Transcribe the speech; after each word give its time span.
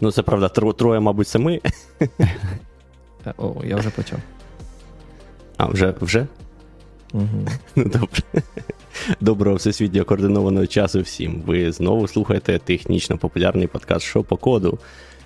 Ну, 0.00 0.12
це 0.12 0.22
правда, 0.22 0.48
троє, 0.48 1.00
мабуть, 1.00 1.28
це 1.28 1.38
ми. 1.38 1.60
О, 3.38 3.54
я 3.64 3.76
вже 3.76 3.90
почав. 3.90 4.18
А, 5.56 5.66
вже? 5.66 5.94
вже? 6.00 6.26
Угу. 7.12 7.46
Ну, 7.76 7.84
добре. 7.84 8.42
Доброго 9.20 9.56
всесвітньо 9.56 10.04
координованого 10.04 10.66
часу 10.66 11.00
всім. 11.00 11.42
Ви 11.46 11.72
знову 11.72 12.08
слухаєте 12.08 12.58
технічно 12.58 13.18
популярний 13.18 13.66
подкаст 13.66 14.06
«Що 14.06 14.22
по 14.22 14.36
коду. 14.36 14.78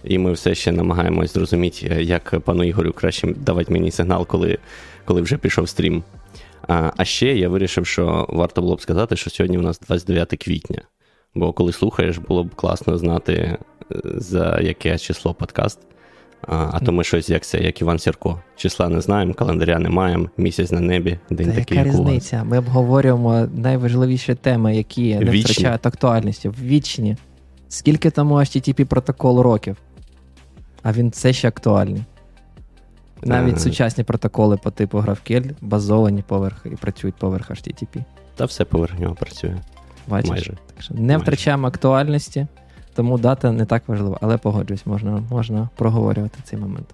І 0.04 0.19
ми 0.19 0.32
все 0.32 0.54
ще 0.54 0.73
намагаємось 0.73 1.33
зрозуміти, 1.33 1.87
як 1.87 2.41
пану 2.41 2.65
Ігорю 2.65 2.93
краще 2.93 3.35
давати 3.37 3.73
мені 3.73 3.91
сигнал, 3.91 4.27
коли 4.27 4.59
коли 5.04 5.23
вже 5.23 5.37
пішов 5.37 5.69
стрім. 5.69 6.03
А 6.69 6.93
а 6.97 7.04
ще 7.04 7.37
я 7.37 7.49
вирішив, 7.49 7.87
що 7.87 8.27
варто 8.29 8.63
було 8.63 8.77
б 8.77 8.81
сказати, 8.81 9.17
що 9.17 9.31
сьогодні 9.31 9.59
у 9.59 9.63
нас 9.63 9.81
29 9.81 10.45
квітня. 10.45 10.83
Бо 11.35 11.53
коли 11.53 11.73
слухаєш, 11.73 12.19
було 12.19 12.45
б 12.45 12.54
класно 12.54 12.99
знати, 12.99 13.33
е, 13.33 13.59
за 14.04 14.60
яке 14.60 14.98
число 14.98 15.35
подкаст. 15.35 15.78
А 16.48 16.70
а 16.73 16.80
то 16.80 16.93
ми 16.93 17.05
щось 17.05 17.30
як 17.30 17.43
це, 17.45 17.59
як 17.59 17.80
Іван 17.80 17.98
Сірко. 17.98 18.41
Числа 18.57 18.88
не 18.88 19.01
знаємо, 19.01 19.34
календаря 19.34 19.79
не 19.79 19.88
маємо, 19.88 20.30
місяць 20.37 20.70
на 20.73 20.80
небі, 20.80 21.19
день 21.30 21.47
Та 21.51 21.55
такий. 21.55 21.77
Яка 21.79 21.88
як 21.88 21.97
різниця? 21.98 22.37
у 22.37 22.41
вас. 22.41 22.48
Ми 22.51 22.59
обговорюємо 22.59 23.48
найважливіші 23.55 24.34
теми, 24.34 24.77
які 24.77 25.15
не 25.15 25.24
Вічні. 25.24 25.41
втрачають 25.52 25.87
актуальності. 25.87 26.48
Вічні. 26.62 27.16
Скільки 27.69 28.10
тому 28.10 28.34
HTTP 28.34 28.84
протокол 28.84 29.41
років? 29.41 29.77
А 30.83 30.93
він 30.93 31.09
все 31.09 31.33
ще 31.33 31.49
актуальний. 31.49 32.05
Навіть 33.24 33.57
Е. 33.57 33.60
сучасні 33.60 34.05
протоколи 34.05 34.57
по 34.57 34.71
типу 34.71 34.99
GraphQL 34.99 35.51
базовані 35.60 36.23
поверх 36.23 36.66
і 36.66 36.77
працюють 36.77 37.15
поверх 37.16 37.51
HTTP. 37.51 38.05
Та 38.37 38.45
все 38.45 38.65
поверх 38.65 38.99
нього 38.99 39.15
працює. 39.15 39.57
Бачиш? 40.09 40.30
Майже. 40.30 40.51
Так 40.51 40.83
що 40.83 40.95
не 40.95 41.01
Майже. 41.01 41.19
втрачаємо 41.19 41.66
актуальності, 41.66 42.46
тому 42.95 43.19
дата 43.19 43.52
не 43.52 43.64
так 43.64 43.82
важлива. 43.88 44.19
Але 44.20 44.38
погоджуюсь, 44.38 44.87
можна, 44.87 45.23
можна 45.30 45.69
проговорювати 45.77 46.38
цей 46.45 46.59
момент. 46.59 46.87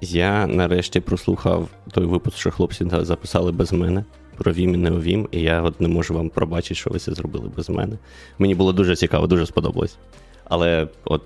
Я 0.00 0.46
нарешті 0.46 1.00
прослухав 1.00 1.68
той 1.90 2.04
випуск, 2.04 2.36
що 2.36 2.50
хлопці 2.50 2.86
записали 3.02 3.52
без 3.52 3.72
мене. 3.72 4.04
Про 4.36 4.52
Вім 4.52 4.74
і 4.74 4.76
не 4.76 4.90
у 4.90 5.00
Вім, 5.00 5.28
і 5.30 5.40
я 5.40 5.62
от 5.62 5.80
не 5.80 5.88
можу 5.88 6.14
вам 6.14 6.28
пробачити, 6.28 6.74
що 6.74 6.90
ви 6.90 6.98
це 6.98 7.14
зробили 7.14 7.50
без 7.56 7.70
мене. 7.70 7.96
Мені 8.38 8.54
було 8.54 8.72
дуже 8.72 8.96
цікаво, 8.96 9.26
дуже 9.26 9.46
сподобалось. 9.46 9.96
Але 10.44 10.88
от 11.04 11.22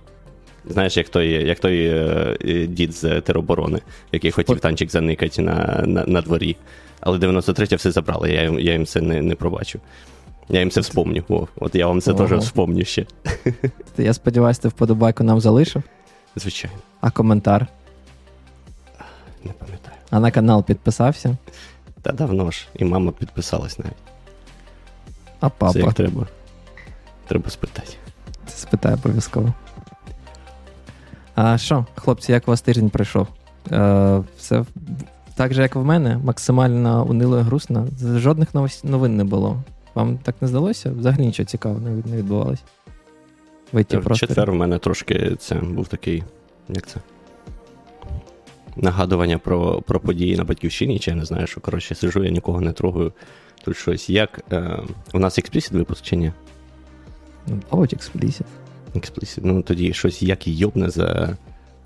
знаєш, 0.64 0.96
як 0.96 1.08
той, 1.08 1.28
як 1.28 1.60
той 1.60 1.86
е, 1.86 2.36
е, 2.44 2.66
дід 2.66 2.94
з 2.94 3.20
тероборони, 3.20 3.80
який 4.12 4.30
хотів 4.30 4.60
танчик 4.60 4.90
заникати 4.90 5.42
на, 5.42 5.84
на, 5.86 6.04
на 6.06 6.20
дворі. 6.20 6.56
Але 7.00 7.18
93 7.18 7.76
все 7.76 7.90
забрали, 7.90 8.32
я, 8.32 8.42
я 8.42 8.72
їм 8.72 8.86
це 8.86 9.00
не, 9.00 9.22
не 9.22 9.34
пробачу. 9.34 9.80
Я 10.48 10.60
їм 10.60 10.70
це 10.70 10.80
вспомню. 10.80 11.24
О, 11.28 11.46
от 11.56 11.74
я 11.74 11.86
вам 11.86 12.00
це 12.00 12.14
теж 12.14 12.32
вспомню 12.32 12.84
ще. 12.84 13.06
Я 13.98 14.14
сподіваюся, 14.14 14.62
ти 14.62 14.68
вподобайку 14.68 15.24
нам 15.24 15.40
залишив, 15.40 15.82
Звичайно, 16.36 16.76
а 17.00 17.10
коментар. 17.10 17.66
не 19.44 19.52
пам'ятаю. 19.52 19.96
А 20.10 20.20
на 20.20 20.30
канал 20.30 20.64
підписався. 20.64 21.36
Та 22.02 22.12
давно 22.12 22.50
ж, 22.50 22.68
і 22.74 22.84
мама 22.84 23.12
підписалась 23.12 23.78
навіть. 23.78 23.92
А 25.40 25.46
Це 25.48 25.54
папа. 25.58 25.78
як 25.78 25.94
треба. 25.94 26.26
Треба 27.28 27.50
спитати. 27.50 27.92
Це 28.46 28.56
спитаю 28.56 28.94
обов'язково. 28.94 29.52
А 31.34 31.58
що, 31.58 31.86
хлопці, 31.94 32.32
як 32.32 32.48
у 32.48 32.50
вас 32.50 32.60
тиждень 32.60 32.90
пройшов? 32.90 33.26
Е, 33.72 34.22
все 34.38 34.64
так 35.34 35.54
же, 35.54 35.62
як 35.62 35.76
в 35.76 35.84
мене, 35.84 36.18
максимально 36.18 37.04
унило 37.06 37.38
і 37.38 37.42
грустно. 37.42 37.86
Жодних 38.16 38.48
новин 38.84 39.16
не 39.16 39.24
було. 39.24 39.62
Вам 39.94 40.18
так 40.18 40.34
не 40.40 40.48
здалося? 40.48 40.90
Взагалі 40.90 41.26
нічого 41.26 41.46
цікавого 41.46 41.80
не, 41.80 41.94
від- 41.94 42.06
не 42.06 42.16
відбувалось. 42.16 42.62
В 43.72 43.76
В 43.98 44.16
четвер 44.18 44.50
у 44.50 44.54
мене 44.54 44.78
трошки 44.78 45.36
це 45.38 45.54
був 45.54 45.88
такий, 45.88 46.22
як 46.68 46.86
це? 46.86 47.00
Нагадування 48.76 49.38
про, 49.38 49.82
про 49.82 50.00
події 50.00 50.36
на 50.36 50.44
батьківщині, 50.44 50.98
чи 50.98 51.10
я 51.10 51.16
не 51.16 51.24
знаю, 51.24 51.46
що 51.46 51.60
коротше 51.60 51.94
сижу, 51.94 52.24
я 52.24 52.30
нікого 52.30 52.60
не 52.60 52.72
трогаю. 52.72 53.12
Тут 53.64 53.76
щось. 53.76 54.10
Як. 54.10 54.40
Е, 54.52 54.78
у 55.14 55.18
нас 55.18 55.38
експлісіт 55.38 55.72
випуск 55.72 56.02
чи 56.04 56.16
ні? 56.16 56.32
Ну, 57.46 57.60
Мабуть, 57.72 57.92
експлісіт. 57.92 58.46
Експлісіт. 58.94 59.44
Ну 59.44 59.62
тоді 59.62 59.92
щось 59.92 60.22
як 60.22 60.48
йобне 60.48 60.90
за, 60.90 61.36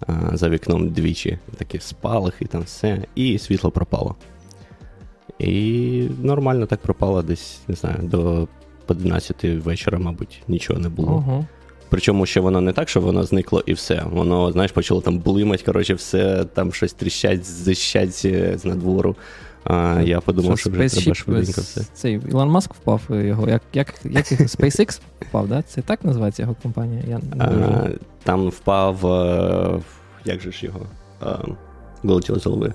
е, 0.09 0.15
за 0.33 0.49
вікном 0.49 0.89
двічі. 0.91 1.39
Такі 1.57 1.79
спалахи, 1.79 2.45
там 2.45 2.63
все, 2.63 3.05
і 3.15 3.39
світло 3.39 3.71
пропало. 3.71 4.15
І 5.39 6.09
нормально 6.23 6.67
так 6.67 6.81
пропало 6.81 7.23
десь, 7.23 7.61
не 7.69 7.75
знаю, 7.75 7.97
до 8.03 8.49
11 8.89 9.45
вечора, 9.45 9.99
мабуть, 9.99 10.43
нічого 10.49 10.81
не 10.81 10.89
було. 10.89 11.13
Ого. 11.13 11.45
Причому 11.89 12.27
ще 12.27 12.41
воно 12.41 12.61
не 12.61 12.73
так, 12.73 12.89
що 12.89 13.01
воно 13.01 13.25
зникло 13.25 13.63
і 13.67 13.73
все. 13.73 14.03
Воно, 14.11 14.53
знаєш, 14.53 14.73
почало 14.73 15.01
там 15.01 15.19
блимать, 15.19 15.63
коротше, 15.63 15.95
все 15.95 16.45
там 16.45 16.73
щось 16.73 16.93
тріщать, 16.93 17.45
зищать 17.45 18.23
е, 18.25 18.59
з 18.59 18.65
надвору. 18.65 19.17
А, 19.65 20.03
я 20.05 20.21
подумав, 20.21 20.59
що, 20.59 20.71
вже 20.71 20.89
треба 20.89 21.15
швиденько 21.15 21.61
все. 21.61 21.81
Цей 21.95 22.15
Ілон 22.29 22.49
Маск 22.49 22.75
впав 22.75 23.01
його. 23.11 23.49
Як, 23.49 23.63
як, 23.73 23.95
як 24.05 24.25
SpaceX 24.27 25.01
впав, 25.21 25.49
да? 25.49 25.63
Це 25.63 25.83
так 25.83 26.05
називається 26.05 26.43
його 26.43 26.57
компанія? 26.63 27.03
Я 27.09 27.19
не 27.19 27.45
А, 27.45 27.89
там 28.25 28.49
впав. 28.49 29.07
е, 29.07 29.81
як 30.25 30.41
же 30.41 30.53
ж 30.53 30.67
його? 30.67 30.81
А, 31.21 31.39
вилетіло 32.03 32.39
з 32.39 32.47
голови. 32.47 32.75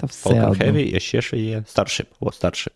Та 0.00 0.06
все 0.06 0.30
Falcon 0.30 0.50
одно. 0.50 0.64
Heavy, 0.64 0.96
і 0.96 1.00
ще 1.00 1.22
що 1.22 1.36
є. 1.36 1.58
Starship. 1.58 2.06
О, 2.20 2.26
Starship. 2.26 2.70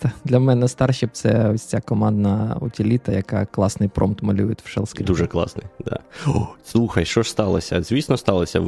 Та 0.00 0.12
Для 0.24 0.38
мене 0.38 0.66
Starship 0.66 1.08
це 1.12 1.50
ось 1.50 1.62
ця 1.62 1.80
командна 1.80 2.56
утиліта, 2.60 3.12
яка 3.12 3.46
класний 3.46 3.88
промпт 3.88 4.22
малює 4.22 4.52
в 4.64 4.78
shell. 4.78 5.04
Дуже 5.04 5.26
класний. 5.26 5.66
Да. 5.84 5.98
О, 6.26 6.48
слухай, 6.64 7.04
що 7.04 7.22
ж 7.22 7.30
сталося? 7.30 7.82
Звісно, 7.82 8.16
сталося. 8.16 8.62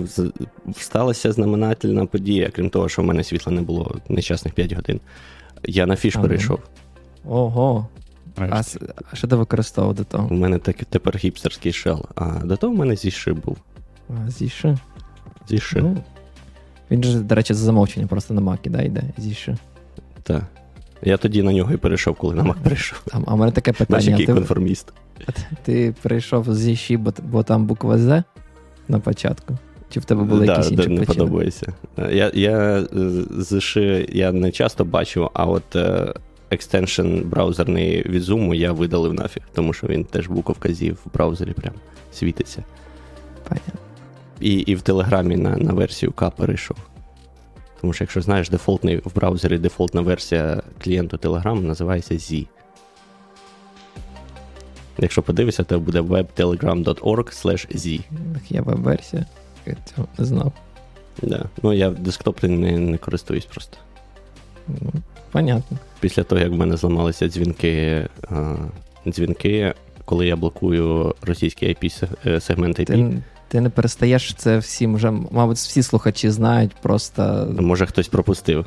Сталася 0.76 1.32
знаменательна 1.32 2.06
подія, 2.06 2.50
крім 2.50 2.70
того, 2.70 2.88
що 2.88 3.02
в 3.02 3.04
мене 3.04 3.24
світла 3.24 3.52
не 3.52 3.62
було 3.62 3.96
нещасних 4.08 4.54
5 4.54 4.72
годин. 4.72 5.00
Я 5.64 5.86
на 5.86 5.96
фіш 5.96 6.16
Ага. 6.16 6.22
перейшов. 6.24 6.60
Ого. 7.24 7.88
А, 8.36 8.62
а 9.12 9.16
що 9.16 9.28
ти 9.28 9.36
використовував 9.36 9.96
до 9.96 10.04
того? 10.04 10.28
У 10.30 10.34
мене 10.34 10.58
так, 10.58 10.76
тепер 10.84 11.16
гіпстерський 11.16 11.72
шел. 11.72 12.04
А 12.14 12.24
до 12.24 12.56
того 12.56 12.72
в 12.74 12.76
мене 12.76 12.96
зіши 12.96 13.32
був. 13.32 13.56
А, 14.08 14.30
Зіши. 14.30 14.78
Зіши. 15.48 15.82
Ну, 15.82 15.96
він 16.90 17.04
же, 17.04 17.18
до 17.20 17.34
речі, 17.34 17.54
за 17.54 17.64
замовчення 17.64 18.06
просто 18.06 18.34
на 18.34 18.40
макі, 18.40 18.70
да, 18.70 18.82
йде. 18.82 19.02
Зіши. 19.18 19.56
Так. 20.22 20.42
Я 21.02 21.16
тоді 21.16 21.42
на 21.42 21.52
нього 21.52 21.72
і 21.72 21.76
перейшов, 21.76 22.14
коли 22.14 22.34
на 22.34 22.42
Мак 22.42 22.56
перейшов. 22.56 23.02
А, 23.12 23.18
а 23.26 23.34
в 23.34 23.38
мене 23.38 23.52
таке 23.52 23.72
Знаєш, 23.72 23.88
питання. 23.88 24.10
який 24.10 24.26
Ти, 24.26 24.34
конформіст. 24.34 24.92
ти 25.62 25.94
перейшов 26.02 26.54
з 26.54 26.58
Зіші, 26.58 26.96
бо, 26.96 27.12
бо 27.22 27.42
там 27.42 27.66
буква 27.66 27.98
З 27.98 28.22
на 28.88 28.98
початку? 28.98 29.58
Чи 29.90 30.00
в 30.00 30.04
тебе 30.04 30.22
були 30.24 30.46
Да, 30.46 30.52
якісь 30.52 30.70
інші 30.70 30.88
не 30.88 31.02
подобається. 31.04 31.72
Я, 31.96 32.30
я 32.34 32.58
е, 32.78 32.86
зіши 33.38 34.08
я 34.12 34.32
не 34.32 34.50
часто 34.50 34.84
бачу, 34.84 35.30
а 35.34 35.46
от 35.46 35.76
е, 35.76 36.14
екстеншн 36.50 37.18
браузерний 37.24 38.02
від 38.08 38.22
Zoom 38.22 38.54
я 38.54 38.72
видалив 38.72 39.14
нафіг, 39.14 39.42
тому 39.54 39.72
що 39.72 39.86
він 39.86 40.04
теж 40.04 40.28
буковка 40.28 40.68
в 40.68 41.12
браузері 41.14 41.52
прям 41.52 41.74
світиться. 42.12 42.64
Понятно. 43.48 43.87
І, 44.40 44.52
і 44.54 44.74
в 44.74 44.82
Телеграмі 44.82 45.36
на, 45.36 45.56
на 45.56 45.72
версію 45.72 46.12
К 46.12 46.30
перейшов. 46.30 46.76
Тому 47.80 47.92
що, 47.92 48.04
якщо 48.04 48.20
знаєш, 48.20 48.50
дефолтний 48.50 48.96
в 48.96 49.14
браузері 49.14 49.58
дефолтна 49.58 50.00
версія 50.00 50.62
клієнту 50.84 51.16
Telegram 51.16 51.62
називається 51.62 52.14
Z. 52.14 52.46
Якщо 54.98 55.22
подивишся, 55.22 55.64
то 55.64 55.80
буде 55.80 56.00
webtelegram.org 56.00 57.46
Z. 57.74 58.00
Так 58.34 58.52
Є 58.52 58.60
веб-версія. 58.60 59.26
Я 59.66 59.76
цього 59.94 60.08
не 60.18 60.24
знав. 60.24 60.52
Да. 61.22 61.44
Ну, 61.62 61.72
я 61.72 61.90
десктопом 61.90 62.60
не, 62.60 62.78
не 62.78 62.98
користуюсь 62.98 63.44
просто. 63.44 63.76
Ну, 64.68 64.92
понятно. 65.30 65.78
Після 66.00 66.22
того, 66.22 66.40
як 66.40 66.50
в 66.50 66.54
мене 66.54 66.76
зламалися 66.76 67.28
дзвінки, 67.28 68.06
а, 68.30 68.56
дзвінки, 69.06 69.74
коли 70.04 70.26
я 70.26 70.36
блокую 70.36 71.14
російський 71.22 71.68
IP-сегмент 71.68 72.80
IP, 72.80 72.84
Ти, 72.84 73.22
ти 73.48 73.60
не 73.60 73.70
перестаєш 73.70 74.34
це 74.34 74.58
всім 74.58 74.94
вже, 74.94 75.10
мабуть, 75.30 75.56
всі 75.56 75.82
слухачі 75.82 76.30
знають, 76.30 76.74
просто 76.82 77.48
може 77.60 77.86
хтось 77.86 78.08
пропустив. 78.08 78.66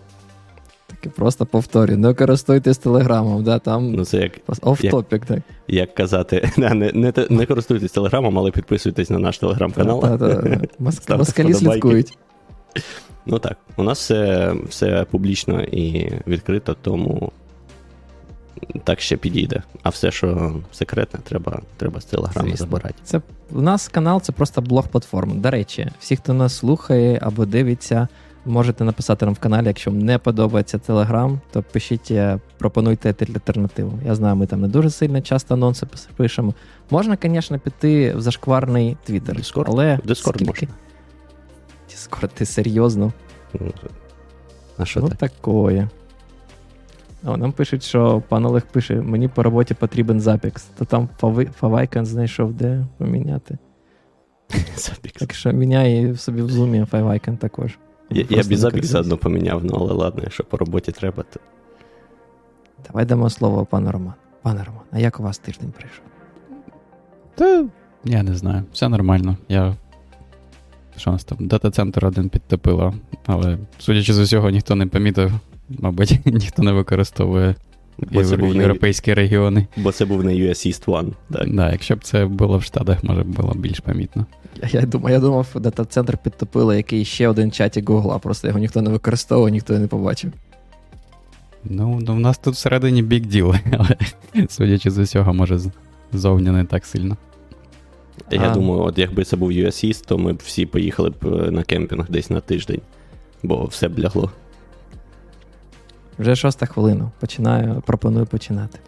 таки 0.88 1.10
просто 1.10 1.46
повторюю. 1.46 2.00
Не 2.00 2.14
користуйтесь 2.14 2.78
телеграмом, 2.78 3.44
да, 3.44 3.60
там 3.60 3.92
Ну, 3.92 4.06
це 4.06 4.18
як, 4.18 4.40
просто 4.46 4.72
оф-топік, 4.72 5.26
так. 5.26 5.40
як 5.68 5.96
казати, 5.96 6.50
не, 6.58 6.74
не, 6.94 7.14
не 7.30 7.46
користуйтесь 7.46 7.92
телеграмом, 7.92 8.38
але 8.40 8.52
підписуйтесь 8.52 9.10
на 9.10 9.20
наш 9.20 9.38
телеграм-канал. 9.38 10.20
Москалі 11.18 11.54
слідкують. 11.54 12.18
Ну 13.26 13.40
так, 13.40 13.58
у 13.78 13.84
нас 13.84 14.00
все, 14.00 14.54
все 14.70 15.06
публічно 15.12 15.62
і 15.62 16.12
відкрито, 16.28 16.76
тому 16.82 17.32
так 18.84 19.02
ще 19.02 19.18
підійде. 19.18 19.64
А 19.84 19.90
все, 19.90 20.12
що 20.12 20.56
секретне, 20.72 21.20
треба, 21.24 21.62
треба 21.78 22.02
з 22.02 22.06
телеграму 22.06 22.50
Звісно. 22.50 22.66
забирати. 22.66 22.96
Це 23.04 23.22
у 23.52 23.62
нас 23.62 23.88
канал 23.88 24.22
це 24.22 24.32
просто 24.32 24.62
блог 24.62 24.88
платформа. 24.88 25.36
До 25.36 25.52
речі, 25.52 25.88
всі, 26.00 26.16
хто 26.16 26.34
нас 26.34 26.58
слухає 26.58 27.20
або 27.22 27.46
дивиться 27.46 28.08
Можете 28.46 28.84
написати 28.84 29.26
нам 29.26 29.34
в 29.34 29.40
каналі, 29.40 29.68
якщо 29.68 29.92
вам 29.92 30.00
не 30.00 30.18
подобається 30.18 30.78
Телеграм, 30.78 31.40
то 31.52 31.64
пишіть, 31.64 32.12
е, 32.12 32.40
пропонуйте 32.58 33.16
альтернативу. 33.20 34.00
Я 34.06 34.16
знаю, 34.16 34.36
ми 34.36 34.48
там 34.48 34.62
не 34.62 34.68
дуже 34.68 34.90
сильно 34.90 35.22
часто 35.22 35.54
анонси 35.54 35.88
пишемо. 36.16 36.54
Можна, 36.90 37.18
звісно, 37.24 37.60
піти 37.60 38.14
в 38.14 38.22
зашкварний 38.22 38.98
твіттер. 39.04 39.38
Discord? 39.38 39.64
але 39.68 40.00
Discord 40.06 40.16
скільки... 40.16 40.46
можна. 40.46 40.68
Discord, 41.90 42.30
ти 42.34 42.46
серйозно? 42.46 43.14
Ну, 43.54 43.72
А 44.78 44.86
що 44.86 45.00
ну, 45.00 45.10
так? 45.10 45.18
такое. 45.18 45.90
О, 47.24 47.38
нам 47.38 47.52
пишуть, 47.52 47.84
що 47.84 48.24
пан 48.30 48.46
Олег 48.46 48.66
пише: 48.72 49.02
мені 49.02 49.28
по 49.28 49.44
роботі 49.44 49.74
потрібен 49.74 50.20
запікс. 50.20 50.64
То 50.64 50.86
там 50.86 51.10
favicon 51.60 52.06
знайшов, 52.06 52.54
де 52.54 52.86
поміняти. 52.98 53.58
Запікс. 54.76 55.20
Так 55.20 55.34
що 55.34 55.52
міняй 55.52 56.16
собі 56.16 56.42
в 56.42 56.50
зумі 56.50 56.86
favicon 56.86 57.38
також. 57.38 57.78
Я, 58.10 58.26
я 58.30 58.44
б 58.44 58.50
не 58.50 58.58
запік 58.58 58.76
користуюсь. 58.76 59.20
поміняв, 59.20 59.66
ну 59.66 59.78
але 59.80 59.94
ладно, 59.94 60.22
якщо 60.24 60.44
по 60.44 60.58
роботі 60.58 60.92
треба, 60.92 61.24
то 61.24 61.40
Давай 62.88 63.06
дамо 63.06 63.30
слово 63.30 63.66
пану 63.66 63.92
Роману. 63.92 64.14
Пане 64.42 64.64
Роман, 64.64 64.84
а 64.92 65.00
як 65.00 65.20
у 65.20 65.24
вас 65.24 65.38
тиждень 65.38 65.72
прийшов? 65.72 66.04
Та 67.36 67.66
я 68.04 68.24
не 68.24 68.36
знаю, 68.36 68.64
все 68.74 68.90
нормально. 68.90 69.38
Я. 69.50 69.76
Що 70.98 71.10
у 71.10 71.14
нас 71.14 71.24
там? 71.24 71.48
Дата-центр 71.48 72.06
один 72.06 72.30
підтопило, 72.30 72.94
але 73.26 73.58
судячи 73.80 74.14
з 74.14 74.20
усього, 74.20 74.50
ніхто 74.50 74.76
не 74.76 74.88
помітив, 74.88 75.32
мабуть, 75.80 76.20
ніхто 76.26 76.64
не 76.64 76.72
використовує 76.72 77.56
бо 77.98 78.24
це, 78.24 78.38
був 78.38 78.56
не, 78.56 78.62
європейські 78.62 79.14
регіони. 79.14 79.68
бо 79.78 79.92
це 79.92 80.06
був 80.06 80.24
не 80.24 80.32
US 80.34 80.68
East 80.68 80.86
One. 80.86 81.12
Так. 81.32 81.56
Да, 81.56 81.72
якщо 81.72 81.96
б 81.96 82.04
це 82.04 82.26
було 82.26 82.58
в 82.58 82.64
Штатах, 82.64 83.04
може 83.04 83.24
б 83.24 83.28
було 83.28 83.54
більш 83.54 83.80
помітно. 83.80 84.26
Я, 84.62 84.80
я 84.80 84.86
думав, 84.86 85.12
я 85.12 85.20
думав, 85.20 85.48
дата-центр 85.56 86.18
підтопили, 86.18 86.78
який 86.78 87.06
ще 87.06 87.28
один 87.28 87.52
чатик 87.52 87.90
Гугла, 87.90 88.20
просто 88.20 88.48
його 88.48 88.60
ніхто 88.60 88.82
не 88.82 88.90
використовував, 88.90 89.52
ніхто 89.52 89.80
не 89.80 89.88
побачив. 89.88 90.32
Ну, 91.64 92.00
ну 92.08 92.14
в 92.16 92.20
нас 92.20 92.38
тут 92.38 92.54
всередині 92.54 93.04
бік 93.04 93.26
діл, 93.26 93.56
але 93.78 93.96
судячи 94.50 94.92
з 94.92 94.98
усього, 94.98 95.34
може 95.34 95.58
з- 95.60 95.70
ззовні 96.14 96.50
не 96.52 96.64
так 96.66 96.86
сильно. 96.86 97.18
Я 98.32 98.42
А. 98.42 98.54
думаю, 98.54 98.82
от 98.82 98.98
якби 98.98 99.24
це 99.24 99.36
був 99.38 99.52
US 99.52 99.86
East, 99.88 100.08
то 100.08 100.18
ми 100.18 100.34
б 100.34 100.40
всі 100.46 100.66
поїхали 100.66 101.10
б 101.10 101.16
е, 101.26 101.52
на 101.52 101.64
кемпінг 101.64 102.06
десь 102.10 102.30
на 102.30 102.40
тиждень, 102.40 102.82
бо 103.44 103.66
все 103.66 103.88
б 103.88 104.00
лягло. 104.00 104.32
Вже 106.20 106.36
шоста 106.36 106.66
хвилина. 106.66 107.12
Починаю, 107.20 107.84
пропоную 107.86 108.26
починати. 108.26 108.80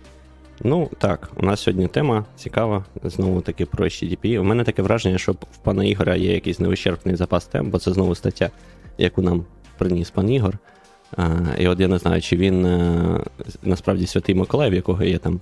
Ну 0.63 0.89
так, 0.97 1.29
у 1.35 1.45
нас 1.45 1.59
сьогодні 1.59 1.87
тема 1.87 2.25
цікава, 2.35 2.85
знову 3.03 3.41
таки 3.41 3.65
про 3.65 3.85
HTTP. 3.85 4.39
У 4.39 4.43
мене 4.43 4.63
таке 4.63 4.81
враження, 4.81 5.17
що 5.17 5.31
в 5.31 5.57
пана 5.63 5.83
Ігоря 5.83 6.15
є 6.15 6.33
якийсь 6.33 6.59
невичерпний 6.59 7.15
запас 7.15 7.45
тем, 7.45 7.69
бо 7.69 7.79
це 7.79 7.93
знову 7.93 8.15
стаття, 8.15 8.49
яку 8.97 9.21
нам 9.21 9.45
приніс 9.77 10.09
пан 10.09 10.29
Ігор. 10.29 10.57
А, 11.17 11.27
і 11.57 11.67
от 11.67 11.79
я 11.79 11.87
не 11.87 11.97
знаю, 11.97 12.21
чи 12.21 12.37
він 12.37 12.65
е, 12.65 13.19
насправді 13.63 14.07
святий 14.07 14.35
Миколай, 14.35 14.69
в 14.69 14.73
якого 14.73 15.03
є 15.03 15.17
там 15.17 15.41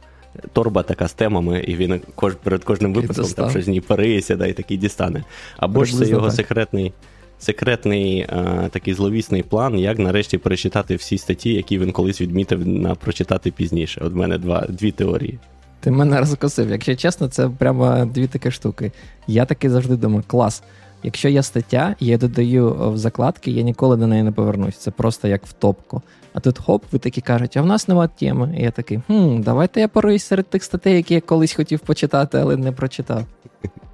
торба 0.54 0.84
така 0.84 1.08
з 1.08 1.14
темами, 1.14 1.60
і 1.60 1.76
він 1.76 2.02
кож, 2.16 2.36
перед 2.44 2.64
кожним 2.64 2.94
випуском 2.94 3.26
там 3.26 3.50
щось 3.50 3.66
з 3.66 3.68
ній 3.68 3.82
париється, 3.82 4.36
да, 4.36 4.48
і 4.48 4.54
такий 4.54 4.78
дістане. 4.78 5.24
Або 5.58 5.86
ж 5.86 5.98
це 5.98 6.06
його 6.06 6.26
так. 6.26 6.36
секретний. 6.36 6.94
Секретний 7.42 8.20
е, 8.20 8.70
такий 8.72 8.94
зловісний 8.94 9.44
план, 9.44 9.80
як 9.80 10.00
нарешті 10.00 10.38
перечитати 10.38 10.96
всі 10.96 11.18
статті, 11.18 11.54
які 11.54 11.80
він 11.80 11.92
колись 11.92 12.22
відмітив 12.22 12.68
на 12.68 12.96
прочитати 12.96 13.52
пізніше. 13.52 14.02
От 14.06 14.14
в 14.14 14.16
мене 14.16 14.38
два, 14.38 14.66
дві 14.70 14.92
теорії. 14.92 15.40
Ти 15.80 15.92
мене 15.92 16.20
розкосив. 16.20 16.70
Якщо 16.70 16.96
чесно, 16.96 17.28
це 17.28 17.50
прямо 17.50 18.06
дві 18.06 18.28
такі 18.28 18.52
штуки. 18.52 18.92
Я 19.28 19.46
таки 19.46 19.70
завжди 19.70 19.96
думаю, 19.96 20.24
клас. 20.28 20.64
Якщо 21.04 21.30
є 21.30 21.44
стаття, 21.44 21.96
я 22.00 22.18
додаю 22.18 22.92
в 22.92 22.98
закладки, 22.98 23.52
я 23.52 23.62
ніколи 23.62 23.98
до 23.98 24.08
неї 24.08 24.24
не 24.24 24.32
повернусь. 24.32 24.78
Це 24.78 24.92
просто 24.92 25.28
як 25.28 25.46
в 25.46 25.54
топку. 25.54 26.02
А 26.34 26.40
тут 26.40 26.60
хоп, 26.60 26.84
ви 26.92 27.00
такі 27.00 27.22
кажуть, 27.22 27.58
а 27.58 27.62
в 27.62 27.66
нас 27.66 27.88
нема 27.88 28.08
теми. 28.08 28.56
І 28.60 28.64
я 28.64 28.72
такий, 28.72 29.00
хм, 29.08 29.42
давайте 29.42 29.80
я 29.80 29.88
поруюсь 29.88 30.24
серед 30.24 30.50
тих 30.50 30.64
статей, 30.64 30.96
які 30.96 31.14
я 31.14 31.22
колись 31.22 31.54
хотів 31.54 31.80
почитати, 31.80 32.38
але 32.38 32.58
не 32.58 32.72
прочитав. 32.72 33.26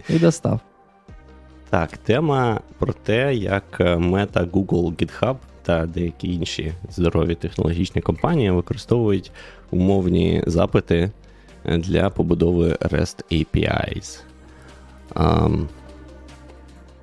І 0.10 0.20
достав. 0.20 0.60
Так, 1.70 1.98
тема 1.98 2.60
про 2.80 2.94
те, 2.94 3.36
як 3.36 3.64
е, 3.80 3.96
Meta, 3.96 4.52
Google, 4.52 4.96
GitHub 4.96 5.36
та 5.64 5.86
деякі 5.86 6.34
інші 6.34 6.74
здорові 6.90 7.36
технологічні 7.36 8.02
компанії 8.02 8.52
використовують 8.52 9.32
умовні 9.72 10.44
запити 10.48 11.12
е, 11.66 11.78
для 11.78 12.10
побудови 12.10 12.70
REST 12.70 13.24
APIs. 13.32 14.22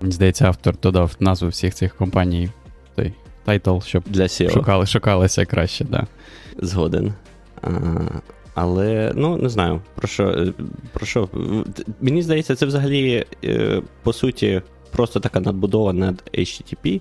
Мені 0.00 0.12
здається, 0.12 0.46
автор 0.46 0.74
додав 0.82 1.16
назву 1.20 1.48
всіх 1.48 1.74
цих 1.74 1.96
компаній, 1.96 2.50
той 2.94 3.12
title, 3.44 3.78
щоб 3.78 4.02
для 4.06 4.22
SEO 4.22 4.50
шукали, 4.50 4.86
шукалися 4.86 5.44
краще, 5.44 5.84
да. 5.84 6.06
згоден. 6.58 7.14
Але, 8.54 9.12
ну, 9.14 9.36
не 9.36 9.48
знаю, 9.48 9.80
про 9.94 10.08
що. 10.08 10.24
е, 10.28 10.52
Про 10.92 11.06
що. 11.06 11.28
Мені 12.00 12.22
здається, 12.22 12.54
це 12.56 12.66
взагалі, 12.66 13.24
е, 13.44 13.82
по 14.02 14.12
суті, 14.12 14.62
просто 14.90 15.20
така 15.20 15.40
надбудова 15.40 15.92
над 15.92 16.22
HTTP, 16.38 17.00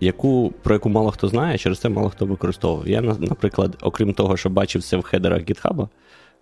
яку, 0.00 0.52
про 0.62 0.74
яку 0.74 0.88
мало 0.88 1.10
хто 1.10 1.28
знає, 1.28 1.58
через 1.58 1.78
це 1.78 1.88
мало 1.88 2.08
хто 2.10 2.26
використовував. 2.26 2.88
Я, 2.88 3.00
наприклад, 3.00 3.76
окрім 3.82 4.12
того, 4.12 4.36
що 4.36 4.50
бачив 4.50 4.82
це 4.82 4.96
в 4.96 5.02
header 5.02 5.27
ах 5.27 5.40
GitHub, 5.42 5.88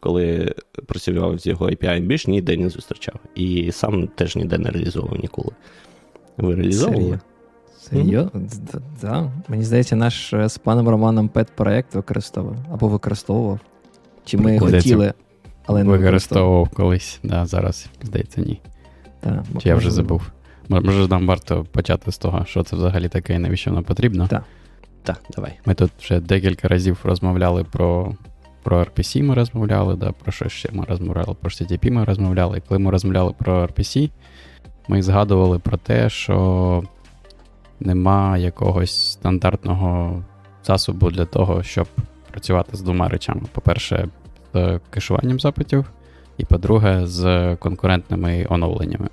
коли 0.01 0.55
працював 0.87 1.39
з 1.39 1.47
його 1.47 1.67
API, 1.67 2.01
більш 2.01 2.27
ніде 2.27 2.57
не 2.57 2.69
зустрічав. 2.69 3.15
І 3.35 3.73
сам 3.73 4.07
теж 4.09 4.37
ніде 4.37 4.59
не 4.59 4.71
реалізовував 4.71 5.21
ніколи. 5.21 5.51
Ви 6.37 6.55
реалізовували? 6.55 7.21
Серйозно? 7.79 8.31
Д- 8.73 8.79
Да. 9.03 9.33
Мені 9.49 9.65
здається, 9.65 9.97
наш 9.97 10.33
е, 10.33 10.49
з 10.49 10.59
паном 10.59 10.89
Романом 10.89 11.29
пет-проект 11.29 11.95
використовував 11.95 12.57
або 12.73 12.89
використовував. 12.89 13.59
Чи 14.25 14.37
ми 14.37 14.59
хотіли, 14.59 15.13
але 15.67 15.85
не 15.85 15.91
використовував. 15.91 16.69
Колись, 16.69 17.21
да, 17.23 17.47
зараз, 17.47 17.89
здається, 18.03 18.41
ні. 18.41 18.61
Так, 19.21 19.45
Чи 19.63 19.69
я 19.69 19.75
вже 19.75 19.91
забув. 19.91 20.23
Може, 20.69 21.09
нам 21.09 21.27
варто 21.27 21.67
почати 21.73 22.13
з 22.13 22.19
того, 22.19 22.45
що 22.45 22.63
це 22.63 22.77
взагалі 22.77 23.09
таке 23.09 23.35
і 23.35 23.39
навіщо 23.39 23.71
воно 23.71 23.83
потрібно. 23.83 24.29
Так. 24.29 24.45
Так, 25.03 25.21
давай. 25.37 25.59
Ми 25.67 25.75
тут 25.75 25.91
вже 26.01 26.21
декілька 26.21 26.69
разів 26.69 26.99
розмовляли 27.05 27.65
про, 27.65 28.15
про 28.63 28.81
RPC, 28.81 29.23
ми 29.23 29.35
розмовляли, 29.35 29.97
да, 29.97 30.13
про 30.13 30.33
що 30.33 30.49
ще 30.49 30.69
ми 30.73 30.85
розмовляли, 30.89 31.37
про 31.41 31.51
HTTP 31.51 31.91
ми 31.91 32.05
розмовляли. 32.05 32.59
І 32.59 32.61
коли 32.69 32.79
ми 32.79 32.91
розмовляли 32.91 33.35
про 33.39 33.67
RPC, 33.67 34.11
ми 34.89 35.03
згадували 35.03 35.59
про 35.59 35.77
те, 35.77 36.11
що 36.11 36.83
нема 37.81 38.39
якогось 38.39 39.13
стандартного 39.13 40.23
засобу 40.65 41.11
для 41.11 41.25
того, 41.25 41.63
щоб 41.63 41.89
працювати 42.31 42.77
з 42.77 42.81
двома 42.81 43.09
речами. 43.09 43.43
По-перше, 43.53 44.09
з 44.55 44.81
кешуванням 44.91 45.41
запитів, 45.41 45.85
і 46.39 46.45
по-друге, 46.45 47.07
з 47.07 47.57
конкурентними 47.57 48.47
оновленнями. 48.51 49.09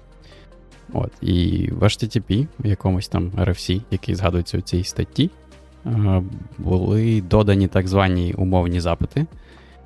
От, 0.94 1.12
і 1.22 1.70
в 1.72 1.84
HTTP, 1.84 2.48
в 2.60 2.68
якомусь 2.68 3.08
там 3.08 3.30
RFC, 3.30 3.82
який 3.92 4.16
згадується 4.16 4.58
у 4.58 4.62
цій 4.62 4.84
статті, 4.84 5.30
е, 5.86 6.24
були 6.58 7.22
додані 7.22 7.68
так 7.68 7.88
звані 7.88 8.34
умовні 8.38 8.80
запити, 8.80 9.26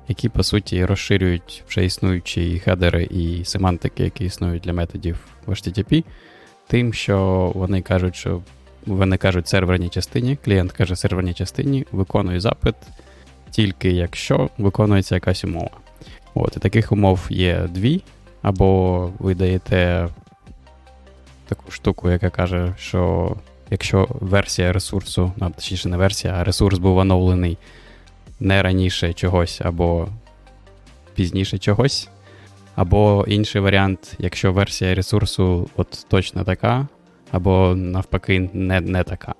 які, 0.08 0.28
по 0.28 0.42
суті, 0.42 0.84
розширюють 0.84 1.64
вже 1.68 1.84
існуючі 1.84 2.58
хедери 2.58 3.04
і 3.04 3.44
семантики, 3.44 4.04
які 4.04 4.24
існують 4.24 4.62
для 4.62 4.72
методів 4.72 5.18
в 5.46 5.50
HTTP, 5.50 6.04
тим, 6.66 6.92
що 6.92 7.52
вони 7.54 7.82
кажуть, 7.82 8.16
що 8.16 8.42
вони 8.86 9.16
кажуть 9.16 9.48
серверній 9.48 9.88
частині, 9.88 10.38
клієнт 10.44 10.72
каже 10.72 10.96
серверній 10.96 11.34
частині, 11.34 11.86
виконує 11.92 12.40
запит 12.40 12.74
тільки 13.52 13.90
якщо 13.90 14.50
виконується 14.58 15.14
якась 15.14 15.44
умова. 15.44 15.70
От, 16.34 16.56
і 16.56 16.60
таких 16.60 16.92
умов 16.92 17.26
є 17.30 17.68
дві, 17.70 18.02
або 18.42 19.10
ви 19.18 19.34
даєте 19.34 20.08
таку 21.48 21.70
штуку, 21.70 22.10
яка 22.10 22.30
каже, 22.30 22.74
що 22.78 23.32
якщо 23.70 24.08
версія 24.10 24.72
ресурсу, 24.72 25.32
ну, 25.36 25.50
точніше 25.50 25.88
не 25.88 25.96
версія, 25.96 26.34
а 26.34 26.44
ресурс 26.44 26.78
був 26.78 26.96
оновлений 26.96 27.58
не 28.40 28.62
раніше 28.62 29.12
чогось, 29.12 29.60
або 29.64 30.08
пізніше 31.14 31.58
чогось. 31.58 32.08
Або 32.74 33.24
інший 33.28 33.60
варіант, 33.60 34.14
якщо 34.18 34.52
версія 34.52 34.94
ресурсу 34.94 35.70
от 35.76 36.06
точно 36.08 36.44
така, 36.44 36.88
або 37.30 37.74
навпаки 37.76 38.50
не, 38.52 38.80
не 38.80 39.04
така. 39.04 39.34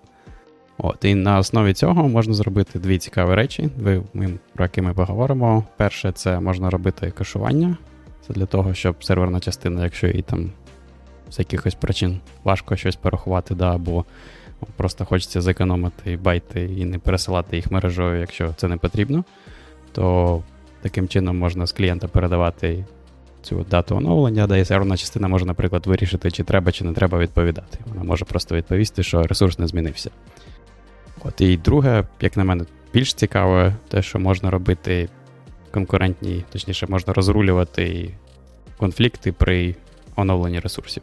От, 0.79 1.05
і 1.05 1.15
на 1.15 1.39
основі 1.39 1.73
цього 1.73 2.09
можна 2.09 2.35
зробити 2.35 2.79
дві 2.79 2.99
цікаві 2.99 3.35
речі, 3.35 3.71
ми, 4.15 4.31
про 4.55 4.65
які 4.65 4.83
ми 4.83 4.95
поговоримо. 4.95 5.65
Перше, 5.77 6.13
це 6.13 6.41
можна 6.41 6.71
робити 6.71 7.11
кешування. 7.11 7.77
Це 8.27 8.33
для 8.33 8.47
того, 8.47 8.75
щоб 8.75 9.05
серверна 9.05 9.41
частина, 9.41 9.85
якщо 9.85 10.07
їй 10.07 10.23
там 10.23 10.51
з 11.31 11.39
якихось 11.39 11.75
причин 11.75 12.21
важко 12.45 12.77
щось 12.77 12.97
порахувати, 12.97 13.55
да, 13.55 13.75
або 13.75 14.05
просто 14.77 15.05
хочеться 15.05 15.41
зекономити 15.41 16.17
байти 16.17 16.65
і 16.65 16.85
не 16.85 16.99
пересилати 16.99 17.57
їх 17.57 17.71
мережою, 17.71 18.21
якщо 18.21 18.55
це 18.57 18.69
не 18.69 18.77
потрібно, 18.77 19.25
то 19.93 20.43
таким 20.83 21.09
чином 21.09 21.39
можна 21.39 21.67
з 21.67 21.73
клієнта 21.73 22.09
передавати 22.09 22.85
цю 23.43 23.67
дату 23.71 23.97
оновлення, 23.97 24.47
де 24.47 24.65
серверна 24.65 24.97
частина 24.97 25.29
може, 25.29 25.45
наприклад, 25.45 25.87
вирішити, 25.87 26.31
чи 26.31 26.45
треба, 26.45 26.73
чи 26.73 26.85
не 26.85 26.93
треба 26.93 27.19
відповідати. 27.19 27.79
Вона 27.87 28.03
може 28.03 28.25
просто 28.25 28.57
відповісти, 28.57 29.03
що 29.03 29.23
ресурс 29.23 29.59
не 29.59 29.67
змінився. 29.67 30.11
От 31.25 31.41
І 31.41 31.57
друге, 31.57 32.05
як 32.21 32.37
на 32.37 32.45
мене, 32.45 32.65
більш 32.93 33.15
цікаве, 33.15 33.75
те, 33.89 34.03
що 34.03 34.19
можна 34.19 34.51
робити 34.51 35.09
конкурентні, 35.71 36.45
точніше, 36.53 36.87
можна 36.87 37.13
розрулювати 37.13 38.11
конфлікти 38.77 39.33
при 39.33 39.75
оновленні 40.17 40.61
ресурсів. 40.61 41.03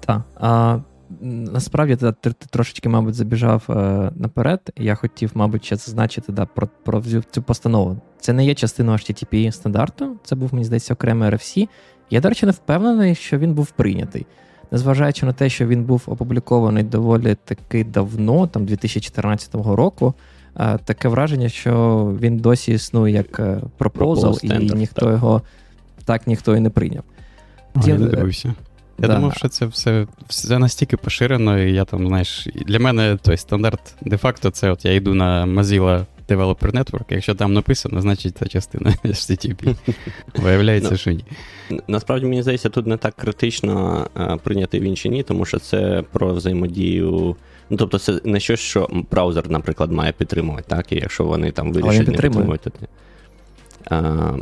Так. 0.00 0.22
А, 0.34 0.78
Насправді 1.22 1.96
ти, 1.96 2.12
ти, 2.12 2.32
ти 2.32 2.46
трошечки, 2.50 2.88
мабуть, 2.88 3.14
забіжав 3.14 3.64
е, 3.68 3.72
наперед. 4.16 4.72
Я 4.76 4.94
хотів, 4.94 5.30
мабуть, 5.34 5.64
ще 5.64 5.76
зазначити 5.76 6.32
да, 6.32 6.46
про 6.46 6.68
про 6.84 7.02
цю 7.30 7.42
постанову. 7.42 8.00
Це 8.20 8.32
не 8.32 8.44
є 8.44 8.54
частиною 8.54 8.98
HTTP 8.98 9.52
стандарту, 9.52 10.16
це 10.24 10.36
був, 10.36 10.54
мені 10.54 10.64
здається, 10.64 10.94
окремий 10.94 11.30
RFC. 11.30 11.68
Я, 12.10 12.20
до 12.20 12.28
речі, 12.28 12.46
не 12.46 12.52
впевнений, 12.52 13.14
що 13.14 13.38
він 13.38 13.54
був 13.54 13.70
прийнятий. 13.70 14.26
Незважаючи 14.72 15.26
на 15.26 15.32
те, 15.32 15.48
що 15.48 15.66
він 15.66 15.84
був 15.84 16.02
опублікований 16.06 16.82
доволі 16.82 17.36
таки 17.44 17.84
давно, 17.84 18.46
там 18.46 18.64
2014 18.64 19.54
року, 19.54 20.14
е, 20.56 20.78
таке 20.84 21.08
враження, 21.08 21.48
що 21.48 22.04
він 22.20 22.36
досі 22.36 22.72
існує 22.72 23.14
як 23.14 23.40
пропозал, 23.78 24.38
і 24.42 24.48
ніхто 24.48 25.00
так. 25.00 25.10
його 25.10 25.42
так 26.04 26.26
ніхто 26.26 26.56
і 26.56 26.60
не 26.60 26.70
прийняв. 26.70 27.02
А, 27.74 27.80
я 27.86 27.98
не 27.98 28.06
дивився. 28.06 28.54
Я 28.98 29.08
да. 29.08 29.14
думав, 29.14 29.34
що 29.34 29.48
це 29.48 29.66
все 29.66 30.06
все 30.28 30.58
настільки 30.58 30.96
поширено, 30.96 31.58
і 31.58 31.72
я 31.72 31.84
там, 31.84 32.06
знаєш, 32.06 32.48
для 32.66 32.78
мене 32.78 33.18
той 33.22 33.36
стандарт 33.36 33.94
де-факто 34.02 34.50
це 34.50 34.70
от 34.70 34.84
я 34.84 34.94
йду 34.94 35.14
на 35.14 35.46
Mozilla 35.46 36.04
Developer 36.30 36.72
Network, 36.72 37.04
якщо 37.08 37.34
там 37.34 37.52
написано, 37.52 38.00
значить 38.00 38.36
це 38.38 38.46
частина 38.46 38.90
HTTP. 39.04 39.76
Виявляється, 40.36 40.96
що 40.96 41.10
ні. 41.10 41.24
Насправді, 41.88 42.26
мені 42.26 42.42
здається, 42.42 42.68
тут 42.68 42.86
не 42.86 42.96
так 42.96 43.14
критично 43.14 44.06
прийняти 44.42 44.80
він 44.80 44.96
чи 44.96 45.08
ні, 45.08 45.22
тому 45.22 45.44
що 45.44 45.58
це 45.58 46.04
про 46.12 46.34
взаємодію. 46.34 47.36
Ну, 47.70 47.76
тобто, 47.76 47.98
це 47.98 48.20
не 48.24 48.40
щось, 48.40 48.60
що 48.60 48.88
браузер, 49.10 49.50
наприклад, 49.50 49.92
має 49.92 50.12
підтримувати, 50.12 50.64
так? 50.68 50.92
І 50.92 50.94
якщо 50.94 51.24
вони 51.24 51.50
там 51.50 51.72
вирішать 51.72 52.08
не 52.08 52.12
підтримувати, 52.12 52.70
то. 52.70 52.86
А, 53.90 54.32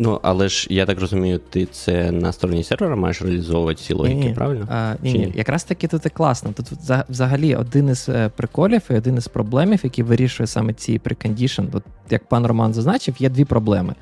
Ну, 0.00 0.20
але 0.22 0.48
ж 0.48 0.66
я 0.70 0.86
так 0.86 1.00
розумію, 1.00 1.38
ти 1.50 1.66
це 1.66 2.12
на 2.12 2.32
стороні 2.32 2.64
сервера 2.64 2.96
маєш 2.96 3.22
реалізовувати 3.22 3.82
ці 3.82 3.94
логіки, 3.94 4.28
ні, 4.28 4.34
правильно? 4.34 4.66
А, 4.70 4.94
ні, 5.02 5.12
ні, 5.12 5.18
ні, 5.18 5.32
якраз 5.34 5.64
таки 5.64 5.88
тут 5.88 6.06
і 6.06 6.08
класно. 6.08 6.52
Тут 6.52 6.66
взагалі 7.08 7.54
один 7.54 7.88
із 7.88 8.08
е, 8.08 8.30
приколів 8.36 8.82
і 8.90 8.94
один 8.94 9.16
із 9.16 9.28
проблемів, 9.28 9.80
який 9.82 10.04
вирішує 10.04 10.46
саме 10.46 10.72
ці 10.72 10.98
прекондішн. 10.98 11.62
Тут, 11.62 11.82
як 12.10 12.24
пан 12.24 12.46
Роман 12.46 12.74
зазначив, 12.74 13.14
є 13.18 13.28
дві 13.28 13.44
проблеми. 13.44 13.94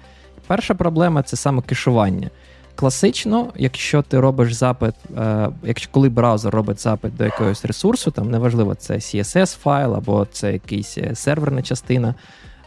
Перша 0.47 0.75
проблема 0.75 1.23
це 1.23 1.37
саме 1.37 1.63
кешування. 1.63 2.31
Класично, 2.75 3.53
якщо 3.57 4.03
ти 4.03 4.21
робиш 4.21 4.53
запит, 4.53 4.95
е, 5.19 5.49
якщо 5.65 5.89
коли 5.93 6.09
браузер 6.09 6.55
робить 6.55 6.81
запит 6.81 7.17
до 7.17 7.25
якогось 7.25 7.65
ресурсу, 7.65 8.11
там 8.11 8.31
неважливо, 8.31 8.75
це 8.75 8.95
CSS 8.95 9.57
файл 9.59 9.95
або 9.95 10.27
це 10.33 10.53
якийсь 10.53 10.99
е, 10.99 11.15
серверна 11.15 11.63
частина, 11.63 12.15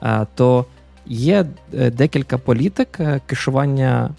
е, 0.04 0.28
то 0.36 0.66
Є 1.10 1.46
е, 1.74 1.92
декілька 1.92 2.38
політик 2.38 3.00
е, 3.00 3.22
кешування 3.26 4.10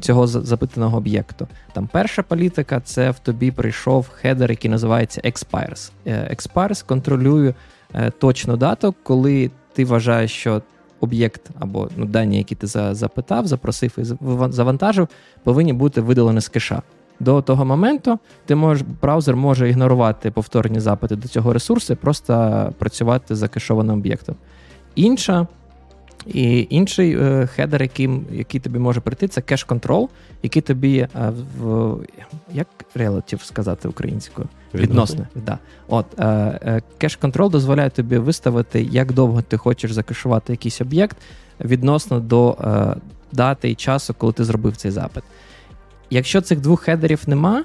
цього 0.00 0.26
запитаного 0.26 0.98
об'єкту. 0.98 1.48
Там 1.72 1.88
перша 1.92 2.22
політика 2.22 2.80
це 2.80 3.10
в 3.10 3.18
тобі 3.18 3.50
прийшов 3.50 4.08
хедер, 4.12 4.50
який 4.50 4.70
називається 4.70 5.20
expires. 5.20 5.90
Е, 6.06 6.36
expires 6.36 6.86
контролює 6.86 7.54
точну 8.18 8.56
дату, 8.56 8.94
коли 9.02 9.50
ти 9.72 9.84
вважаєш, 9.84 10.30
що 10.32 10.62
об'єкт 11.00 11.50
або 11.58 11.88
ну, 11.96 12.06
дані, 12.06 12.38
які 12.38 12.54
ти 12.54 12.66
запитав, 12.94 13.46
запросив 13.46 13.92
і 13.98 14.04
завантажив, 14.52 15.08
повинні 15.44 15.72
бути 15.72 16.00
видалені 16.00 16.40
з 16.40 16.48
кеша. 16.48 16.82
До 17.20 17.42
того 17.42 17.64
моменту 17.64 18.18
ти 18.46 18.54
можеш, 18.54 18.86
браузер 19.02 19.36
може 19.36 19.68
ігнорувати 19.68 20.30
повторні 20.30 20.80
запити 20.80 21.16
до 21.16 21.28
цього 21.28 21.52
ресурсу, 21.52 21.96
просто 21.96 22.72
працювати 22.78 23.34
за 23.34 23.48
кешованим 23.48 23.98
об'єктом. 23.98 24.36
Інша 24.94 25.46
і 26.26 26.66
інший 26.70 27.16
е, 27.16 27.46
header, 27.46 27.82
який 27.82 28.10
який 28.32 28.60
тобі 28.60 28.78
може 28.78 29.00
прийти, 29.00 29.28
це 29.28 29.40
Cache-Control, 29.40 30.08
який 30.42 30.62
тобі 30.62 30.98
е, 30.98 31.32
в 31.58 31.96
як 32.52 32.66
relative 32.96 33.44
сказати 33.44 33.88
українською? 33.88 34.48
Відносно. 34.74 35.26
Да. 35.34 35.58
От, 35.88 36.06
е, 36.18 36.24
е, 36.26 36.82
Кеш-контрол 36.98 37.50
дозволяє 37.50 37.90
тобі 37.90 38.18
виставити, 38.18 38.82
як 38.82 39.12
довго 39.12 39.42
ти 39.42 39.56
хочеш 39.56 39.92
закешувати 39.92 40.52
якийсь 40.52 40.80
об'єкт 40.80 41.16
відносно 41.60 42.20
до 42.20 42.56
е, 42.60 42.94
дати 43.32 43.70
і 43.70 43.74
часу, 43.74 44.14
коли 44.18 44.32
ти 44.32 44.44
зробив 44.44 44.76
цей 44.76 44.90
запит. 44.90 45.22
Якщо 46.10 46.40
цих 46.40 46.60
двох 46.60 46.80
хедерів 46.80 47.22
нема, 47.26 47.64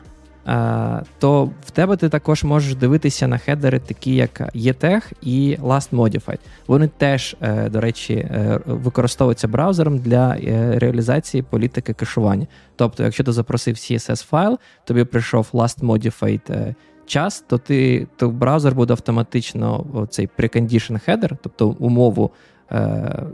то 1.20 1.50
в 1.66 1.72
тебе 1.72 1.96
ти 1.96 2.10
також 2.10 2.44
можеш 2.44 2.76
дивитися 2.76 3.28
на 3.28 3.38
хедери, 3.38 3.80
такі 3.80 4.16
як 4.16 4.42
ETEG 4.56 5.12
і 5.22 5.58
Last 5.62 5.90
Modified. 5.90 6.40
Вони 6.68 6.90
теж, 6.98 7.36
е, 7.42 7.70
до 7.70 7.82
речі, 7.82 8.14
е, 8.14 8.60
використовуються 8.66 9.48
браузером 9.48 9.98
для 9.98 10.36
е, 10.36 10.80
реалізації 10.80 11.44
політики 11.44 11.94
кешування. 11.94 12.48
Тобто, 12.76 13.04
якщо 13.04 13.24
ти 13.24 13.32
запросив 13.32 13.76
CSS 13.76 14.26
файл, 14.26 14.60
тобі 14.86 15.04
прийшов 15.04 15.50
Last 15.54 15.80
Modified 15.80 16.76
час, 17.06 17.44
то 17.48 17.58
ти 17.58 18.08
то 18.16 18.30
браузер 18.30 18.76
буде 18.76 18.94
автоматично 18.94 19.86
цей 20.10 20.30
precondition 20.40 21.00
хедер, 21.00 21.38
тобто 21.42 21.68
умову. 21.68 22.32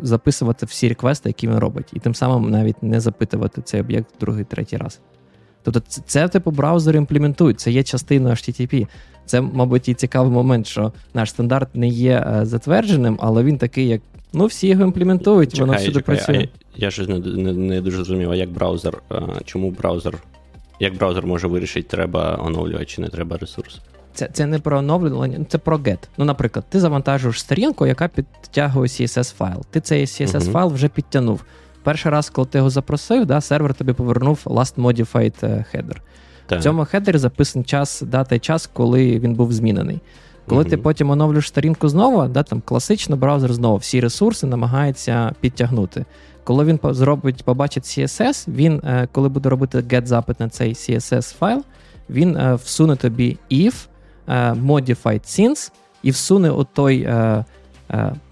Записувати 0.01 0.65
всі 0.65 0.89
реквести, 0.89 1.29
які 1.29 1.47
він 1.47 1.57
робить, 1.57 1.89
і 1.93 1.99
тим 1.99 2.15
самим 2.15 2.49
навіть 2.49 2.83
не 2.83 2.99
запитувати 2.99 3.61
цей 3.61 3.81
об'єкт 3.81 4.07
другий, 4.19 4.43
третій 4.43 4.77
раз. 4.77 4.99
Тобто, 5.63 5.79
це, 5.79 6.01
це 6.05 6.27
типу 6.27 6.51
браузери 6.51 6.97
імплементують, 6.97 7.59
це 7.59 7.71
є 7.71 7.83
частиною 7.83 8.35
HTTP. 8.35 8.87
Це, 9.25 9.41
мабуть, 9.41 9.89
і 9.89 9.93
цікавий 9.93 10.31
момент, 10.31 10.67
що 10.67 10.91
наш 11.13 11.29
стандарт 11.29 11.75
не 11.75 11.87
є 11.87 12.27
е, 12.27 12.45
затвердженим, 12.45 13.17
але 13.21 13.43
він 13.43 13.57
такий, 13.57 13.87
як 13.87 14.01
ну, 14.33 14.45
всі 14.45 14.67
його 14.67 14.83
імплементують, 14.83 15.51
чекай, 15.51 15.65
воно 15.65 15.77
всюди 15.77 15.99
чекай, 15.99 16.15
працює. 16.15 16.47
А 16.53 16.57
я 16.75 16.91
щось 16.91 17.07
не, 17.07 17.19
не 17.19 17.53
не, 17.53 17.81
дуже 17.81 17.97
зрозумів, 17.97 18.31
а 18.31 18.35
як 18.35 18.49
браузер, 18.49 19.01
а, 19.09 19.19
чому 19.45 19.71
браузер, 19.71 20.17
як 20.79 20.97
браузер 20.97 21.25
може 21.25 21.47
вирішити, 21.47 21.87
треба 21.87 22.39
оновлювати 22.45 22.85
чи 22.85 23.01
не 23.01 23.09
треба 23.09 23.37
ресурс? 23.37 23.81
Це 24.13 24.29
це 24.33 24.45
не 24.45 24.59
про 24.59 24.77
оновлення, 24.77 25.45
це 25.49 25.57
про 25.57 25.77
get. 25.77 25.97
Ну, 26.17 26.25
наприклад, 26.25 26.65
ти 26.69 26.79
завантажуєш 26.79 27.39
сторінку, 27.39 27.87
яка 27.87 28.07
підтягує 28.07 28.87
CSS 28.87 29.35
файл. 29.35 29.65
Ти 29.69 29.81
цей 29.81 30.05
CSS 30.05 30.51
файл 30.51 30.67
вже 30.67 30.87
підтягнув. 30.87 31.43
Перший 31.83 32.11
раз, 32.11 32.29
коли 32.29 32.47
ти 32.47 32.57
його 32.57 32.69
запросив, 32.69 33.25
да, 33.25 33.41
сервер 33.41 33.73
тобі 33.73 33.93
повернув 33.93 34.39
last 34.45 34.75
modified 34.75 35.33
е, 35.43 35.65
header. 35.73 35.97
Так. 36.45 36.59
В 36.59 36.63
цьому 36.63 36.85
хедері 36.85 37.17
записаний 37.17 37.65
час, 37.65 38.01
дата 38.01 38.35
і 38.35 38.39
час, 38.39 38.69
коли 38.73 39.19
він 39.19 39.33
був 39.33 39.53
змінений. 39.53 40.01
Коли 40.47 40.63
mm 40.63 40.69
ти 40.69 40.77
потім 40.77 41.09
оновлюєш 41.09 41.47
сторінку 41.47 41.89
знову, 41.89 42.27
да, 42.27 42.43
там 42.43 42.61
класично 42.65 43.15
браузер 43.15 43.53
знову 43.53 43.77
всі 43.77 44.01
ресурси 44.01 44.47
намагається 44.47 45.33
підтягнути. 45.39 46.05
Коли 46.43 46.65
він 46.65 46.79
зробить, 46.83 47.43
побачить 47.43 47.83
CSS, 47.83 48.49
він, 48.49 48.81
е, 48.83 49.07
коли 49.11 49.29
буде 49.29 49.49
робити 49.49 49.77
get-запит 49.77 50.35
на 50.39 50.49
цей 50.49 50.73
CSS 50.73 51.35
файл, 51.35 51.63
він 52.09 52.37
е, 52.37 52.55
всуне 52.55 52.95
тобі 52.95 53.37
if 53.51 53.73
modified 54.53 55.21
since 55.21 55.71
і 56.03 56.11
всуне 56.11 56.51
отой 56.51 57.01
Е, 57.01 57.45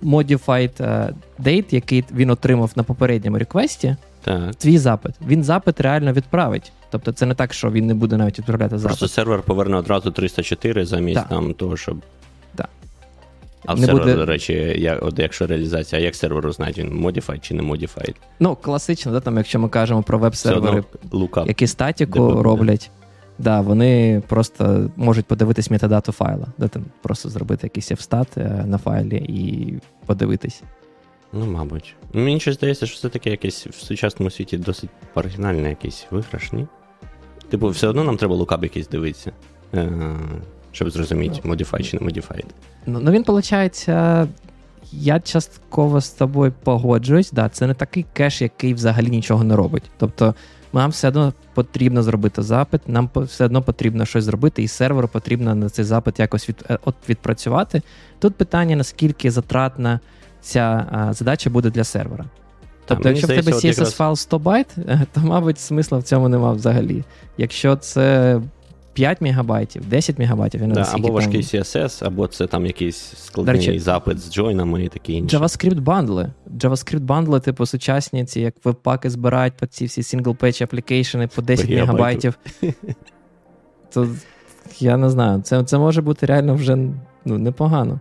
modified 0.03 0.83
е, 0.83 1.13
date, 1.39 1.73
який 1.73 2.03
він 2.11 2.29
отримав 2.29 2.71
на 2.75 2.83
попередньому 2.83 3.37
реквесті, 3.37 3.95
так. 4.21 4.55
твій 4.55 4.77
запит. 4.77 5.11
Він 5.27 5.43
запит 5.43 5.81
реально 5.81 6.13
відправить. 6.13 6.71
Тобто 6.89 7.11
це 7.11 7.25
не 7.25 7.35
так, 7.35 7.53
що 7.53 7.71
він 7.71 7.87
не 7.87 7.93
буде 7.93 8.17
навіть 8.17 8.39
відправляти 8.39 8.77
запит. 8.77 8.97
Просто 8.97 9.07
сервер 9.15 9.41
поверне 9.41 9.77
одразу 9.77 10.11
304 10.11 10.85
замість 10.85 11.19
так. 11.19 11.29
там 11.29 11.53
того, 11.53 11.77
щоб. 11.77 11.97
Так. 12.55 12.69
А 13.65 13.73
в 13.73 13.79
не 13.79 13.85
сервер, 13.85 14.03
буде... 14.03 14.15
до 14.15 14.25
речі, 14.25 14.53
як, 14.77 15.03
от 15.03 15.19
якщо 15.19 15.47
реалізація, 15.47 16.01
як 16.01 16.15
сервер 16.15 16.51
знає, 16.51 16.73
він 16.77 17.05
modified 17.05 17.39
чи 17.39 17.53
не 17.53 17.63
modified? 17.63 18.15
Ну, 18.39 18.55
класично, 18.55 19.11
да, 19.11 19.19
там, 19.19 19.37
якщо 19.37 19.59
ми 19.59 19.69
кажемо 19.69 20.03
про 20.03 20.17
веб-сервери, 20.17 20.83
які 21.47 21.67
статіку 21.67 22.43
роблять. 22.43 22.91
Да, 23.41 23.61
вони 23.61 24.21
просто 24.27 24.89
можуть 24.95 25.25
подивитись 25.25 25.71
метадату 25.71 26.11
файла, 26.11 26.47
де 26.57 26.67
там 26.67 26.85
просто 27.01 27.29
зробити 27.29 27.67
якийсь 27.67 27.87
фстат 27.87 28.37
е, 28.37 28.63
на 28.67 28.77
файлі 28.77 29.17
і 29.17 29.73
подивитись. 30.05 30.63
Ну, 31.33 31.45
мабуть. 31.45 31.95
Мені 32.13 32.39
щось 32.39 32.55
здається, 32.55 32.85
що 32.85 32.99
це 32.99 33.09
таке 33.09 33.29
якесь 33.29 33.67
в 33.67 33.73
сучасному 33.73 34.31
світі 34.31 34.57
досить 34.57 34.89
оригінальне 35.15 35.69
якийсь 35.69 36.05
виграш, 36.11 36.51
ні? 36.51 36.67
Типу, 37.49 37.69
все 37.69 37.87
одно 37.87 38.03
нам 38.03 38.17
треба 38.17 38.35
лукап 38.35 38.63
якийсь 38.63 38.87
дивитися, 38.87 39.31
е, 39.73 39.89
щоб 40.71 40.91
зрозуміти, 40.91 41.39
ну, 41.43 41.53
Modified 41.53 41.83
чи 41.83 41.97
не 41.99 42.07
Modified. 42.07 42.45
Ну, 42.85 42.99
ну 43.03 43.11
він, 43.11 43.23
виходить, 43.27 43.85
я 44.91 45.19
частково 45.19 46.01
з 46.01 46.09
тобою 46.09 46.53
погоджуюсь. 46.63 47.31
Да, 47.31 47.49
Це 47.49 47.67
не 47.67 47.73
такий 47.73 48.05
кеш, 48.13 48.41
який 48.41 48.73
взагалі 48.73 49.09
нічого 49.09 49.43
не 49.43 49.55
робить. 49.55 49.83
Тобто 49.97 50.35
нам 50.73 50.89
все 50.89 51.07
одно 51.07 51.33
потрібно 51.53 52.03
зробити 52.03 52.41
запит, 52.41 52.81
нам 52.87 53.09
все 53.15 53.45
одно 53.45 53.61
потрібно 53.61 54.05
щось 54.05 54.23
зробити, 54.23 54.63
і 54.63 54.67
серверу 54.67 55.07
потрібно 55.07 55.55
на 55.55 55.69
цей 55.69 55.85
запит 55.85 56.19
якось 56.19 56.49
від, 56.49 56.65
е, 56.69 56.77
от, 56.85 56.95
відпрацювати. 57.09 57.81
Тут 58.19 58.35
питання, 58.35 58.75
наскільки 58.75 59.31
затратна 59.31 59.99
ця 60.41 60.87
а, 60.91 61.13
задача 61.13 61.49
буде 61.49 61.69
для 61.69 61.83
сервера. 61.83 62.25
Тобто, 62.85 63.09
якщо 63.09 63.27
в 63.27 63.29
тебе 63.29 63.51
CSS 63.51 63.95
файл 63.95 64.15
100 64.15 64.39
байт, 64.39 64.75
то, 65.13 65.21
мабуть, 65.21 65.59
смисла 65.59 65.97
в 65.97 66.03
цьому 66.03 66.29
нема 66.29 66.51
взагалі. 66.51 67.03
Якщо 67.37 67.75
це 67.75 68.41
5 68.93 69.21
мегабайтів, 69.21 69.85
10 69.85 70.19
мегабайтів, 70.19 70.61
я 70.61 70.67
не 70.67 70.73
да, 70.73 70.87
або 70.93 71.11
важкий. 71.11 71.41
CSS, 71.41 72.05
або 72.05 72.27
це 72.27 72.47
там 72.47 72.65
якийсь 72.65 73.13
складний 73.17 73.55
речі, 73.55 73.79
запит 73.79 74.19
з 74.19 74.33
джойнами 74.33 74.83
і 74.83 74.89
таке 74.89 75.13
інше. 75.13 75.37
JavaScript 75.37 75.81
бандли. 75.81 76.31
JavaScript 76.57 76.99
бандли, 76.99 77.39
типу, 77.39 77.65
сучасні, 77.65 78.25
ці 78.25 78.39
як 78.39 78.55
веб-паки 78.63 79.09
збирають 79.09 79.53
по 79.53 79.65
ці 79.65 79.85
всі 79.85 80.01
single-page 80.01 80.63
аплікейшени 80.63 81.27
по 81.27 81.41
10 81.41 81.69
мегабайтів. 81.69 82.39
То 83.93 84.07
я 84.79 84.97
не 84.97 85.09
знаю, 85.09 85.41
це 85.41 85.63
це 85.63 85.77
може 85.77 86.01
бути 86.01 86.25
реально 86.25 86.55
вже 86.55 86.75
ну, 87.25 87.37
непогано. 87.37 87.99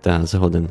Так, 0.00 0.26
згоден. 0.26 0.70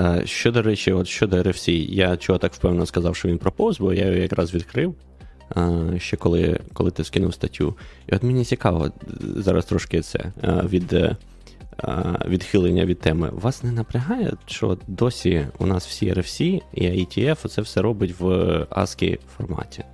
Е, 0.00 0.22
що, 0.24 0.52
до 0.52 0.62
речі, 0.62 0.92
от 0.92 1.06
щодо 1.08 1.36
RFC, 1.36 1.70
я 1.90 2.16
чого 2.16 2.38
так 2.38 2.52
впевнено 2.52 2.86
сказав, 2.86 3.16
що 3.16 3.28
він 3.28 3.38
пропоз, 3.38 3.80
бо 3.80 3.92
я 3.92 4.06
його 4.06 4.18
якраз 4.18 4.54
відкрив 4.54 4.94
ще 5.98 6.16
коли 6.16 6.60
коли 6.72 6.90
ти 6.90 7.04
скинув 7.04 7.34
статтю. 7.34 7.76
І 8.06 8.14
от 8.14 8.22
мені 8.22 8.44
цікаво, 8.44 8.90
зараз 9.20 9.64
трошки 9.64 10.00
це 10.00 10.18
е, 10.18 10.62
від 10.68 11.16
відхилення 12.28 12.84
від 12.84 13.00
теми. 13.00 13.30
Вас 13.32 13.62
не 13.62 13.72
напрягає, 13.72 14.32
що 14.46 14.78
досі 14.86 15.46
у 15.58 15.66
нас 15.66 15.86
всі 15.86 16.12
RFC 16.12 16.62
і 16.74 16.82
IETF 16.82 17.48
це 17.48 17.62
все 17.62 17.82
робить 17.82 18.14
в 18.20 18.24
ASCII 18.70 19.18
форматі. 19.36 19.84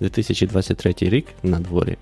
2023 0.00 0.94
рік 1.00 1.26
на 1.42 1.60
дворі. 1.60 1.96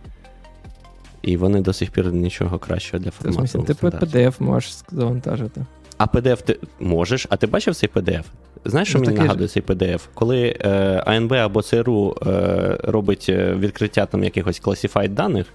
І 1.23 1.37
вони 1.37 1.61
до 1.61 1.73
сих 1.73 1.91
пір 1.91 2.13
нічого 2.13 2.59
кращого 2.59 3.05
для 3.05 3.11
формату. 3.11 3.63
Ти 3.63 3.73
PDF 3.73 4.43
можеш 4.43 4.75
завантажити. 4.91 5.67
А 5.97 6.05
PDF 6.05 6.43
ти 6.43 6.59
можеш, 6.81 7.27
а 7.31 7.37
ти 7.37 7.47
бачив 7.47 7.75
цей 7.75 7.89
PDF? 7.89 8.25
Знаєш, 8.65 8.89
що 8.89 8.99
ну, 8.99 9.05
мені 9.05 9.19
нагадує 9.19 9.49
ж... 9.49 9.55
цей 9.55 9.63
PDF? 9.63 10.01
Коли 10.15 10.57
е, 10.61 11.03
АНБ 11.07 11.33
або 11.33 11.63
ЦРУ 11.63 12.17
е, 12.27 12.79
робить 12.83 13.27
е, 13.29 13.55
відкриття 13.55 14.07
там 14.07 14.25
якихось 14.25 14.59
класіфайд 14.59 15.15
даних 15.15 15.47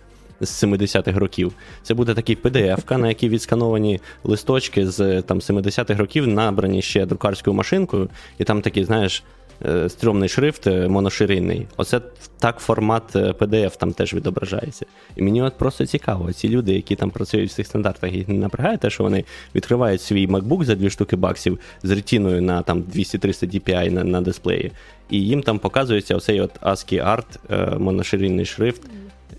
з 0.42 0.64
70-х 0.64 1.20
років, 1.20 1.54
це 1.84 1.94
буде 1.94 2.14
такий 2.14 2.38
PDF, 2.44 2.98
на 2.98 3.08
якій 3.08 3.30
відскановані 3.30 4.00
листочки 4.24 4.88
з 4.88 5.22
там 5.22 5.40
70-х 5.40 6.00
років, 6.00 6.28
набрані 6.28 6.82
ще 6.82 7.06
друкарською 7.06 7.54
машинкою, 7.54 8.10
і 8.38 8.44
там 8.44 8.62
такі, 8.62 8.84
знаєш, 8.84 9.24
Е, 9.24 9.45
стрьомний 9.88 10.30
шрифт 10.30 10.68
е, 10.68 10.88
моноширинний. 10.88 11.68
Оце 11.78 12.02
так 12.40 12.60
формат 12.60 13.16
PDF 13.16 13.74
е, 13.74 13.78
там 13.80 13.94
теж 13.94 14.14
відображається. 14.14 14.86
І 15.16 15.22
мені 15.22 15.42
от 15.42 15.58
просто 15.58 15.86
цікаво, 15.86 16.34
ці 16.34 16.50
люди, 16.50 16.74
які 16.74 16.96
там 16.96 17.10
працюють 17.10 17.50
в 17.50 17.54
цих 17.54 17.68
стандартах, 17.68 18.14
їх 18.14 18.28
не 18.28 18.34
напрягає 18.34 18.78
те, 18.78 18.90
що 18.90 19.04
вони 19.04 19.24
відкривають 19.56 20.02
свій 20.02 20.28
MacBook 20.28 20.64
за 20.64 20.76
дві 20.76 20.90
штуки 20.90 21.16
баксів 21.16 21.60
з 21.84 21.92
ретіною 21.92 22.42
на 22.42 22.62
там 22.62 22.84
200-300 22.84 23.56
DPI 23.56 23.92
на 23.92 24.04
на 24.04 24.22
дисплеї, 24.22 24.72
і 25.10 25.22
їм 25.22 25.42
там 25.42 25.60
показується 25.60 26.16
оцей 26.16 26.42
от 26.42 26.62
ASCII 26.62 27.06
Art 27.06 27.80
моноширинний 27.80 28.46
шрифт. 28.46 28.82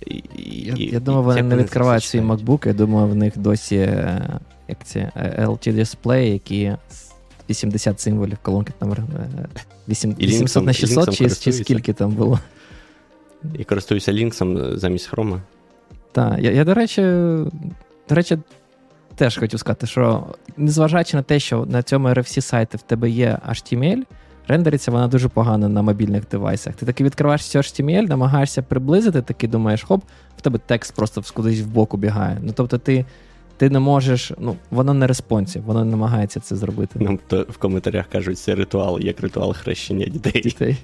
І, 0.07 0.23
Я, 0.37 0.75
і, 0.75 0.85
я 0.93 1.01
думаю, 1.01 1.25
вони 1.25 1.43
не 1.43 1.57
відкривають 1.57 2.05
свій 2.05 2.21
MacBook, 2.21 2.67
я 2.67 2.73
думаю, 2.73 3.07
в 3.07 3.15
них 3.15 3.39
досі 3.39 3.89
як 4.69 4.85
це, 4.85 5.11
LT 5.39 5.73
дисплеї, 5.73 6.33
які 7.49 7.67
80 7.67 8.01
символів, 8.01 8.39
колонки 8.43 8.73
там 8.79 8.97
8, 9.89 10.15
800 10.21 10.65
на 10.65 10.73
600 10.73 11.15
чи, 11.15 11.31
чи 11.31 11.53
скільки 11.53 11.93
там 11.93 12.11
було. 12.11 12.41
І 13.59 13.65
користуюся 13.65 14.13
лінксом 14.13 14.79
замість 14.79 15.07
хрома. 15.07 15.43
Так, 16.13 16.39
я, 16.39 16.51
я, 16.51 16.65
до 16.65 16.75
речі, 16.75 17.03
до 18.09 18.15
речі, 18.15 18.39
теж 19.15 19.39
хотів 19.39 19.61
сказати, 19.61 19.87
що 19.87 20.27
незважаючи 20.57 21.17
на 21.17 21.23
те, 21.23 21.41
що 21.41 21.67
на 21.67 21.83
цьому 21.83 22.09
RFC 22.09 22.41
сайті 22.41 22.77
в 22.77 22.83
тебе 22.83 23.11
є 23.11 23.39
HTML, 23.49 24.03
рендериться 24.49 24.91
вона 24.91 25.09
дуже 25.09 25.29
погано 25.29 25.69
на 25.69 25.83
мобільних 25.83 26.29
девайсах. 26.31 26.75
Ти 26.75 26.87
таки 26.87 27.05
відкриваєш 27.05 27.47
цю 27.47 27.59
HTML, 27.59 28.09
намагаєшся 28.09 28.63
приблизити, 28.63 29.23
такий 29.23 29.49
думаєш, 29.49 29.83
хоп, 29.83 30.05
в 30.39 30.41
тебе 30.41 30.61
текст 30.67 30.95
просто 30.95 31.23
кудись 31.35 31.61
в 31.61 31.67
бок 31.67 31.95
убігає. 31.95 32.39
Ну, 32.43 32.53
тобто 32.57 32.79
ти 32.79 33.05
ти 33.57 33.71
не 33.71 33.79
можеш, 33.79 34.33
ну, 34.39 34.57
воно 34.71 34.95
не 34.95 35.07
респонсів, 35.07 35.63
воно 35.63 35.85
не 35.85 35.91
намагається 35.91 36.41
це 36.41 36.57
зробити. 36.57 36.99
Нам 36.99 37.19
то 37.27 37.47
в 37.49 37.57
коментарях 37.57 38.07
кажуть, 38.07 38.39
це 38.39 38.55
ритуал, 38.55 39.01
як 39.01 39.21
ритуал 39.21 39.55
хрещення 39.55 40.07
дітей. 40.07 40.43
дітей. 40.43 40.77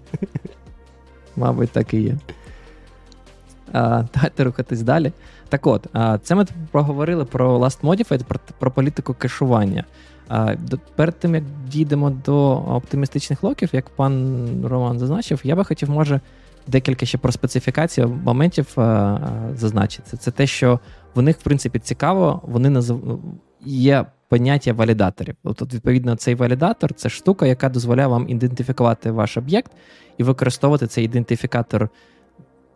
Мабуть, 1.36 1.70
так 1.70 1.94
і 1.94 2.00
є. 2.00 2.16
А, 3.72 4.04
Давайте 4.14 4.44
рухатись 4.44 4.82
далі. 4.82 5.12
Так 5.48 5.66
от, 5.66 5.86
а, 5.92 6.18
це 6.18 6.34
ми 6.34 6.46
проговорили 6.70 7.24
про 7.24 7.58
Last 7.58 7.80
Modified, 7.80 8.24
про, 8.24 8.40
про 8.58 8.70
політику 8.70 9.14
кешування. 9.14 9.84
А, 10.28 10.54
до, 10.54 10.78
Перед 10.96 11.18
тим, 11.18 11.34
як 11.34 11.44
дійдемо 11.68 12.10
до 12.10 12.52
оптимістичних 12.52 13.42
локів, 13.42 13.68
як 13.72 13.88
пан 13.88 14.66
Роман 14.66 14.98
зазначив, 14.98 15.40
я 15.44 15.56
би 15.56 15.64
хотів, 15.64 15.90
може, 15.90 16.20
декілька 16.66 17.06
ще 17.06 17.18
про 17.18 17.32
специфікацію 17.32 18.08
моментів 18.08 18.66
а, 18.76 19.18
зазначити. 19.56 20.16
Це 20.16 20.30
те, 20.30 20.46
що 20.46 20.80
в 21.14 21.22
них, 21.22 21.38
в 21.38 21.42
принципі, 21.42 21.78
цікаво, 21.78 22.40
вони 22.44 22.70
назив... 22.70 23.20
є 23.64 24.06
поняття 24.28 24.72
валідаторів. 24.72 25.34
От, 25.44 25.74
відповідно, 25.74 26.16
цей 26.16 26.34
валідатор 26.34 26.94
це 26.94 27.08
штука, 27.08 27.46
яка 27.46 27.68
дозволяє 27.68 28.08
вам 28.08 28.28
ідентифікувати 28.28 29.10
ваш 29.10 29.36
об'єкт 29.36 29.72
і 30.18 30.22
використовувати 30.22 30.86
цей 30.86 31.04
ідентифікатор, 31.04 31.88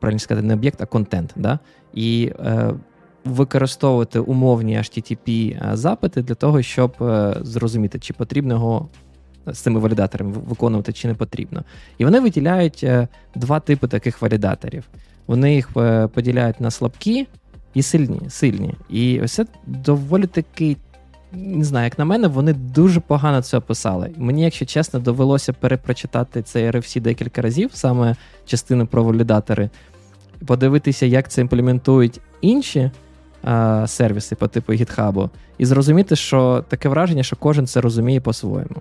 правильно 0.01 0.19
сказати, 0.19 0.47
не 0.47 0.55
об'єкт, 0.55 0.81
а 0.81 0.87
контент. 0.87 1.33
Да? 1.37 1.59
І 1.95 2.33
е, 2.41 2.73
використовувати 3.27 4.19
умовні 4.19 4.79
http 4.79 5.29
е, 5.73 5.77
запити 5.77 6.23
для 6.23 6.35
того, 6.35 6.63
щоб 6.63 6.95
е, 7.01 7.37
зрозуміти, 7.43 7.99
чи 7.99 8.13
потрібно 8.13 8.55
його. 8.55 8.89
З 9.47 9.59
цими 9.59 9.81
валідаторами 9.81 10.33
виконувати 10.49 10.93
чи 10.93 11.09
не 11.09 11.15
потрібно. 11.15 11.65
І 11.99 12.05
вони 12.05 12.21
виділяють 12.21 12.81
е, 12.85 13.09
два 13.35 13.61
типи 13.61 13.89
таких 13.89 14.23
валідаторів. 14.23 14.85
Вони 15.27 15.55
їх 15.55 15.71
поділяють 16.15 16.61
на 16.61 16.71
слабкі 16.71 17.27
і 17.77 17.83
сильні. 17.83 18.21
сильні. 18.29 18.75
І 18.91 19.21
ось 19.21 19.33
це 19.33 19.47
доволі 19.67 20.27
такий. 20.27 20.77
Не 21.33 21.65
знаю, 21.65 21.85
як 21.85 21.99
на 21.99 22.05
мене, 22.05 22.29
вони 22.29 22.53
дуже 22.53 23.01
погано 23.01 23.43
це 23.43 23.59
описали. 23.59 24.11
Мені, 24.17 24.43
якщо 24.43 24.65
чесно, 24.67 25.01
довелося 25.01 25.53
перепрочитати 25.53 26.43
цей 26.43 26.71
RFC 26.71 27.01
декілька 27.01 27.43
разів, 27.43 27.71
саме 27.73 28.17
частину 28.47 28.87
про 28.87 29.05
валідатори, 29.05 29.71
подивитися, 30.47 31.07
як 31.07 31.29
це 31.31 31.41
імплементують 31.41 32.21
інші 32.41 32.91
а, 33.43 33.87
сервіси 33.87 34.35
по 34.35 34.49
типу 34.49 34.73
GitHub, 34.73 35.31
і 35.59 35.67
зрозуміти, 35.67 36.17
що 36.17 36.65
таке 36.69 36.89
враження, 36.89 37.23
що 37.23 37.37
кожен 37.37 37.67
це 37.67 37.81
розуміє 37.81 38.21
по-своєму. 38.21 38.77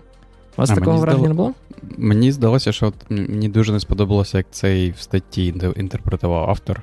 У 0.57 0.61
вас 0.61 0.69
а, 0.69 0.75
такого 0.75 0.97
враження 0.97 1.33
здало... 1.33 1.33
не 1.33 1.33
було? 1.33 1.53
Мені 1.97 2.31
здалося, 2.31 2.71
що 2.71 2.87
от 2.87 2.95
мені 3.09 3.49
дуже 3.49 3.71
не 3.71 3.79
сподобалося, 3.79 4.37
як 4.37 4.45
цей 4.51 4.91
в 4.91 4.99
статті 4.99 5.53
інтерпретував 5.75 6.49
автор. 6.49 6.81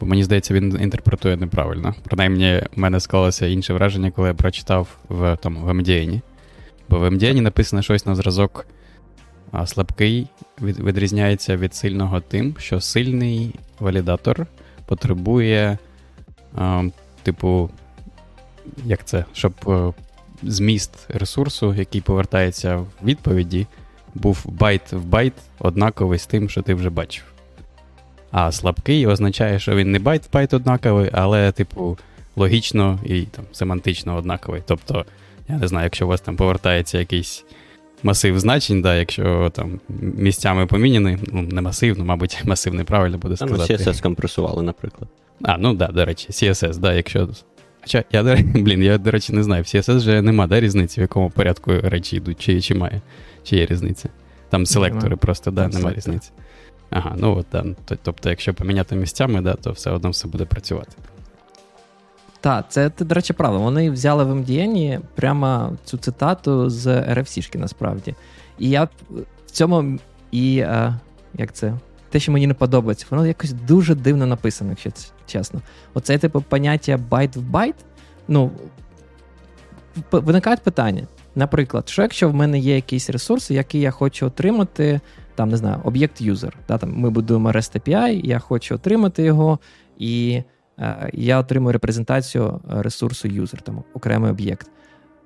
Бо 0.00 0.06
мені 0.06 0.24
здається, 0.24 0.54
він 0.54 0.78
інтерпретує 0.80 1.36
неправильно. 1.36 1.94
Принаймні, 2.04 2.62
в 2.76 2.78
мене 2.78 3.00
склалося 3.00 3.46
інше 3.46 3.74
враження, 3.74 4.10
коли 4.10 4.28
я 4.28 4.34
прочитав 4.34 4.88
в 5.08 5.36
там, 5.36 5.56
в 5.56 5.70
MDN. 5.70 6.20
Бо 6.88 6.98
в 6.98 7.04
MDN 7.04 7.40
написано 7.40 7.82
щось 7.82 8.06
на 8.06 8.14
зразок 8.14 8.66
а 9.52 9.66
слабкий, 9.66 10.26
від, 10.62 10.80
відрізняється 10.80 11.56
від 11.56 11.74
сильного 11.74 12.20
тим, 12.20 12.54
що 12.58 12.80
сильний 12.80 13.54
валідатор 13.80 14.46
потребує, 14.86 15.78
а, 16.56 16.84
типу, 17.22 17.70
як 18.84 19.04
це, 19.04 19.24
щоб 19.32 19.52
а, 19.66 19.92
зміст 20.42 21.06
ресурсу, 21.08 21.74
який 21.74 22.00
повертається 22.00 22.76
в 22.76 22.86
відповіді, 23.04 23.66
був 24.14 24.46
байт 24.46 24.92
в 24.92 25.04
байт 25.04 25.34
однаковий 25.58 26.18
з 26.18 26.26
тим, 26.26 26.48
що 26.48 26.62
ти 26.62 26.74
вже 26.74 26.90
бачив. 26.90 27.24
А 28.30 28.52
слабкий 28.52 29.06
означає, 29.06 29.58
що 29.58 29.76
він 29.76 29.92
не 29.92 29.98
байт 29.98 30.26
в 30.26 30.32
байт 30.32 30.54
однаковий, 30.54 31.10
але, 31.12 31.52
типу, 31.52 31.98
логічно 32.36 32.98
і 33.04 33.22
там 33.22 33.44
семантично 33.52 34.16
однаковий. 34.16 34.62
Тобто, 34.66 35.04
я 35.48 35.56
не 35.56 35.68
знаю, 35.68 35.84
якщо 35.84 36.04
у 36.04 36.08
вас 36.08 36.20
там 36.20 36.36
повертається 36.36 36.98
якийсь 36.98 37.44
масив 38.02 38.40
значень, 38.40 38.82
да, 38.82 38.96
якщо 38.96 39.50
там 39.54 39.80
місцями 40.16 40.66
поміняні, 40.66 41.18
ну, 41.32 41.42
не 41.42 41.60
масив, 41.60 41.98
ну, 41.98 42.04
мабуть, 42.04 42.38
масив 42.44 42.74
неправильно 42.74 43.18
буде 43.18 43.36
сказати. 43.36 43.76
Там 43.76 43.92
CSS 43.94 44.02
компресували, 44.02 44.62
наприклад. 44.62 45.10
А, 45.42 45.58
ну 45.58 45.74
да, 45.74 45.86
до 45.86 46.04
речі, 46.04 46.28
CSS, 46.30 46.78
да, 46.78 46.94
якщо. 46.94 47.28
Хоча 47.82 48.04
я, 48.12 48.22
блін, 48.54 48.82
я, 48.82 48.98
до 48.98 49.10
речі, 49.10 49.32
не 49.32 49.42
знаю, 49.42 49.62
в 49.62 49.66
CSS 49.66 49.96
вже 49.96 50.22
нема 50.22 50.46
да, 50.46 50.60
різниці, 50.60 51.00
в 51.00 51.02
якому 51.02 51.30
порядку 51.30 51.72
речі 51.82 52.16
йдуть, 52.16 52.40
чи 52.40 52.60
чи 52.60 52.74
має, 52.74 53.00
чи 53.42 53.56
є 53.56 53.66
різниця. 53.66 54.08
Там 54.48 54.66
селектори 54.66 55.08
Нема. 55.08 55.16
просто, 55.16 55.50
да, 55.50 55.68
немає 55.68 55.96
різниці. 55.96 56.30
Ага, 56.90 57.14
ну 57.18 57.36
от 57.36 57.46
да. 57.52 57.64
Тобто, 58.02 58.30
якщо 58.30 58.54
поміняти 58.54 58.96
місцями, 58.96 59.40
да, 59.40 59.54
то 59.54 59.72
все 59.72 59.90
одно 59.90 60.10
все 60.10 60.28
буде 60.28 60.44
працювати. 60.44 60.92
Так, 62.40 62.64
це, 62.68 62.90
до 62.98 63.14
речі, 63.14 63.32
правда. 63.32 63.58
Вони 63.58 63.90
взяли 63.90 64.24
в 64.24 64.30
MDN 64.30 65.00
прямо 65.14 65.76
цю 65.84 65.98
цитату 65.98 66.70
з 66.70 66.86
RFC-шки, 66.86 67.58
насправді. 67.58 68.14
І 68.58 68.70
я 68.70 68.88
в 69.46 69.50
цьому 69.50 69.98
і 70.30 70.60
а, 70.60 71.00
як 71.34 71.52
це? 71.52 71.74
Те, 72.10 72.20
що 72.20 72.32
мені 72.32 72.46
не 72.46 72.54
подобається, 72.54 73.06
воно 73.10 73.26
якось 73.26 73.52
дуже 73.52 73.94
дивно 73.94 74.26
написано, 74.26 74.70
якщо 74.70 74.90
чесно. 75.26 75.60
Оце, 75.94 76.18
типу, 76.18 76.40
поняття 76.48 76.96
байт 76.96 77.36
в 77.36 77.40
байт. 77.40 77.74
Ну, 78.28 78.50
виникають 80.12 80.62
питання. 80.62 81.06
Наприклад, 81.34 81.88
що 81.88 82.02
якщо 82.02 82.28
в 82.28 82.34
мене 82.34 82.58
є 82.58 82.74
якийсь 82.74 83.10
ресурс, 83.10 83.50
який 83.50 83.80
я 83.80 83.90
хочу 83.90 84.26
отримати, 84.26 85.00
там 85.34 85.48
не 85.48 85.56
знаю, 85.56 85.80
об'єкт 85.84 86.20
user. 86.20 86.56
Да, 86.68 86.78
там 86.78 86.92
Ми 86.96 87.10
будуємо 87.10 87.50
REST 87.50 87.80
API, 87.80 88.26
я 88.26 88.38
хочу 88.38 88.74
отримати 88.74 89.22
його, 89.22 89.58
і 89.98 90.42
е, 90.78 91.10
я 91.12 91.38
отримую 91.38 91.72
репрезентацію 91.72 92.60
ресурсу 92.68 93.28
юзер, 93.28 93.62
там 93.62 93.82
окремий 93.94 94.30
об'єкт. 94.30 94.70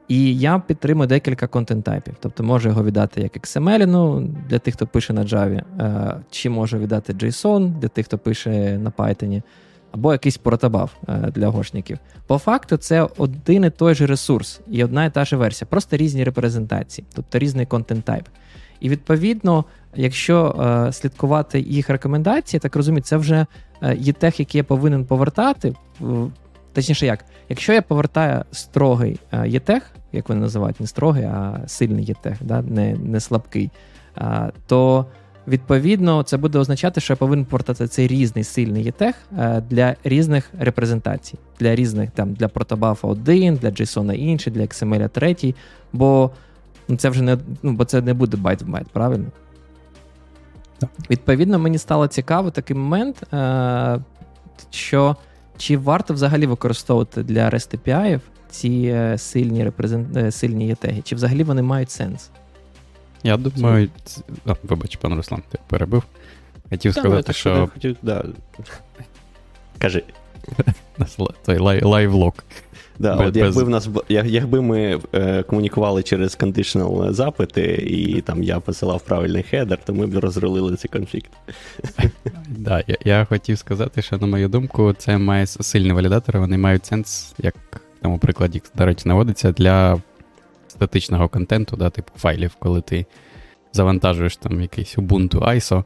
І 0.09 0.39
я 0.39 0.59
підтримую 0.59 1.09
декілька 1.09 1.47
контент-тайпів. 1.47 2.15
Тобто 2.21 2.45
можу 2.45 2.69
його 2.69 2.85
віддати 2.85 3.21
як 3.21 3.37
XML, 3.37 3.87
ну, 3.87 4.21
для 4.49 4.59
тих, 4.59 4.75
хто 4.75 4.87
пише 4.87 5.13
на 5.13 5.25
Java, 5.25 5.63
е, 5.81 6.21
чи 6.31 6.51
можу 6.51 6.79
віддати 6.79 7.13
JSON 7.13 7.79
для 7.79 7.89
тих, 7.89 8.07
хто 8.07 8.19
пише 8.19 8.79
на 8.79 8.91
Python, 8.91 9.43
або 9.93 10.13
якийсь 10.13 10.37
протобаф 10.37 10.93
е, 11.09 11.31
для 11.35 11.49
гошників. 11.49 11.99
По 12.27 12.39
факту, 12.39 12.77
це 12.77 13.09
один 13.17 13.65
і 13.65 13.71
той 13.71 13.95
же 13.95 14.07
ресурс 14.07 14.61
і 14.71 14.85
одна 14.85 15.05
і 15.05 15.11
та 15.11 15.25
ж 15.25 15.37
версія, 15.37 15.69
просто 15.71 15.97
різні 15.97 16.25
репрезентації, 16.25 17.07
тобто 17.15 17.39
різний 17.39 17.67
контент-тайп. 17.67 18.25
І 18.81 18.89
відповідно, 18.89 19.65
якщо 19.97 20.57
е, 20.89 20.93
слідкувати 20.93 21.61
їх 21.61 21.91
рекомендації, 21.91 22.61
так 22.61 22.77
розумію, 22.77 23.03
це 23.03 23.17
вже 23.17 23.47
є 23.97 24.13
тех, 24.13 24.41
який 24.41 24.59
я 24.59 24.65
повинен 24.65 25.05
повертати. 25.05 25.75
Точніше, 26.73 27.07
як, 27.07 27.25
якщо 27.49 27.73
я 27.73 27.83
повертаю 27.83 28.45
строгий 28.51 29.21
єтех, 29.47 29.91
як 30.13 30.29
вони 30.29 30.41
називають, 30.41 30.81
не 30.81 30.87
строгий, 30.87 31.25
а 31.25 31.61
сильний 31.67 32.05
єтех, 32.05 32.37
да? 32.41 32.63
не 32.63 32.97
не 32.97 33.21
слабкий, 33.21 33.71
а, 34.15 34.51
то 34.67 35.07
відповідно 35.49 36.23
це 36.23 36.37
буде 36.37 36.59
означати, 36.59 37.01
що 37.01 37.13
я 37.13 37.17
повинен 37.17 37.45
повертати 37.45 37.89
цей 37.89 38.07
різний 38.07 38.45
сильний 38.45 38.85
єтех 38.85 39.15
для 39.71 39.97
різних 40.05 40.51
репрезентацій, 40.59 41.39
для 41.61 41.75
різних 41.75 42.11
там 42.11 42.35
для 42.35 42.49
протобафа 42.49 43.09
1, 43.09 43.57
для 43.57 43.69
JSON 43.69 44.13
інший, 44.13 44.53
для 44.53 44.63
XML 44.63 45.09
3, 45.09 45.55
бо 45.93 46.31
ну, 46.89 46.97
це 46.97 47.09
вже 47.09 47.23
не 47.23 47.39
ну, 47.63 47.73
бо 47.73 47.85
це 47.85 48.03
не 48.03 48.15
буде 48.15 48.37
байт 48.37 48.63
в 48.63 48.69
байт, 48.69 48.89
правильно? 48.89 49.27
Відповідно, 51.11 51.59
мені 51.59 51.79
стало 51.79 52.07
цікаво 52.07 52.51
такий 52.51 52.77
момент, 52.77 53.23
що. 54.71 55.17
Чи 55.57 55.77
варто 55.77 56.15
взагалі 56.15 56.47
використовувати 56.47 57.23
для 57.23 57.51
REST 57.51 57.79
API 57.79 58.21
ці 58.51 58.93
е, 58.95 59.19
сильні 59.19 59.65
репрезент... 59.65 60.17
Е, 60.17 60.31
сильні 60.31 60.67
ETag 60.67 60.91
и? 60.91 61.03
Чи 61.03 61.15
взагалі 61.15 61.43
вони 61.43 61.63
мають 61.63 61.91
сенс? 61.91 62.31
Я 63.23 63.37
думаю, 63.37 63.89
О, 64.47 64.57
вибач, 64.63 64.97
пан 64.97 65.15
Руслан, 65.15 65.43
ти 65.49 65.59
перебив. 65.67 66.03
Хотів 66.71 66.95
Та, 66.95 67.01
сказати, 67.01 67.25
ну, 67.29 67.35
що. 67.35 67.69
Хотів, 67.75 67.97
да. 68.03 68.25
Кажи. 69.79 70.03
Той 71.45 71.59
livelock. 71.83 72.45
Да, 72.99 73.17
без, 73.17 73.29
от 73.29 73.37
Якби 73.37 73.63
в 73.65 73.69
нас 73.69 73.89
якби 74.09 74.63
ми 74.63 75.01
е, 75.15 75.43
комунікували 75.43 76.03
через 76.03 76.39
conditional 76.39 77.13
запити, 77.13 77.63
і 77.87 78.21
там 78.21 78.43
я 78.43 78.61
посилав 78.61 79.01
правильний 79.01 79.43
header, 79.43 79.79
то 79.85 79.95
ми 79.95 80.07
б 80.07 80.19
розрулили 80.19 80.77
цей 80.77 80.91
конфлікт. 80.91 81.31
Да, 82.49 82.85
я, 82.87 82.97
я 83.05 83.25
хотів 83.25 83.59
сказати, 83.59 84.03
що, 84.03 84.19
на 84.19 84.27
мою 84.27 84.49
думку, 84.49 84.95
це 84.99 85.19
має 85.19 85.47
сильні 85.47 85.93
валідатори, 85.93 86.41
вони 86.41 86.59
мають 86.59 86.87
сенс, 86.87 87.35
як 87.39 87.55
в 87.73 88.03
тому 88.03 88.19
прикладі, 88.19 88.63
до 88.75 88.87
речі, 88.87 89.03
наводиться 89.09 89.53
для 89.53 89.99
статичного 90.69 91.29
контенту, 91.29 91.77
да, 91.77 91.91
типу 91.91 92.11
файлів, 92.17 92.57
коли 92.59 92.81
ти 92.81 93.07
завантажуєш 93.73 94.37
там 94.37 94.61
якийсь 94.61 94.99
Ubuntu 94.99 95.39
ISO. 95.39 95.85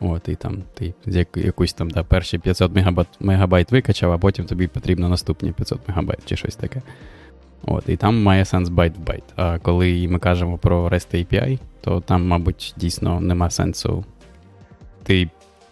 От, 0.00 0.28
І 0.28 0.34
там 0.34 0.62
ти 0.74 0.94
якусь 1.34 1.72
там 1.72 1.90
да, 1.90 2.02
перші 2.02 2.38
500 2.38 2.74
мегабайт, 2.74 3.08
мегабайт 3.20 3.72
викачав, 3.72 4.12
а 4.12 4.18
потім 4.18 4.46
тобі 4.46 4.66
потрібно 4.66 5.08
наступні 5.08 5.52
500 5.52 5.88
мегабайт 5.88 6.20
чи 6.24 6.36
щось 6.36 6.56
таке. 6.56 6.82
От, 7.62 7.88
І 7.88 7.96
там 7.96 8.22
має 8.22 8.44
сенс 8.44 8.68
байт 8.68 8.96
в 8.96 9.00
байт. 9.00 9.24
А 9.36 9.58
коли 9.58 10.08
ми 10.08 10.18
кажемо 10.18 10.58
про 10.58 10.88
REST 10.88 11.14
API, 11.14 11.58
то 11.80 12.00
там, 12.00 12.26
мабуть, 12.26 12.74
дійсно 12.76 13.20
нема 13.20 13.50
сенсу. 13.50 14.04
Ти 15.02 15.30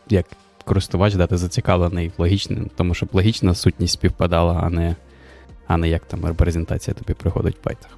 як 0.08 0.26
користувач 0.64 1.14
да, 1.14 1.26
ти 1.26 1.36
зацікавлений 1.36 2.12
логічним, 2.18 2.70
тому 2.76 2.94
щоб 2.94 3.08
логічна 3.12 3.54
сутність 3.54 3.92
співпадала, 3.92 4.60
а 4.62 4.70
не 4.70 4.96
а 5.66 5.76
не 5.76 5.88
як 5.88 6.04
там 6.04 6.24
репрезентація 6.24 6.94
тобі 6.94 7.14
приходить 7.14 7.56
в 7.62 7.64
байтах. 7.64 7.90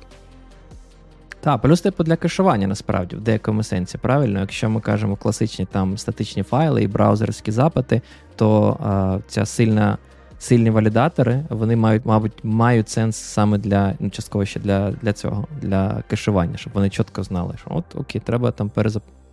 Так, 1.41 1.61
плюс 1.61 1.81
типу 1.81 2.05
для 2.05 2.17
кешування 2.17 2.67
насправді 2.67 3.17
в 3.17 3.21
деякому 3.21 3.63
сенсі, 3.63 3.99
правильно, 3.99 4.41
якщо 4.41 4.71
ми 4.71 4.81
кажемо 4.81 5.17
класичні 5.17 5.65
там 5.65 5.99
статичні 5.99 6.43
файли 6.43 6.83
і 6.83 6.87
браузерські 6.87 7.51
запити, 7.51 8.03
то 8.37 8.77
а, 8.83 9.19
ця 9.29 9.47
сильна. 9.47 9.99
Сильні 10.43 10.71
валідатори, 10.71 11.45
вони 11.49 11.77
мають, 11.77 12.07
мабуть, 12.07 12.33
мають 12.43 12.89
сенс 12.89 13.17
саме 13.17 13.59
для 13.59 13.95
ну, 13.99 14.11
частково 14.11 14.45
ще 14.45 14.61
для 14.61 14.91
для 14.91 15.13
цього, 15.13 15.47
для 15.63 16.03
кешування, 16.09 16.57
щоб 16.57 16.73
вони 16.73 16.91
чітко 16.91 17.23
знали, 17.23 17.55
що 17.61 17.71
от 17.71 17.85
окей, 17.95 18.23
треба 18.25 18.51
там 18.51 18.71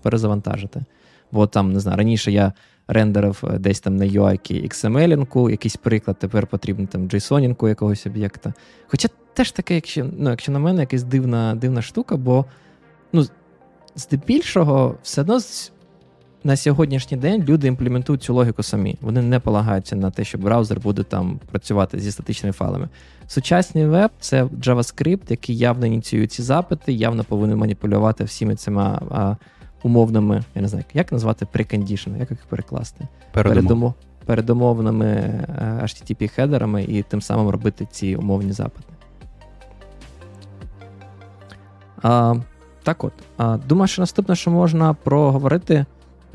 перезавантажити. 0.02 0.84
Бо 1.32 1.48
там, 1.48 1.74
не 1.74 1.80
знаю, 1.80 1.98
раніше 1.98 2.32
я 2.32 2.54
рендерив 2.88 3.44
е, 3.44 3.60
десь 3.60 3.80
там 3.80 3.96
на 3.96 4.06
UI 4.06 4.68
XML, 4.70 5.50
якийсь 5.50 5.76
приклад, 5.76 6.20
тепер 6.20 6.48
потрібно 6.48 6.88
там 6.88 7.08
JSON 7.08 7.68
якогось 7.68 8.06
об'єкта. 8.06 8.54
Хоча 8.88 9.08
теж 9.38 9.52
таке, 9.52 9.76
якщо 9.76 10.10
ну, 10.18 10.30
якщо 10.30 10.52
на 10.52 10.60
мене 10.60 10.82
якась 10.82 11.04
дивна 11.04 11.56
дивна 11.56 11.82
штука, 11.82 12.18
бо 12.18 12.46
ну, 13.14 13.26
здебільшого, 13.96 14.96
все 15.04 15.22
одно 15.22 15.40
на 16.44 16.56
сьогоднішній 16.56 17.18
день 17.18 17.44
люди 17.44 17.68
імплементують 17.68 18.24
цю 18.24 18.34
логіку 18.34 18.64
самі. 18.64 18.98
Вони 19.02 19.22
не 19.22 19.40
полагаються 19.40 19.96
на 19.96 20.12
те, 20.12 20.24
що 20.24 20.38
браузер 20.38 20.80
буде 20.80 21.04
там 21.04 21.40
працювати 21.52 22.00
зі 22.00 22.12
статичними 22.12 22.54
файлами. 22.54 22.90
Сучасний 23.28 23.86
веб 23.86 24.12
це 24.20 24.44
JavaScript, 24.44 25.22
який 25.30 25.58
явно 25.58 25.86
ініціює 25.86 26.28
ці 26.28 26.42
запити, 26.42 26.94
явно 26.94 27.24
повинен 27.24 27.58
маніпулювати 27.58 28.24
всіми 28.24 28.56
цими 28.56 28.82
а, 28.82 29.36
умовними, 29.84 30.44
я 30.56 30.62
не 30.62 30.68
знаю, 30.68 30.86
як 30.94 31.12
назвати 31.12 31.46
прекондішн, 31.46 32.16
як 32.20 32.32
їх 32.32 32.40
перекласти? 32.50 33.08
Передумов. 33.34 33.94
Передумовними 34.26 35.06
е, 35.06 35.80
HTTP-хедерами 35.84 36.86
і 36.90 37.04
тим 37.04 37.22
самим 37.22 37.50
робити 37.50 37.88
ці 37.92 38.16
умовні 38.16 38.52
запити. 38.52 38.97
А, 42.02 42.36
Так 42.84 43.04
от, 43.04 43.14
а, 43.38 43.58
думаю, 43.58 43.88
що 43.88 44.02
наступне, 44.02 44.36
що 44.36 44.52
можна 44.52 44.94
проговорити, 44.94 45.86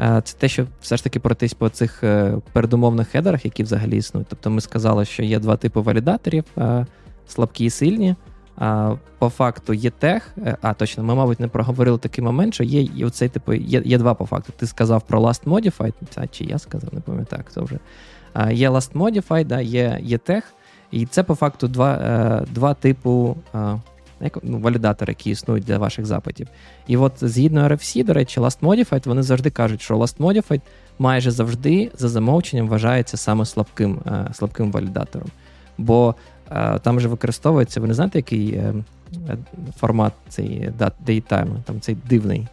е, 0.00 0.20
це 0.24 0.38
те, 0.38 0.48
що 0.48 0.66
все 0.80 0.96
ж 0.96 1.04
таки 1.04 1.20
пройтись 1.20 1.54
по 1.54 1.68
цих 1.68 2.04
е, 2.04 2.38
передумовних 2.52 3.08
хедерах, 3.08 3.44
які 3.44 3.62
взагалі 3.62 3.96
існують. 3.96 4.28
Тобто 4.30 4.50
ми 4.50 4.60
сказали, 4.60 5.04
що 5.04 5.22
є 5.22 5.38
два 5.38 5.56
типи 5.56 5.80
валідаторів: 5.80 6.44
а, 6.56 6.84
слабкі 7.26 7.64
і 7.64 7.70
сильні. 7.70 8.16
А, 8.56 8.94
По 9.18 9.28
факту 9.28 9.72
є 9.72 9.90
тех, 9.90 10.34
е, 10.38 10.56
а 10.62 10.74
точно, 10.74 11.04
ми, 11.04 11.14
мабуть, 11.14 11.40
не 11.40 11.48
проговорили 11.48 11.98
такий 11.98 12.24
момент, 12.24 12.54
що 12.54 12.64
є 12.64 12.82
і 12.82 13.04
оцей 13.04 13.28
типу, 13.28 13.52
є 13.52 13.82
є 13.84 13.98
два 13.98 14.14
по 14.14 14.26
факту. 14.26 14.52
Ти 14.56 14.66
сказав 14.66 15.02
про 15.02 15.20
Last 15.20 15.44
Modified, 15.44 15.94
а 16.16 16.26
чи 16.26 16.44
я 16.44 16.58
сказав, 16.58 16.94
не 16.94 17.00
пам'ятаю, 17.00 17.42
хто 17.46 17.64
вже. 17.64 17.78
А, 18.32 18.52
Є 18.52 18.70
Last 18.70 18.92
Modified, 18.92 19.44
да, 19.44 19.60
є 19.60 19.98
є 20.02 20.18
тех, 20.18 20.44
і 20.90 21.06
це 21.06 21.22
по 21.22 21.34
факту 21.34 21.68
два 21.68 22.46
два 22.50 22.74
типу 22.74 23.36
як, 24.22 24.38
ну, 24.42 24.58
валідатори, 24.58 25.10
які 25.10 25.30
існують 25.30 25.64
для 25.64 25.78
ваших 25.78 26.06
запитів. 26.06 26.48
І 26.86 26.96
от 26.96 27.12
згідно 27.20 27.68
RFC, 27.68 28.04
до 28.04 28.12
речі, 28.12 28.40
Last 28.40 28.60
Modified, 28.60 29.08
вони 29.08 29.22
завжди 29.22 29.50
кажуть, 29.50 29.82
що 29.82 29.96
Last 29.96 30.16
Modified 30.18 30.60
майже 30.98 31.30
завжди 31.30 31.90
за 31.98 32.08
замовченням 32.08 32.68
вважається 32.68 33.16
саме 33.16 33.44
слабким 33.44 34.00
слабким 34.32 34.72
валідатором. 34.72 35.28
Бо 35.78 36.14
там 36.82 37.00
же 37.00 37.08
використовується, 37.08 37.80
ви 37.80 37.88
не 37.88 37.94
знаєте, 37.94 38.18
який 38.18 38.54
е, 38.54 38.74
е, 39.28 39.36
формат 39.76 40.12
цей 40.28 40.70
datetime, 40.78 41.62
там 41.64 41.80
цей 41.80 41.96
дивний. 42.08 42.46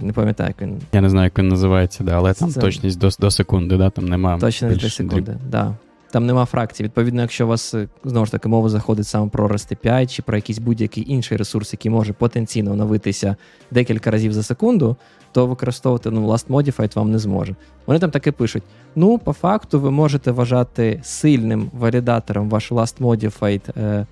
Не 0.00 0.12
пам'ятаю, 0.12 0.48
як 0.48 0.62
він. 0.62 0.80
Я 0.92 1.00
не 1.00 1.10
знаю, 1.10 1.24
як 1.24 1.38
він 1.38 1.48
називається, 1.48 2.04
да, 2.04 2.16
але 2.16 2.34
там 2.34 2.50
Це... 2.50 2.60
точність 2.60 2.98
до 2.98 3.08
до 3.20 3.30
секунди, 3.30 3.76
да, 3.76 3.90
там 3.90 4.08
немає. 4.08 4.40
Точність 4.40 4.80
до 4.80 4.90
секунди, 4.90 5.32
так. 5.32 5.36
Да. 5.48 5.74
Там 6.16 6.26
нема 6.26 6.44
фракцій. 6.44 6.82
Відповідно, 6.82 7.20
якщо 7.22 7.44
у 7.44 7.48
вас 7.48 7.74
е, 7.74 7.88
знову 8.04 8.26
ж 8.26 8.32
таки 8.32 8.48
мова 8.48 8.68
заходить 8.68 9.06
саме 9.06 9.28
про 9.28 9.48
REST 9.48 9.76
API 9.76 10.06
чи 10.06 10.22
про 10.22 10.36
якийсь 10.36 10.58
будь-який 10.58 11.12
інший 11.12 11.36
ресурс, 11.36 11.72
який 11.72 11.90
може 11.90 12.12
потенційно 12.12 12.72
оновитися 12.72 13.36
декілька 13.70 14.10
разів 14.10 14.32
за 14.32 14.42
секунду, 14.42 14.96
то 15.32 15.46
використовувати 15.46 16.10
ну, 16.10 16.28
Last 16.28 16.46
Modified 16.46 16.96
вам 16.96 17.10
не 17.10 17.18
зможе. 17.18 17.54
Вони 17.86 18.00
там 18.00 18.10
таки 18.10 18.32
пишуть: 18.32 18.62
ну, 18.94 19.18
по 19.18 19.32
факту, 19.32 19.80
ви 19.80 19.90
можете 19.90 20.30
вважати 20.30 21.00
сильним 21.04 21.70
валідатором 21.72 22.48
ваш 22.48 22.72
Last 22.72 22.98
Modified 23.00 23.80
е, 23.80 24.06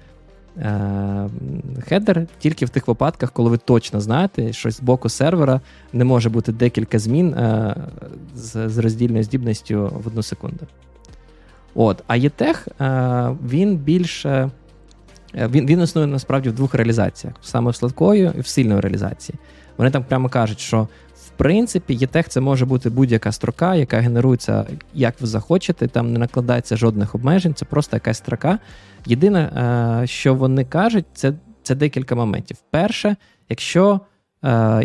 е, 0.59 1.29
хедер 1.89 2.27
тільки 2.39 2.67
в 2.67 2.69
тих 2.69 2.89
випадках, 2.89 3.33
коли 3.33 3.51
ви 3.51 3.59
точно 3.59 4.01
знаєте, 4.01 4.53
що 4.53 4.71
з 4.71 4.81
боку 4.81 5.09
сервера 5.09 5.61
не 5.93 6.05
може 6.05 6.31
бути 6.31 6.53
декілька 6.53 6.99
змін 6.99 7.35
е, 7.35 7.77
з, 8.35 8.69
з 8.69 8.79
роздільною 8.79 9.25
здібністю 9.25 9.93
в 10.05 10.07
одну 10.07 10.23
секунду. 10.23 10.67
От, 11.75 12.03
А 12.07 12.17
ЄТЕХ 12.17 12.69
він 13.49 13.77
більше 13.77 14.51
він 15.35 15.67
він 15.67 15.83
існує 15.83 16.07
насправді 16.07 16.49
в 16.49 16.53
двох 16.53 16.75
реалізаціях: 16.75 17.37
саме 17.43 17.71
в 17.71 17.77
сладкою 17.77 18.33
і 18.39 18.41
в 18.41 18.47
сильної 18.47 18.81
реалізації. 18.81 19.39
Вони 19.77 19.91
там 19.91 20.05
прямо 20.05 20.29
кажуть, 20.29 20.61
що 20.61 20.89
в 21.15 21.29
принципі 21.37 21.95
ЄТЕХ 21.95 22.29
це 22.29 22.41
може 22.41 22.67
бути 22.67 22.91
будь-яка 22.91 23.33
строка, 23.33 23.75
яка 23.75 23.99
генерується, 23.99 24.67
як 24.95 25.21
ви 25.21 25.27
захочете, 25.27 25.89
там 25.89 26.13
не 26.13 26.19
накладається 26.19 26.77
жодних 26.77 27.15
обмежень, 27.15 27.55
це 27.55 27.65
просто 27.65 27.97
якась 27.97 28.19
строка. 28.19 28.59
Єдине, 29.07 30.03
що 30.07 30.35
вони 30.35 30.65
кажуть, 30.65 31.05
це 31.15 31.33
це 31.63 31.75
декілька 31.75 32.15
моментів. 32.15 32.57
Перше, 32.71 33.17
якщо 33.49 33.95
е, 33.95 34.01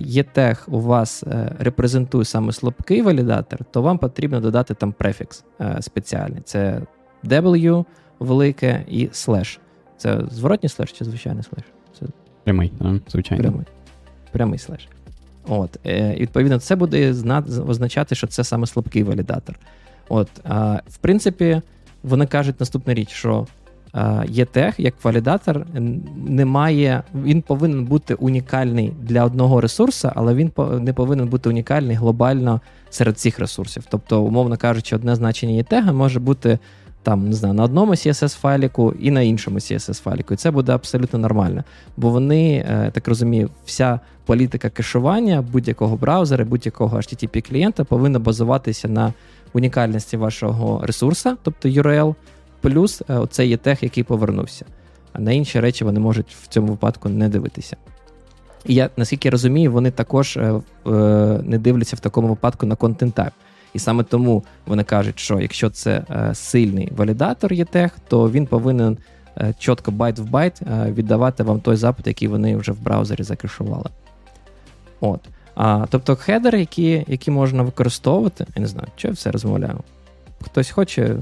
ЄТЕХ 0.01 0.69
у 0.69 0.79
вас 0.79 1.23
е, 1.23 1.55
репрезентує 1.59 2.25
саме 2.25 2.51
слабкий 2.51 3.01
валідатор, 3.01 3.59
то 3.71 3.81
вам 3.81 3.97
потрібно 3.97 4.39
додати 4.39 4.73
там 4.73 4.91
префікс 4.91 5.43
е, 5.61 5.77
спеціальний. 5.81 6.41
Це 6.41 6.81
W 7.23 7.85
велике 8.19 8.85
і 8.87 9.09
слеш. 9.11 9.59
Це 9.97 10.21
зворотній 10.31 10.69
слеш 10.69 10.91
чи 10.91 11.05
звичайний 11.05 11.43
слеш? 11.43 11.63
Це 11.99 12.05
Прямий, 12.43 12.73
звичайно. 13.09 13.43
Прямий. 13.43 13.65
Прямий 14.31 14.59
слеш. 14.59 14.87
От, 15.47 15.79
е, 15.85 16.13
І 16.17 16.21
відповідно, 16.21 16.59
це 16.59 16.75
буде 16.75 17.09
означати, 17.67 18.15
що 18.15 18.27
це 18.27 18.43
саме 18.43 18.67
слабкий 18.67 19.03
валідатор. 19.03 19.55
От, 20.09 20.29
а, 20.43 20.81
В 20.87 20.97
принципі, 20.97 21.61
вони 22.03 22.25
кажуть 22.25 22.59
наступну 22.59 22.93
річ, 22.93 23.09
що 23.09 23.47
ЄТЕХ 24.27 24.79
як 24.79 24.93
валідатор 25.03 25.65
не 26.27 26.45
має, 26.45 27.03
він 27.15 27.41
повинен 27.41 27.85
бути 27.85 28.13
унікальний 28.13 28.93
для 29.01 29.25
одного 29.25 29.61
ресурсу, 29.61 30.11
але 30.15 30.33
він 30.33 30.51
не 30.79 30.93
повинен 30.93 31.27
бути 31.27 31.49
унікальний 31.49 31.95
глобально 31.95 32.61
серед 32.89 33.15
всіх 33.15 33.39
ресурсів. 33.39 33.83
Тобто, 33.89 34.21
умовно 34.21 34.57
кажучи, 34.57 34.95
одне 34.95 35.15
значення 35.15 35.53
ЄТЕГа 35.53 35.93
може 35.93 36.19
бути 36.19 36.59
там, 37.03 37.29
не 37.29 37.33
знаю, 37.33 37.53
на 37.53 37.63
одному 37.63 37.91
CSS-файліку 37.91 38.93
і 38.99 39.11
на 39.11 39.21
іншому 39.21 39.57
CSS-файліку. 39.57 40.33
І 40.33 40.35
це 40.35 40.51
буде 40.51 40.71
абсолютно 40.71 41.19
нормально. 41.19 41.63
Бо 41.97 42.09
вони, 42.09 42.65
е, 42.69 42.91
так 42.93 43.07
розумію, 43.07 43.49
вся 43.65 43.99
політика 44.25 44.69
кешування 44.69 45.41
будь-якого 45.41 45.97
браузера, 45.97 46.45
будь-якого 46.45 46.97
http 46.97 47.49
клієнта 47.49 47.83
повинна 47.83 48.19
базуватися 48.19 48.87
на 48.87 49.13
унікальності 49.53 50.17
вашого 50.17 50.85
ресурсу, 50.85 51.37
тобто 51.43 51.69
URL, 51.69 52.15
плюс 52.61 53.03
е, 53.09 53.13
оцей 53.13 53.49
ETag, 53.49 53.83
який 53.83 54.03
повернувся. 54.03 54.65
А 55.13 55.19
на 55.19 55.31
інші 55.31 55.59
речі 55.59 55.83
вони 55.83 55.99
можуть 55.99 56.35
в 56.43 56.47
цьому 56.47 56.67
випадку 56.67 57.09
не 57.09 57.29
дивитися. 57.29 57.77
І 58.65 58.73
я 58.73 58.89
наскільки 58.97 59.27
я 59.27 59.31
розумію, 59.31 59.71
вони 59.71 59.91
також 59.91 60.37
е, 60.37 60.61
не 61.43 61.57
дивляться 61.57 61.95
в 61.95 61.99
такому 61.99 62.27
випадку 62.27 62.65
на 62.65 62.75
content 62.75 63.15
type. 63.15 63.31
І 63.73 63.79
саме 63.79 64.03
тому 64.03 64.43
вони 64.65 64.83
кажуть, 64.83 65.19
що 65.19 65.39
якщо 65.39 65.69
це 65.69 66.03
е, 66.09 66.35
сильний 66.35 66.91
валідатор 66.95 67.53
ETag, 67.53 67.91
то 68.07 68.31
він 68.31 68.45
повинен 68.45 68.97
е, 69.37 69.53
чітко 69.59 69.91
байт 69.91 70.19
в 70.19 70.23
байт 70.23 70.61
е, 70.61 70.91
віддавати 70.91 71.43
вам 71.43 71.59
той 71.59 71.75
запит, 71.75 72.07
який 72.07 72.27
вони 72.27 72.57
вже 72.57 72.71
в 72.71 72.81
браузері 72.81 73.23
закешували. 73.23 73.89
От. 75.01 75.19
А, 75.55 75.85
Тобто 75.89 76.15
хедери, 76.15 76.59
які 76.59 77.05
які 77.07 77.31
можна 77.31 77.63
використовувати, 77.63 78.45
я 78.55 78.61
не 78.61 78.67
знаю, 78.67 78.87
що 78.95 79.07
я 79.07 79.13
все 79.13 79.31
розмовляю. 79.31 79.79
Хтось 80.41 80.69
хоче 80.69 81.15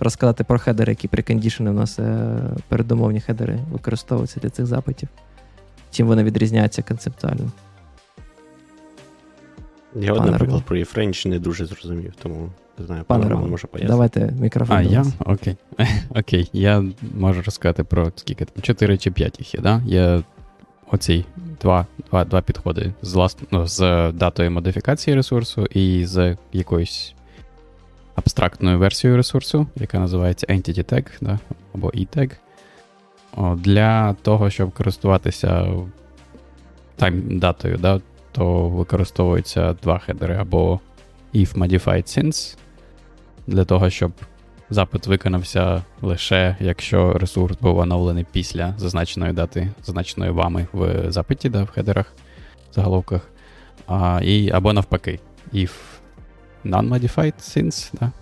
розказати 0.00 0.44
про 0.44 0.58
хедери, 0.58 0.92
які 0.92 1.08
прикондішени 1.08 1.70
у 1.70 1.74
нас 1.74 1.98
е, 1.98 2.36
передумовні 2.68 3.20
хедери 3.20 3.58
використовуються 3.72 4.40
для 4.40 4.50
цих 4.50 4.66
запитів. 4.66 5.08
Чим 5.90 6.06
вони 6.06 6.24
відрізняються 6.24 6.82
концептуально? 6.82 7.50
Я, 9.94 10.12
от, 10.12 10.26
наприклад, 10.26 10.62
про 10.62 10.76
Єфренч 10.76 11.26
не 11.26 11.38
дуже 11.38 11.66
зрозумів, 11.66 12.12
тому 12.22 12.48
не 12.78 12.86
знаю, 12.86 13.04
пане 13.06 13.28
Роман 13.28 13.50
може 13.50 13.66
пояснити. 13.66 13.92
Давайте 13.92 14.34
мікрофон. 14.40 14.76
А, 14.76 14.82
я? 14.82 15.04
Окей. 15.18 15.56
Окей. 16.14 16.50
Я 16.52 16.84
можу 17.14 17.42
розказати 17.42 17.84
про 17.84 18.12
скільки 18.16 18.44
там, 18.44 18.62
4 18.62 18.98
чи 18.98 19.10
5 19.10 19.38
їх 19.38 19.54
є, 19.54 19.60
да? 19.60 19.82
Є 19.86 20.22
оці 20.90 21.24
два 21.60 21.86
два, 22.10 22.24
два 22.24 22.40
підходи 22.40 22.92
з 23.02 23.14
влас... 23.14 23.36
ну, 23.50 23.66
з 23.66 24.12
датою 24.12 24.50
модифікації 24.50 25.16
ресурсу 25.16 25.66
і 25.66 26.06
з 26.06 26.36
якоюсь 26.52 27.14
абстрактною 28.14 28.78
версією 28.78 29.16
ресурсу, 29.16 29.66
яка 29.76 29.98
називається 29.98 30.46
Entity 30.46 30.92
Tag, 30.92 31.06
да? 31.20 31.38
або 31.74 31.88
E-Tag. 31.88 32.30
Для 33.56 34.14
того, 34.14 34.50
щоб 34.50 34.72
користуватися 34.72 35.66
тайм-датою, 36.98 37.78
да, 37.78 38.00
то 38.32 38.68
використовуються 38.68 39.72
два 39.82 39.98
хедери 39.98 40.36
або 40.36 40.80
if 41.34 41.58
modified 41.58 42.18
since, 42.18 42.56
для 43.46 43.64
того, 43.64 43.90
щоб 43.90 44.12
запит 44.70 45.06
виконався 45.06 45.82
лише 46.02 46.56
якщо 46.60 47.12
ресурс 47.12 47.56
був 47.60 47.78
оновлений 47.78 48.26
після 48.32 48.74
зазначеної 48.78 49.32
дати, 49.32 49.70
зазначеної 49.84 50.30
вами 50.30 50.66
в 50.72 51.12
запиті, 51.12 51.48
да, 51.48 51.62
в 51.62 51.70
хедерах, 51.70 52.12
заголовках. 52.72 53.28
А, 53.86 54.20
і, 54.24 54.50
Або 54.50 54.72
навпаки, 54.72 55.20
if 55.54 55.70
non-modified 56.64 57.34
since, 57.38 57.90
да? 58.00 58.12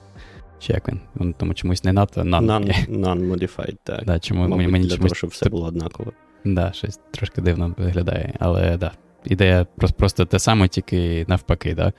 Чи 0.58 0.72
як 0.72 0.88
він? 0.88 1.00
він 1.20 1.32
тому 1.32 1.54
чомусь 1.54 1.84
не 1.84 1.92
надто 1.92 2.20
non. 2.20 2.42
Non-modified, 2.88 3.76
так. 3.84 4.04
Да, 4.04 4.18
чому, 4.18 4.48
Мабуть, 4.48 4.68
мені 4.68 4.84
для 4.84 4.96
чомусь... 4.96 5.10
того, 5.10 5.14
щоб 5.14 5.30
все 5.30 5.48
було 5.48 5.66
однаково. 5.66 6.12
Да, 6.44 6.72
щось 6.72 7.00
трошки 7.10 7.40
дивно 7.40 7.74
виглядає, 7.78 8.34
але 8.38 8.76
да, 8.76 8.92
ідея 9.24 9.66
просто 9.96 10.24
те 10.24 10.38
саме, 10.38 10.68
тільки 10.68 11.24
навпаки, 11.28 11.74
да? 11.74 11.92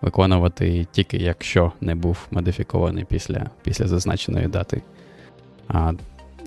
виконувати 0.00 0.86
тільки 0.92 1.16
якщо 1.16 1.72
не 1.80 1.94
був 1.94 2.26
модифікований 2.30 3.04
після 3.04 3.50
після 3.62 3.86
зазначеної 3.86 4.46
дати. 4.48 4.82
А, 5.68 5.92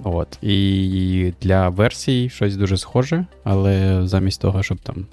от. 0.03 0.39
І 0.41 1.33
для 1.41 1.69
версій 1.69 2.29
щось 2.29 2.55
дуже 2.55 2.77
схоже, 2.77 3.25
але 3.43 4.01
замість 4.07 4.41
того, 4.41 4.63
щоб 4.63 4.77
там 4.77 5.05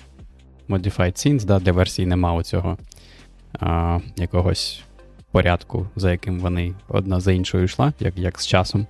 modified 0.68 1.12
scenes, 1.12 1.44
да, 1.44 1.58
для 1.58 1.72
версій 1.72 2.06
нема 2.06 2.32
оцього 2.32 2.78
а, 3.60 3.98
якогось 4.16 4.82
порядку, 5.30 5.86
за 5.96 6.12
яким 6.12 6.40
вони 6.40 6.74
одна 6.88 7.20
за 7.20 7.32
іншою 7.32 7.64
йшла, 7.64 7.92
як, 8.00 8.18
як 8.18 8.40
з 8.40 8.46
часом. 8.46 8.86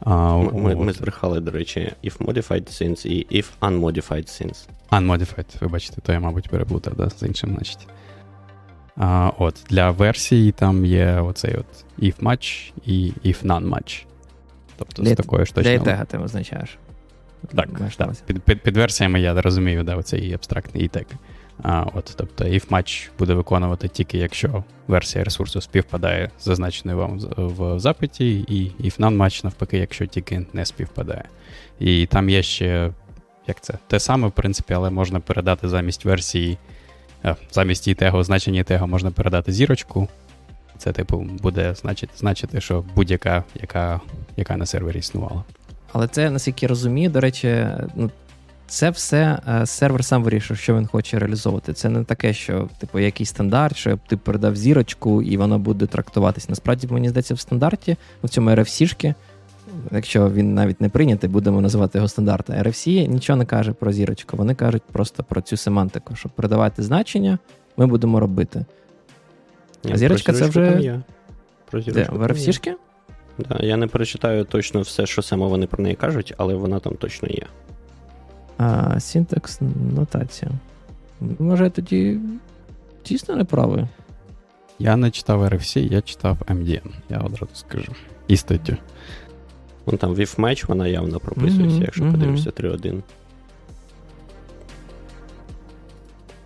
А, 0.00 0.36
Ми 0.36 0.74
ми 0.74 0.92
збрехали, 0.92 1.40
до 1.40 1.50
речі, 1.50 1.92
if 2.04 2.18
modified 2.18 2.82
since 2.82 3.06
і 3.06 3.26
if 3.42 3.46
unmodified 3.60 4.26
since. 4.26 4.68
Unmodified, 4.90 5.60
вибачте, 5.60 6.00
то 6.00 6.12
я, 6.12 6.20
мабуть, 6.20 6.48
переплутав 6.48 6.94
да, 6.94 7.10
з 7.10 7.22
іншим, 7.22 7.54
значить. 7.54 7.88
А, 8.96 9.32
От, 9.38 9.54
Для 9.70 9.90
версії 9.90 10.52
там 10.52 10.84
є 10.84 11.20
оцей 11.20 11.54
от 11.54 11.84
if 11.98 12.22
match 12.22 12.72
і 12.86 13.12
if 13.24 13.46
non-match. 13.46 14.04
Тобто 14.76 15.02
для, 15.02 15.12
з 15.12 15.16
такою 15.16 15.46
ж 15.46 15.54
точно. 15.54 15.70
Для 15.70 15.78
тега 15.78 16.04
ти 16.04 16.18
визначаєш. 16.18 16.78
Так, 17.54 17.68
так. 17.96 18.10
Під, 18.26 18.42
під, 18.42 18.62
під 18.62 18.76
версіями 18.76 19.20
я 19.20 19.42
розумію, 19.42 19.82
да, 19.82 19.96
оцей 19.96 20.32
абстрактний 20.32 20.84
і 20.84 20.88
тег. 20.88 21.04
А, 21.62 21.84
от, 21.94 22.14
Тобто 22.16 22.44
if 22.44 22.68
match 22.68 23.08
буде 23.18 23.34
виконувати 23.34 23.88
тільки 23.88 24.18
якщо 24.18 24.64
версія 24.86 25.24
ресурсу 25.24 25.60
співпадає 25.60 26.30
з 26.38 26.44
зазначеною 26.44 26.98
вам 26.98 27.18
в 27.36 27.78
запиті, 27.78 28.38
і 28.38 28.72
if 28.88 29.00
non-match 29.00 29.44
навпаки, 29.44 29.78
якщо 29.78 30.06
тільки 30.06 30.46
не 30.52 30.66
співпадає. 30.66 31.24
І 31.78 32.06
там 32.06 32.30
є 32.30 32.42
ще 32.42 32.90
як 33.46 33.60
це, 33.60 33.74
те 33.86 34.00
саме, 34.00 34.28
в 34.28 34.32
принципі, 34.32 34.74
але 34.74 34.90
можна 34.90 35.20
передати 35.20 35.68
замість 35.68 36.04
версії, 36.04 36.58
а, 37.22 37.34
замість 37.50 37.96
тегу, 37.96 38.22
значення 38.22 38.64
тегу 38.64 38.86
можна 38.86 39.10
передати 39.10 39.52
зірочку. 39.52 40.08
Це, 40.78 40.92
типу, 40.92 41.16
буде 41.18 41.74
значити, 41.74 42.12
значити, 42.16 42.60
що 42.60 42.84
будь-яка, 42.94 43.44
яка 43.60 44.00
яка 44.36 44.56
на 44.56 44.66
сервері 44.66 44.98
існувала. 44.98 45.44
Але 45.92 46.08
це, 46.08 46.30
наскільки 46.30 46.66
я 46.66 46.68
розумію, 46.68 47.10
до 47.10 47.20
речі, 47.20 47.66
ну, 47.94 48.10
це 48.68 48.90
все 48.90 49.38
е, 49.48 49.66
сервер 49.66 50.04
сам 50.04 50.24
вирішив, 50.24 50.56
що 50.56 50.76
він 50.76 50.86
хоче 50.86 51.18
реалізовувати. 51.18 51.72
Це 51.72 51.88
не 51.88 52.04
таке, 52.04 52.32
що 52.32 52.68
типу 52.78 52.98
якийсь 52.98 53.28
стандарт, 53.28 53.76
що 53.76 53.98
ти 54.08 54.16
передав 54.16 54.56
зірочку 54.56 55.22
і 55.22 55.36
вона 55.36 55.58
буде 55.58 55.86
трактуватись. 55.86 56.48
Насправді, 56.48 56.86
мені 56.86 57.08
здається, 57.08 57.34
в 57.34 57.40
стандарті, 57.40 57.96
в 58.22 58.28
цьому 58.28 58.50
RFC-шки, 58.50 59.14
якщо 59.92 60.30
він 60.30 60.54
навіть 60.54 60.80
не 60.80 60.88
прийнятий, 60.88 61.30
будемо 61.30 61.60
називати 61.60 61.98
його 61.98 62.08
стандартом. 62.08 62.56
RFC 62.56 63.06
нічого 63.06 63.36
не 63.36 63.44
каже 63.44 63.72
про 63.72 63.92
зірочку. 63.92 64.36
Вони 64.36 64.54
кажуть 64.54 64.82
просто 64.92 65.22
про 65.22 65.40
цю 65.40 65.56
семантику, 65.56 66.16
щоб 66.16 66.32
передавати 66.32 66.82
значення, 66.82 67.38
ми 67.76 67.86
будемо 67.86 68.20
робити. 68.20 68.64
Ні, 69.84 69.92
а 69.92 69.96
зірочка 69.96 70.32
це 70.32 70.46
вже. 70.46 71.00
Про 71.70 71.80
Де, 71.80 72.08
в 72.12 72.22
RFC-шки? 72.22 72.72
Да, 73.38 73.58
Я 73.60 73.76
не 73.76 73.86
перечитаю 73.86 74.44
точно 74.44 74.80
все, 74.80 75.06
що 75.06 75.22
саме 75.22 75.46
вони 75.46 75.66
про 75.66 75.82
неї 75.82 75.94
кажуть, 75.94 76.34
але 76.36 76.54
вона 76.54 76.80
там 76.80 76.94
точно 76.94 77.28
є. 77.28 77.46
А 78.58 79.00
Синтекс 79.00 79.60
нотація. 79.96 80.50
Може, 81.38 81.64
я 81.64 81.70
тоді 81.70 82.20
дійсно 83.06 83.36
не 83.36 83.44
правий? 83.44 83.84
Я 84.78 84.96
не 84.96 85.10
читав 85.10 85.44
RFC, 85.44 85.92
я 85.92 86.00
читав 86.00 86.38
MDN, 86.48 86.90
я 87.10 87.18
одразу 87.18 87.54
скажу. 87.54 87.92
І 88.28 88.36
статтю. 88.36 88.76
Вон 89.86 89.96
там 89.96 90.14
WIF-матч, 90.14 90.68
вона 90.68 90.86
явно 90.86 91.20
прописується, 91.20 91.78
mm-hmm, 91.78 91.84
якщо 91.84 92.04
mm-hmm. 92.04 92.10
подивишся 92.10 92.50
3.1. 92.50 93.02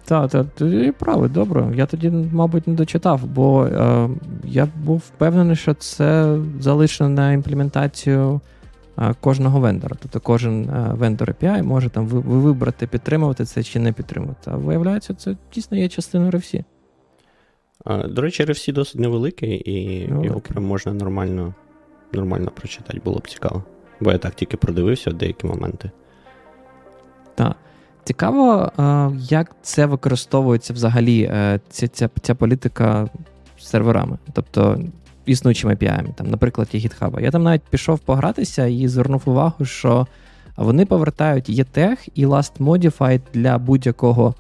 Так, 0.05 0.31
так, 0.31 0.47
ти 0.55 0.93
правий, 0.99 1.31
добре. 1.31 1.73
Я 1.75 1.87
тоді, 1.87 2.11
мабуть, 2.33 2.69
не 2.69 2.75
дочитав, 2.75 3.25
бо 3.25 3.67
е, 3.67 4.09
я 4.45 4.69
був 4.85 4.99
впевнений, 4.99 5.57
що 5.57 5.75
це 5.75 6.39
залишено 6.61 7.11
на 7.11 7.33
імплементацію 7.33 8.41
кожного 9.21 9.61
вендора. 9.61 9.97
Тобто 10.03 10.21
кожен 10.21 10.71
е, 10.71 10.91
вендор 10.95 11.31
API 11.31 11.63
може 11.63 11.89
там 11.89 12.07
вибрати, 12.07 12.87
підтримувати 12.87 13.45
це 13.45 13.63
чи 13.63 13.79
не 13.79 13.93
підтримувати. 13.93 14.51
А 14.51 14.57
виявляється, 14.57 15.15
це 15.15 15.37
дійсно 15.55 15.77
є 15.77 15.89
частиною 15.89 16.31
RFC. 16.31 16.65
До 18.09 18.23
речі, 18.23 18.45
RFC 18.45 18.73
досить 18.73 19.01
невеликий, 19.01 19.71
і 19.71 20.01
Невеликий. 20.01 20.27
його 20.27 20.41
прям 20.41 20.65
можна 20.65 20.93
нормально 20.93 21.55
нормально 22.13 22.51
прочитати, 22.55 23.01
було 23.05 23.19
б 23.19 23.29
цікаво. 23.29 23.65
Бо 24.01 24.13
я 24.13 24.19
так 24.19 24.35
тільки 24.35 24.57
продивився 24.57 25.11
деякі 25.11 25.47
моменти. 25.47 25.91
Так. 27.35 27.57
Цікаво, 28.05 28.73
як 29.17 29.57
це 29.63 29.87
використовується 29.87 30.73
взагалі, 30.73 31.23
е, 31.23 31.61
ця 31.69 31.89
ця, 31.89 32.11
ця 32.23 32.35
політика 32.35 33.09
з 33.59 33.67
серверами, 33.67 34.19
тобто 34.33 34.81
існуючими 35.27 35.75
API. 35.75 36.15
Там, 36.15 36.31
Наприклад, 36.31 36.69
є 36.73 36.81
GitHub. 36.81 37.21
Я 37.21 37.31
там 37.31 37.43
навіть 37.43 37.63
пішов 37.63 37.99
погратися 37.99 38.67
і 38.67 38.89
звернув 38.89 39.23
увагу, 39.25 39.65
що 39.65 40.07
вони 40.57 40.87
повертають 40.87 41.51
ETH 41.51 42.09
і 42.15 42.27
Last 42.27 42.59
Modified 42.59 43.21
для 43.35 43.59
будь-якого 43.59 44.35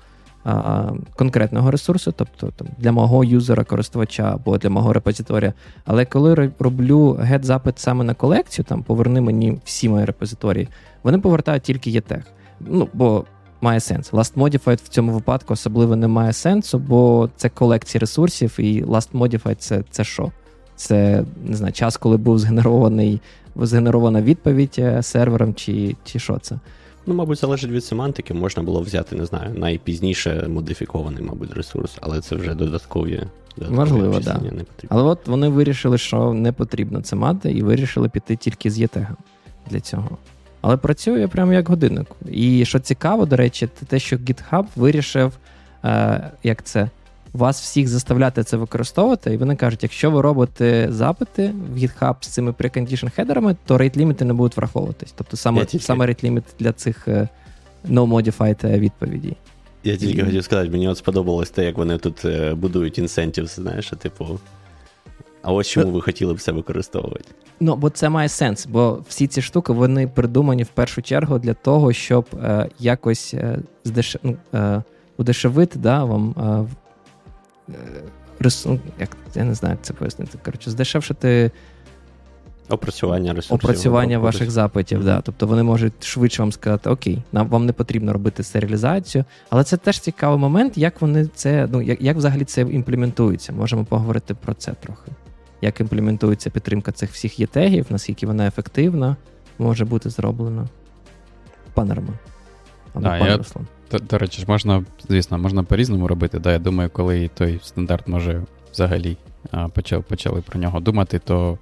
а, 0.44 0.90
конкретного 1.16 1.70
ресурсу, 1.70 2.12
тобто 2.16 2.50
там, 2.56 2.68
для 2.78 2.92
мого 2.92 3.24
юзера, 3.24 3.64
користувача 3.64 4.34
або 4.34 4.58
для 4.58 4.70
мого 4.70 4.92
репозиторія. 4.92 5.52
Але 5.84 6.04
коли 6.04 6.52
роблю 6.58 7.18
get-запит 7.20 7.72
саме 7.76 8.04
на 8.04 8.14
колекцію, 8.14 8.64
там 8.68 8.82
поверни 8.82 9.20
мені 9.20 9.58
всі 9.64 9.88
мої 9.88 10.04
репозиторії, 10.04 10.68
вони 11.02 11.18
повертають 11.18 11.62
тільки 11.62 11.90
ETH. 11.90 12.22
Ну, 12.60 12.88
бо 12.92 13.24
має 13.60 13.80
сенс. 13.80 14.12
Last 14.12 14.34
Modified 14.34 14.84
в 14.84 14.88
цьому 14.88 15.12
випадку 15.12 15.52
особливо 15.52 15.96
не 15.96 16.08
має 16.08 16.32
сенсу, 16.32 16.78
бо 16.78 17.30
це 17.36 17.48
колекція 17.48 18.00
ресурсів, 18.00 18.54
і 18.58 18.84
Last 18.84 19.12
Modified 19.12 19.54
це, 19.54 19.82
це 19.90 20.04
що? 20.04 20.32
Це 20.82 21.24
не 21.44 21.56
знаю, 21.56 21.72
час, 21.72 21.96
коли 21.96 22.16
був 22.16 22.38
згенерований, 22.38 23.20
згенерована 23.56 24.22
відповідь 24.22 24.74
е, 24.78 25.02
сервером, 25.02 25.54
чи, 25.54 25.96
чи 26.04 26.18
що 26.18 26.38
це. 26.38 26.58
Ну, 27.06 27.14
мабуть, 27.14 27.38
залежить 27.38 27.70
від 27.70 27.84
семантики, 27.84 28.34
можна 28.34 28.62
було 28.62 28.80
взяти, 28.80 29.16
не 29.16 29.26
знаю, 29.26 29.54
найпізніше 29.54 30.46
модифікований, 30.48 31.22
мабуть, 31.22 31.54
ресурс, 31.54 31.96
але 32.00 32.20
це 32.20 32.36
вже 32.36 32.54
додаткові. 32.54 33.22
додаткові 33.56 33.78
Можливо. 33.78 34.20
Да. 34.20 34.40
Але 34.88 35.02
от 35.02 35.26
вони 35.28 35.48
вирішили, 35.48 35.98
що 35.98 36.32
не 36.32 36.52
потрібно 36.52 37.00
це 37.02 37.16
мати, 37.16 37.52
і 37.52 37.62
вирішили 37.62 38.08
піти 38.08 38.36
тільки 38.36 38.70
з 38.70 38.78
ЄТГ 38.78 39.16
для 39.70 39.80
цього. 39.80 40.18
Але 40.60 40.76
працює 40.76 41.28
прямо 41.28 41.52
як 41.52 41.68
годинник. 41.68 42.06
І 42.30 42.64
що 42.64 42.78
цікаво, 42.78 43.26
до 43.26 43.36
речі, 43.36 43.68
те, 43.86 43.98
що 43.98 44.16
GitHub 44.16 44.64
вирішив, 44.76 45.32
е, 45.84 46.30
як 46.42 46.62
це, 46.62 46.90
вас 47.32 47.60
всіх 47.60 47.88
заставляти 47.88 48.44
це 48.44 48.56
використовувати, 48.56 49.34
і 49.34 49.36
вони 49.36 49.56
кажуть, 49.56 49.82
якщо 49.82 50.10
ви 50.10 50.20
робите 50.20 50.88
запити 50.90 51.54
в 51.74 51.78
GitHub 51.78 52.14
з 52.20 52.28
цими 52.28 52.50
precondition 52.50 53.10
хедерами, 53.10 53.56
то 53.66 53.76
rate 53.76 53.96
ліміти 53.96 54.24
не 54.24 54.32
будуть 54.32 54.56
враховуватись. 54.56 55.12
Тобто 55.16 55.36
саме 55.36 55.66
саме 55.66 56.06
rate 56.06 56.24
ліміт 56.24 56.44
для 56.58 56.72
цих 56.72 57.08
е, 57.08 57.28
no-modified 57.90 58.78
відповідей. 58.78 59.36
Я 59.84 59.96
тільки 59.96 60.24
хотів 60.24 60.44
сказати, 60.44 60.70
мені 60.70 60.88
от 60.88 60.98
сподобалось 60.98 61.50
те, 61.50 61.64
як 61.64 61.78
вони 61.78 61.98
тут 61.98 62.24
е, 62.24 62.54
будують 62.54 62.98
incentives, 62.98 63.46
знаєш, 63.46 63.92
типу. 63.98 64.40
А 65.42 65.52
ось 65.52 65.68
чому 65.68 65.92
ви 65.92 66.00
хотіли 66.00 66.34
б 66.34 66.40
це 66.40 66.52
використовувати? 66.52 67.24
Ну, 67.60 67.76
бо 67.76 67.90
це 67.90 68.08
має 68.08 68.28
сенс, 68.28 68.66
бо 68.66 68.98
всі 69.08 69.26
ці 69.26 69.42
штуки 69.42 69.72
вони 69.72 70.08
придумані 70.08 70.62
в 70.62 70.68
першу 70.68 71.02
чергу 71.02 71.38
для 71.38 71.54
того, 71.54 71.92
щоб 71.92 72.26
е, 72.34 72.68
якось 72.78 73.34
е, 73.34 73.58
здеш... 73.84 74.16
ну, 74.22 74.36
е, 74.54 74.82
удешевити 75.16 75.78
да, 75.78 76.04
вам 76.04 76.30
е, 76.30 76.74
ресурс, 78.38 78.80
як 78.98 79.16
я 79.34 79.44
не 79.44 79.54
знаю, 79.54 79.72
як 79.72 79.82
це 79.82 79.92
пояснити. 79.92 80.38
Коротше, 80.44 80.70
здешевшити 80.70 81.50
опрацювання 82.68 83.32
ресурсів. 83.32 83.54
Опрацювання 83.54 84.18
ваших 84.18 84.50
запитів, 84.50 85.00
mm-hmm. 85.00 85.04
да. 85.04 85.20
Тобто 85.20 85.46
вони 85.46 85.62
можуть 85.62 86.04
швидше 86.04 86.42
вам 86.42 86.52
сказати, 86.52 86.90
окей, 86.90 87.22
нам 87.32 87.48
вам 87.48 87.66
не 87.66 87.72
потрібно 87.72 88.12
робити 88.12 88.42
стерилізацію. 88.42 89.24
Але 89.50 89.64
це 89.64 89.76
теж 89.76 90.00
цікавий 90.00 90.38
момент, 90.38 90.78
як 90.78 91.00
вони 91.00 91.26
це, 91.34 91.68
ну 91.72 91.82
як, 91.82 92.02
як 92.02 92.16
взагалі 92.16 92.44
це 92.44 92.60
імплементується. 92.60 93.52
Можемо 93.52 93.84
поговорити 93.84 94.34
про 94.34 94.54
це 94.54 94.72
трохи 94.72 95.12
як 95.62 95.80
імплементується 95.80 96.50
підтримка 96.50 96.92
цих 96.92 97.12
всіх 97.12 97.40
єтегів, 97.40 97.86
наскільки 97.90 98.26
вона 98.26 98.46
ефективна, 98.46 99.16
може 99.58 99.84
бути 99.84 100.10
зроблена. 100.10 100.68
Пане 101.74 101.94
Роман. 101.94 102.14
Або 102.94 103.04
да, 103.04 103.18
пан 103.18 103.28
я, 103.28 103.36
Руслан. 103.36 103.66
До, 103.98 104.18
речі, 104.18 104.40
ж 104.40 104.44
можна, 104.48 104.84
звісно, 105.08 105.38
можна 105.38 105.62
по-різному 105.62 106.08
робити. 106.08 106.38
Да, 106.38 106.52
Я 106.52 106.58
думаю, 106.58 106.90
коли 106.92 107.30
той 107.34 107.60
стандарт 107.62 108.08
може 108.08 108.42
взагалі 108.72 109.16
почав, 109.72 110.04
почали 110.04 110.40
про 110.40 110.60
нього 110.60 110.80
думати, 110.80 111.20
то 111.24 111.58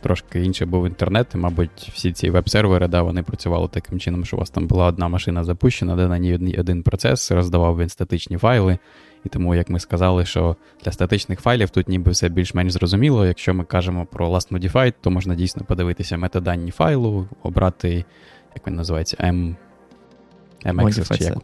трошки 0.00 0.44
інший 0.44 0.66
був 0.66 0.86
інтернет, 0.86 1.26
і, 1.34 1.38
мабуть, 1.38 1.90
всі 1.92 2.12
ці 2.12 2.30
веб-сервери, 2.30 2.88
да, 2.88 3.02
вони 3.02 3.22
працювали 3.22 3.68
таким 3.68 4.00
чином, 4.00 4.24
що 4.24 4.36
у 4.36 4.40
вас 4.40 4.50
там 4.50 4.66
була 4.66 4.86
одна 4.86 5.08
машина 5.08 5.44
запущена, 5.44 5.96
де 5.96 6.08
на 6.08 6.18
ній 6.18 6.56
один 6.58 6.82
процес 6.82 7.30
роздавав 7.30 7.78
він 7.78 7.88
статичні 7.88 8.36
файли. 8.36 8.78
І 9.24 9.28
тому, 9.28 9.54
як 9.54 9.70
ми 9.70 9.80
сказали, 9.80 10.24
що 10.24 10.56
для 10.84 10.92
статичних 10.92 11.40
файлів 11.40 11.70
тут 11.70 11.88
ніби 11.88 12.10
все 12.10 12.28
більш-менш 12.28 12.72
зрозуміло. 12.72 13.26
Якщо 13.26 13.54
ми 13.54 13.64
кажемо 13.64 14.06
про 14.06 14.28
Last 14.28 14.52
Modified, 14.52 14.94
то 15.00 15.10
можна 15.10 15.34
дійсно 15.34 15.64
подивитися 15.64 16.16
метадані 16.16 16.70
файлу, 16.70 17.28
обрати, 17.42 18.04
як 18.54 18.66
він 18.66 18.74
називається, 18.74 19.16
M. 19.20 19.54
MX, 20.64 21.18
чи 21.18 21.24
як. 21.24 21.38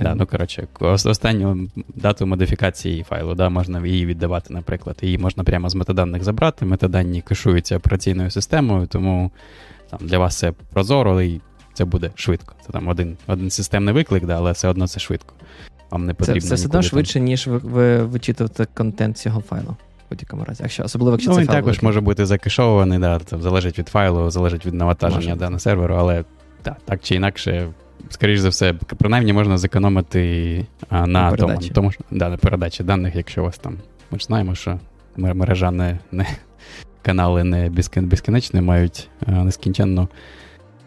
Да, 0.00 0.14
ну, 0.14 0.26
коротше, 0.26 0.66
останню 0.80 1.68
дату 1.94 2.26
модифікації 2.26 3.02
файлу, 3.02 3.34
да, 3.34 3.48
можна 3.48 3.86
її 3.86 4.06
віддавати, 4.06 4.54
наприклад. 4.54 4.96
Її 5.02 5.18
можна 5.18 5.44
прямо 5.44 5.68
з 5.68 5.74
метаданих 5.74 6.24
забрати. 6.24 6.66
Метадані 6.66 7.20
кешуються 7.20 7.76
операційною 7.76 8.30
системою, 8.30 8.86
тому 8.86 9.30
там, 9.90 9.98
для 10.02 10.18
вас 10.18 10.38
це 10.38 10.52
прозоро, 10.52 11.22
і 11.22 11.40
це 11.74 11.84
буде 11.84 12.10
швидко. 12.14 12.54
Це 12.66 12.72
там 12.72 12.88
один 12.88 13.16
один 13.26 13.50
системний 13.50 13.94
виклик, 13.94 14.26
да, 14.26 14.36
але 14.36 14.52
все 14.52 14.68
одно 14.68 14.88
це 14.88 15.00
швидко 15.00 15.34
вам 15.92 16.06
не 16.06 16.14
потрібно. 16.14 16.40
Це, 16.40 16.48
це 16.48 16.54
все 16.54 16.66
одно 16.66 16.82
швидше, 16.82 17.20
ніж 17.20 17.46
ви, 17.46 17.58
ви 17.58 18.04
вичитувати 18.04 18.66
контент 18.74 19.18
цього 19.18 19.40
файлу. 19.40 19.76
Будь-якому 20.10 20.44
разі, 20.44 20.62
якщо 20.62 20.84
особливо 20.84 21.14
якщо 21.14 21.30
ну, 21.30 21.36
це 21.36 21.40
він 21.40 21.48
також 21.48 21.64
великий. 21.64 21.86
може 21.86 22.00
бути 22.00 22.26
закешований, 22.26 22.98
да, 22.98 23.20
це 23.24 23.38
залежить 23.38 23.78
від 23.78 23.88
файлу, 23.88 24.30
залежить 24.30 24.66
від 24.66 24.74
навантаження 24.74 25.36
да, 25.36 25.50
на 25.50 25.58
серверу, 25.58 25.94
але 25.98 26.24
да, 26.64 26.76
так 26.84 27.00
чи 27.02 27.14
інакше, 27.14 27.68
скоріш 28.08 28.40
за 28.40 28.48
все, 28.48 28.72
принаймні 28.72 29.32
можна 29.32 29.58
зекономити 29.58 30.66
а, 30.88 31.06
на, 31.06 31.30
на 31.30 31.36
тому, 31.36 31.58
тому 31.58 31.90
да, 32.10 32.28
на 32.28 32.36
передачі 32.36 32.84
даних, 32.84 33.16
якщо 33.16 33.40
у 33.40 33.44
вас 33.44 33.58
там. 33.58 33.78
Ми 34.10 34.18
ж 34.18 34.24
знаємо, 34.24 34.54
що 34.54 34.78
мережа 35.16 35.70
не, 35.70 35.98
не 36.12 36.26
канали 37.02 37.44
не 37.44 37.70
безкінечні, 37.96 38.60
мають 38.60 39.08
нескінченну 39.26 40.08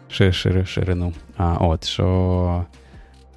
ширину. 0.08 1.12
А, 1.36 1.56
от, 1.60 1.84
що 1.84 2.66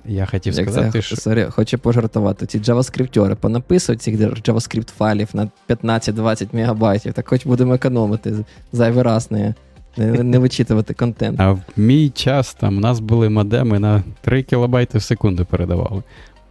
я 0.06 0.26
хотів 0.26 0.54
Як 0.54 0.64
сказати, 0.64 0.92
це, 0.92 1.02
що... 1.02 1.16
Sorry, 1.16 1.44
хочу 1.50 1.78
пожартувати. 1.78 2.46
Ці 2.46 2.60
JavaScript 2.60 3.36
понаписують 3.36 4.02
цих 4.02 4.16
JavaScript 4.16 4.90
файлів 4.92 5.30
на 5.34 5.50
15-20 5.70 6.48
мегабайтів, 6.56 7.14
так 7.14 7.28
хоч 7.28 7.46
будемо 7.46 7.74
економити 7.74 8.46
зайвий 8.72 9.04
раз 9.04 9.32
не, 9.32 9.54
не, 9.98 10.24
не 10.24 10.40
вичитувати 10.40 10.94
контент. 10.94 11.40
А 11.40 11.52
в 11.52 11.62
мій 11.78 12.10
час 12.10 12.54
там 12.54 12.78
у 12.78 12.80
нас 12.80 13.00
були 13.00 13.30
модеми 13.30 13.80
на 13.80 14.04
3 14.22 14.44
кілобайти 14.44 14.98
в 14.98 15.04
секунду 15.04 15.46
передавали. 15.46 16.04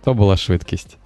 То 0.05 0.15
була 0.15 0.37
швидкість. 0.37 0.99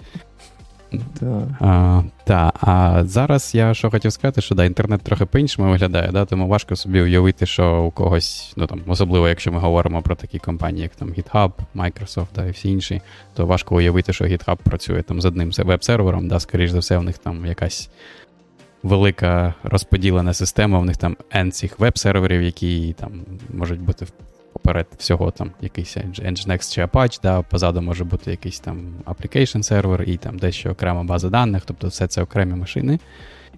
Так. 1.21 1.43
А, 1.61 2.03
та, 2.25 2.53
а 2.61 3.03
зараз 3.05 3.55
я 3.55 3.75
що 3.75 3.91
хотів 3.91 4.13
сказати, 4.13 4.41
що 4.41 4.55
да, 4.55 4.65
інтернет 4.65 5.03
трохи 5.03 5.25
по-іншому 5.27 5.71
виглядає, 5.71 6.11
да, 6.13 6.25
тому 6.25 6.49
важко 6.49 6.77
собі 6.77 7.01
уявити, 7.01 7.47
що 7.47 7.83
у 7.83 7.91
когось, 7.91 8.53
ну 8.57 8.67
там, 8.67 8.81
особливо 8.87 9.29
якщо 9.29 9.53
ми 9.53 9.59
говоримо 9.59 10.03
про 10.03 10.15
такі 10.15 10.39
компанії, 10.39 10.83
як 10.83 10.95
там 10.95 11.09
GitHub, 11.09 11.53
Microsoft 11.75 12.27
да, 12.35 12.47
і 12.47 12.51
всі 12.51 12.69
інші, 12.69 13.01
то 13.35 13.47
важко 13.47 13.77
уявити, 13.77 14.13
що 14.13 14.25
GitHub 14.25 14.57
працює 14.57 15.03
там 15.03 15.21
з 15.21 15.25
одним 15.25 15.51
веб-сервером, 15.59 16.29
да, 16.29 16.41
скоріш 16.41 16.71
за 16.71 16.79
все, 16.79 16.99
у 16.99 17.03
них 17.03 17.19
там 17.19 17.47
якась 17.47 17.91
велика 18.83 19.55
розподілена 19.63 20.35
система, 20.35 20.79
у 20.79 20.85
них 20.85 20.97
там 20.97 21.17
N 21.37 21.51
цих 21.51 21.79
веб-серверів, 21.79 22.43
які 22.43 22.95
там 22.99 23.13
можуть 23.55 23.81
бути 23.81 24.07
поперед 24.53 24.87
всього 24.99 25.31
там 25.31 25.51
якийсь 25.61 25.97
Nginx 25.97 26.75
чи 26.75 26.85
Apache, 26.85 27.21
да, 27.23 27.43
позаду 27.43 27.83
може 27.83 28.05
бути 28.05 28.31
якийсь 28.31 28.61
там 28.61 28.95
application 29.07 29.63
сервер 29.63 30.03
і 30.03 30.17
там 30.17 30.39
дещо 30.39 30.71
окрема 30.71 31.05
база 31.05 31.31
даних, 31.31 31.63
тобто 31.67 31.87
все 31.87 32.07
це 32.07 32.23
окремі 32.23 32.55
машини. 32.55 32.99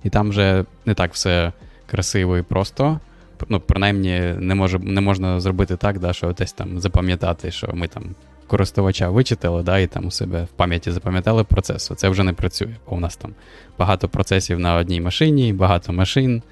І 0.04 0.10
там 0.10 0.28
вже 0.28 0.64
не 0.86 0.94
так 0.94 1.12
все 1.12 1.52
красиво 1.86 2.38
і 2.38 2.42
просто. 2.42 3.00
Ну, 3.48 3.60
принаймні, 3.60 4.20
не 4.38 4.54
може, 4.54 4.78
не 4.78 5.00
можна 5.00 5.40
зробити 5.40 5.76
так, 5.76 5.98
да, 5.98 6.12
що 6.12 6.32
десь 6.32 6.52
там 6.52 6.80
запам'ятати, 6.80 7.50
що 7.50 7.70
ми 7.74 7.88
там 7.88 8.04
користувача 8.46 9.10
вичитали, 9.10 9.62
да, 9.62 9.78
і 9.78 9.86
там 9.86 10.06
у 10.06 10.10
себе 10.10 10.44
в 10.44 10.56
пам'яті 10.56 10.90
запам'ятали 10.90 11.44
процес. 11.44 11.92
Це 11.96 12.08
вже 12.08 12.22
не 12.22 12.32
працює, 12.32 12.76
бо 12.88 12.96
у 12.96 13.00
нас 13.00 13.16
там 13.16 13.34
багато 13.78 14.08
процесів 14.08 14.58
на 14.58 14.74
одній 14.74 15.00
машині, 15.00 15.52
багато 15.52 15.92
машин. 15.92 16.42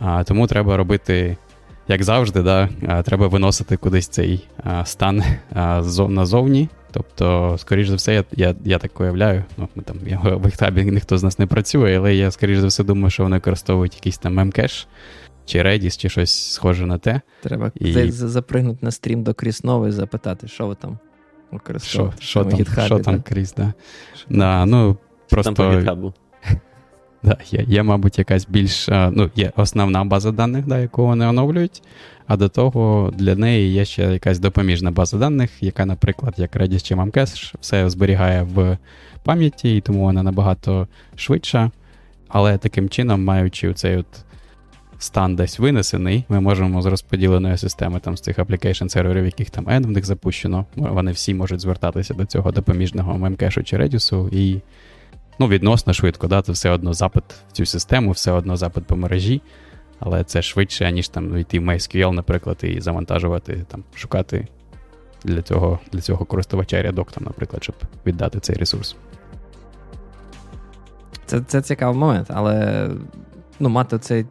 А, 0.00 0.24
Тому 0.24 0.46
треба 0.46 0.76
робити 0.76 1.36
як 1.88 2.02
завжди, 2.02 2.42
да, 2.42 2.68
треба 3.04 3.26
виносити 3.26 3.76
кудись 3.76 4.08
цей 4.08 4.48
стан 4.84 5.22
назовні. 6.08 6.68
Тобто, 6.92 7.56
скоріш 7.58 7.88
за 7.88 7.94
все, 7.94 8.14
я 8.14 8.24
я, 8.32 8.54
я 8.64 8.78
так 8.78 9.00
уявляю. 9.00 9.44
Ну, 9.56 9.68
ми 9.74 9.82
там 9.82 9.96
я, 10.06 10.18
в 10.18 10.46
GitHub 10.46 10.79
і 10.79 10.84
ніхто 10.84 11.18
з 11.18 11.22
нас 11.22 11.38
не 11.38 11.46
працює, 11.46 11.96
але 11.96 12.14
я, 12.14 12.30
скоріш 12.30 12.58
за 12.58 12.66
все, 12.66 12.84
думаю, 12.84 13.10
що 13.10 13.22
вони 13.22 13.36
використовують 13.36 13.94
якийсь 13.94 14.18
там 14.18 14.34
Memcache 14.34 14.88
чи 15.44 15.62
Redis, 15.62 15.98
чи 15.98 16.08
щось 16.08 16.52
схоже 16.52 16.86
на 16.86 16.98
те. 16.98 17.20
Треба 17.42 17.72
і... 17.74 18.10
запригнути 18.10 18.78
на 18.82 18.90
стрім 18.90 19.22
до 19.22 19.34
Кріснової 19.34 19.88
і 19.88 19.92
запитати, 19.92 20.48
що 20.48 20.66
ви 20.66 20.74
там 20.74 20.98
використовуєте. 21.52 22.16
Що, 22.22 22.44
там, 22.44 22.86
що 22.86 22.98
там 22.98 23.22
Кріс, 23.22 23.54
да. 23.54 23.72
да 24.30 24.66
ну, 24.66 24.96
просто... 25.30 25.52
Там 25.52 26.00
по 26.00 26.12
Да, 27.24 27.36
Є, 27.50 27.64
є, 27.68 27.82
мабуть, 27.82 28.18
якась 28.18 28.46
більш 28.48 28.88
ну, 28.88 29.30
є 29.36 29.52
основна 29.56 30.04
база 30.04 30.30
даних, 30.30 30.66
да, 30.66 30.78
яку 30.78 31.06
вони 31.06 31.26
оновлюють, 31.26 31.82
а 32.26 32.36
до 32.36 32.48
того 32.48 33.12
для 33.16 33.34
неї 33.34 33.72
є 33.72 33.84
ще 33.84 34.02
якась 34.02 34.38
допоміжна 34.38 34.90
база 34.90 35.18
даних, 35.18 35.62
яка, 35.62 35.86
наприклад, 35.86 36.34
як 36.36 36.56
Redis 36.56 36.82
чи 36.82 36.94
Memcache, 36.94 37.54
все 37.60 37.90
зберігає 37.90 38.42
в 38.42 38.78
пам'яті, 39.22 39.76
і 39.76 39.80
тому 39.80 40.02
вона 40.02 40.22
набагато 40.22 40.88
швидша. 41.16 41.70
Але 42.28 42.58
таким 42.58 42.88
чином, 42.88 43.24
маючи 43.24 43.74
цей 43.74 43.96
от 43.96 44.06
стан 45.02 45.36
десь 45.36 45.58
винесений, 45.58 46.24
ми 46.28 46.40
можемо 46.40 46.82
з 46.82 46.86
розподіленої 46.86 47.58
системи 47.58 48.00
там 48.00 48.16
з 48.16 48.20
цих 48.20 48.38
application 48.38 48.88
серверів, 48.88 49.24
яких 49.24 49.50
там 49.50 49.66
N 49.66 49.86
в 49.86 49.90
них 49.90 50.04
запущено, 50.04 50.66
вони 50.76 51.12
всі 51.12 51.34
можуть 51.34 51.60
звертатися 51.60 52.14
до 52.14 52.24
цього 52.24 52.52
допоміжного 52.52 53.18
мемкешу 53.18 53.62
чи 53.62 53.76
Redis, 53.76 54.28
і 54.32 54.60
ну, 55.38 55.48
відносно 55.48 55.92
швидко. 55.92 56.28
да, 56.28 56.42
Це 56.42 56.52
все 56.52 56.70
одно 56.70 56.92
запит 56.92 57.24
в 57.48 57.52
цю 57.52 57.66
систему, 57.66 58.10
все 58.10 58.32
одно 58.32 58.56
запит 58.56 58.84
по 58.84 58.96
мережі, 58.96 59.42
але 60.00 60.24
це 60.24 60.42
швидше, 60.42 60.92
ніж 60.92 61.08
там 61.08 61.38
йти 61.38 61.60
в 61.60 61.62
MySQL, 61.62 62.12
наприклад, 62.12 62.58
і 62.62 62.80
завантажувати, 62.80 63.64
там, 63.68 63.84
шукати 63.94 64.48
для 65.24 65.42
цього 65.42 65.78
для 65.92 66.00
цього 66.00 66.24
користувача 66.24 66.82
рядок, 66.82 67.12
там, 67.12 67.24
наприклад, 67.24 67.64
щоб 67.64 67.76
віддати 68.06 68.40
цей 68.40 68.56
ресурс. 68.56 68.96
Це 71.26 71.40
це 71.40 71.62
цікавий 71.62 71.98
момент, 71.98 72.26
але 72.30 72.88
ну, 73.60 73.68
мати 73.68 73.98
цей 73.98 74.26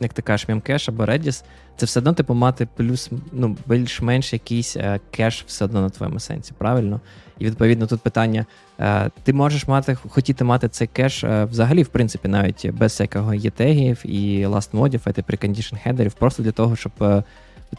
як 0.00 0.12
ти 0.12 0.22
кажеш, 0.22 0.48
Memcache 0.48 0.88
або 0.88 1.04
Redis, 1.04 1.44
це 1.76 1.86
все 1.86 2.00
одно 2.00 2.12
типу 2.12 2.34
мати 2.34 2.68
плюс 2.76 3.10
ну, 3.32 3.56
більш-менш 3.66 4.32
якийсь 4.32 4.76
е, 4.76 5.00
кеш 5.10 5.44
все 5.46 5.64
одно 5.64 5.80
на 5.80 5.90
твоєму 5.90 6.20
сенсі, 6.20 6.52
правильно? 6.58 7.00
І 7.38 7.44
відповідно 7.44 7.86
тут 7.86 8.00
питання: 8.00 8.46
е, 8.80 9.10
ти 9.22 9.32
можеш 9.32 9.68
мати, 9.68 9.94
хотіти 9.94 10.44
мати 10.44 10.68
цей 10.68 10.86
кеш 10.86 11.24
е, 11.24 11.44
взагалі, 11.44 11.82
в 11.82 11.88
принципі, 11.88 12.28
навіть 12.28 12.70
без 12.70 12.92
всякого 12.92 13.34
ETag 13.34 13.78
ів 13.78 14.00
і 14.04 14.46
Last-Modified, 14.46 15.02
і 15.06 15.10
precondition 15.10 15.82
header 15.82 16.02
ів, 16.02 16.12
просто 16.12 16.42
для 16.42 16.52
того, 16.52 16.76
щоб 16.76 16.92
е, 17.00 17.22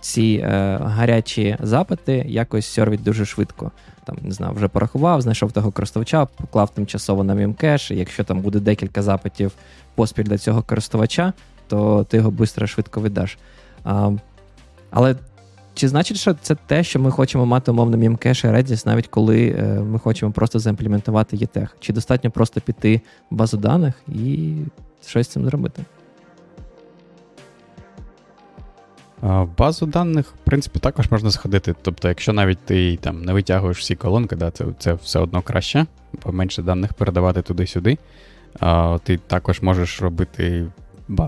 ці 0.02 0.44
е, 0.44 0.78
гарячі 0.84 1.58
запити 1.60 2.26
якось 2.28 2.66
сервіть 2.66 3.04
дуже 3.04 3.26
швидко. 3.26 3.72
Там, 4.04 4.18
не 4.22 4.32
знаю, 4.32 4.54
вже 4.54 4.68
порахував, 4.68 5.22
знайшов 5.22 5.52
того 5.52 5.72
користувача, 5.72 6.26
поклав 6.26 6.70
тимчасово 6.70 7.24
на 7.24 7.36
Memcache, 7.36 7.92
і 7.92 7.96
якщо 7.96 8.24
там 8.24 8.40
буде 8.40 8.60
декілька 8.60 9.02
запитів 9.02 9.52
поспіль 9.96 10.24
для 10.24 10.38
цього 10.38 10.62
користувача, 10.62 11.34
то 11.68 12.04
ти 12.04 12.18
його 12.18 12.32
швидко 12.32 12.68
швидко 12.68 13.02
віддаш. 13.02 13.38
А, 13.84 14.12
Але 14.90 15.16
чи 15.74 15.88
значить, 15.88 16.18
що 16.18 16.34
це 16.34 16.56
те, 16.56 16.84
що 16.84 17.00
ми 17.00 17.12
хочемо 17.12 17.46
мати 17.46 17.72
умовно 17.72 17.98
Memcache 17.98 18.44
і 18.44 18.48
Redis, 18.48 18.88
навіть 18.88 19.08
коли 19.08 19.56
е, 19.60 19.64
ми 19.64 20.00
хочемо 20.00 20.32
просто 20.32 20.60
заімплементувати 20.60 21.38
ETag? 21.38 21.76
Чи 21.80 21.94
достатньо 21.94 22.32
просто 22.32 22.62
піти 22.62 23.02
в 23.32 23.36
базу 23.36 23.58
даних 23.58 23.94
і 24.08 24.56
щось 25.06 25.28
з 25.28 25.30
цим 25.30 25.46
зробити? 25.46 25.84
В 29.22 29.48
базу 29.58 29.86
даних, 29.86 30.28
в 30.28 30.46
принципі, 30.46 30.80
також 30.80 31.12
можна 31.12 31.32
сходити. 31.32 31.76
Тобто, 31.82 32.08
якщо 32.08 32.34
навіть 32.34 32.60
ти 32.60 32.98
там 32.98 33.22
не 33.22 33.34
витягуєш 33.34 33.80
всі 33.80 33.96
колонки, 33.96 34.36
да, 34.36 34.52
це 34.52 34.66
це 34.80 34.94
все 34.94 35.20
одно 35.20 35.42
краще, 35.42 35.86
бо 36.26 36.32
менше 36.32 36.62
даних 36.62 36.94
передавати 36.94 37.42
туди-сюди. 37.42 37.98
А, 38.60 38.98
Ти 39.04 39.18
також 39.18 39.62
можеш 39.62 40.02
робити 40.02 40.66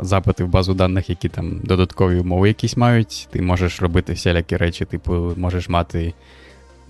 запити 0.02 0.44
в 0.44 0.48
базу 0.48 0.74
даних, 0.74 1.10
які 1.10 1.30
там 1.30 1.60
додаткові 1.64 2.20
умови 2.20 2.48
якісь 2.48 2.78
мають. 2.78 3.28
Ти 3.32 3.42
можеш 3.42 3.82
робити 3.82 4.14
всілякі 4.14 4.58
речі, 4.58 4.86
типу, 4.86 5.34
можеш 5.38 5.70
мати 5.70 6.14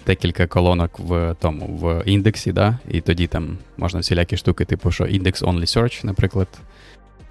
декілька 0.06 0.48
колонок 0.48 1.00
в 1.00 1.36
тому, 1.40 1.66
в 1.66 2.04
індексі, 2.06 2.52
да? 2.52 2.80
і 2.88 3.02
тоді 3.02 3.28
там 3.28 3.58
можна 3.78 4.00
всілякі 4.00 4.38
штуки, 4.38 4.66
типу, 4.66 4.92
що 4.92 5.04
index 5.04 5.44
only 5.44 5.78
search, 5.78 6.06
наприклад, 6.06 6.48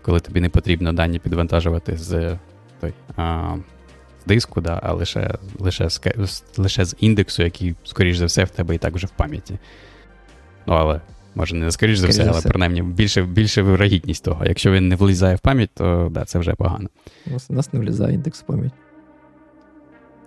коли 0.02 0.20
тобі 0.20 0.40
не 0.40 0.48
потрібно 0.48 0.92
дані 0.92 1.18
підвантажувати 1.18 1.96
з 1.96 2.38
той, 2.80 2.92
а, 3.16 3.56
з 4.22 4.26
диску, 4.26 4.60
да? 4.60 4.80
а 4.82 4.92
лише 4.92 5.34
лише, 5.58 5.90
з, 5.90 6.00
лише 6.56 6.84
з 6.84 6.96
індексу, 7.00 7.42
який, 7.42 7.74
скоріш 7.84 8.16
за 8.16 8.26
все, 8.26 8.44
в 8.44 8.50
тебе 8.50 8.74
і 8.74 8.78
так 8.78 8.94
вже 8.94 9.06
в 9.06 9.10
пам'яті. 9.10 9.58
Ну, 10.66 10.74
але 10.74 11.00
Може, 11.38 11.56
не 11.56 11.70
скоріш 11.70 11.98
за 11.98 12.08
все, 12.08 12.26
але 12.28 12.40
принаймні 12.40 12.82
більше 12.82 13.22
більше 13.22 13.62
вирогідність 13.62 14.24
того. 14.24 14.44
Якщо 14.44 14.72
він 14.72 14.88
не 14.88 14.96
влізає 14.96 15.36
в 15.36 15.40
пам'ять, 15.40 15.70
то 15.74 16.08
да, 16.10 16.24
це 16.24 16.38
вже 16.38 16.54
погано. 16.54 16.88
У 17.48 17.54
нас 17.54 17.72
не 17.72 17.80
влізає 17.80 18.14
індекс 18.14 18.40
в 18.40 18.42
пам'ять. 18.42 18.72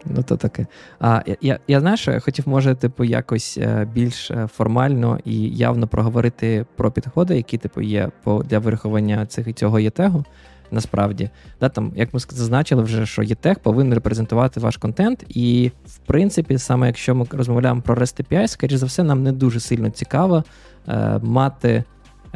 Ну, 0.06 0.24
то 0.24 0.38
таке. 0.38 0.66
А 1.00 1.22
я 1.42 1.60
я 1.68 1.80
знаєш, 1.80 2.10
хотів, 2.22 2.48
може, 2.48 2.76
типу, 2.76 3.04
якось 3.04 3.58
е, 3.62 3.88
більш 3.94 4.32
е, 4.32 4.48
формально 4.54 5.20
і 5.26 5.50
явно 5.50 5.88
проговорити 5.88 6.66
про 6.76 6.92
підходи, 6.92 7.36
які 7.36 7.58
типу, 7.58 7.82
є 7.82 8.10
по, 8.24 8.44
для 8.44 8.60
вирахування 8.60 9.26
цих, 9.26 9.54
цього 9.54 9.80
ЄТЕГу. 9.80 10.26
Насправді, 10.72 11.30
да, 11.60 11.70
там, 11.70 11.92
як 11.96 12.14
ми 12.14 12.20
зазначили, 12.20 12.84
вже 12.84 13.06
що 13.06 13.24
ЄТЕГ 13.24 13.60
повинен 13.60 13.94
репрезентувати 13.94 14.60
ваш 14.60 14.78
контент, 14.78 15.26
і 15.30 15.72
в 15.86 15.98
принципі, 15.98 16.58
саме 16.58 16.88
якщо 16.88 17.16
ми 17.16 17.26
розмовляємо 17.32 17.82
про 17.82 17.96
REST 17.96 18.24
API, 18.24 18.48
скоріш 18.48 18.76
за 18.76 18.86
все, 18.86 19.04
нам 19.04 19.24
не 19.24 19.32
дуже 19.32 19.60
сильно 19.60 19.90
цікаво 19.90 20.44
Е, 20.88 21.20
мати 21.24 21.84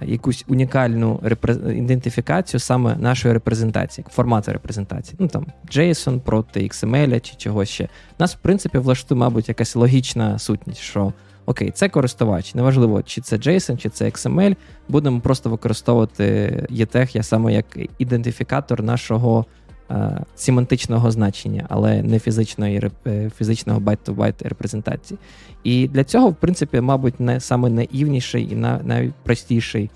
якусь 0.02 0.46
унікальну 0.48 1.20
репре... 1.24 1.54
ідентифікацію 1.54 2.60
саме 2.60 2.96
нашої 2.96 3.34
репрезентації, 3.34 4.06
формату 4.10 4.52
репрезентації. 4.52 5.16
Ну 5.20 5.28
там 5.28 5.46
JSON 5.72 6.20
проти 6.20 6.60
XML 6.60 7.22
чи 7.22 7.36
чогось 7.36 7.70
ще. 7.70 7.90
Нас, 8.20 8.36
в 8.36 8.40
принципі, 8.40 8.78
влаштує, 8.78 9.20
мабуть, 9.20 9.50
якась 9.50 9.76
логічна 9.76 10.40
сутність, 10.40 10.80
що 10.82 11.14
окей, 11.46 11.72
це 11.72 11.89
користувач. 11.89 12.56
Неважливо, 12.56 13.04
чи 13.04 13.22
це 13.22 13.36
JSON, 13.36 13.78
чи 13.78 13.89
це 13.89 14.06
XML. 14.06 14.56
Будемо 14.89 15.20
просто 15.20 15.50
використовувати 15.50 16.24
ETag 16.72 17.24
саме 17.24 17.54
як 17.54 17.66
ідентифікатор 17.98 18.84
нашого. 18.84 19.46
Е, 19.91 20.24
семантичного 20.36 21.12
значення, 21.12 21.66
але 21.70 22.04
не 22.04 22.20
фізичної, 22.20 22.91
е, 23.08 23.30
фізичного 23.38 23.80
byte-to-byte 23.80 24.47
репрезентації. 24.48 25.20
І 25.64 25.88
для 25.88 26.04
цього, 26.04 26.30
в 26.30 26.36
принципі, 26.36 26.82
мабуть, 26.82 27.20
не 27.20 27.39
саме 27.39 27.70
наївніший 27.70 28.52
і 28.52 28.56
найпростіший 28.84 29.89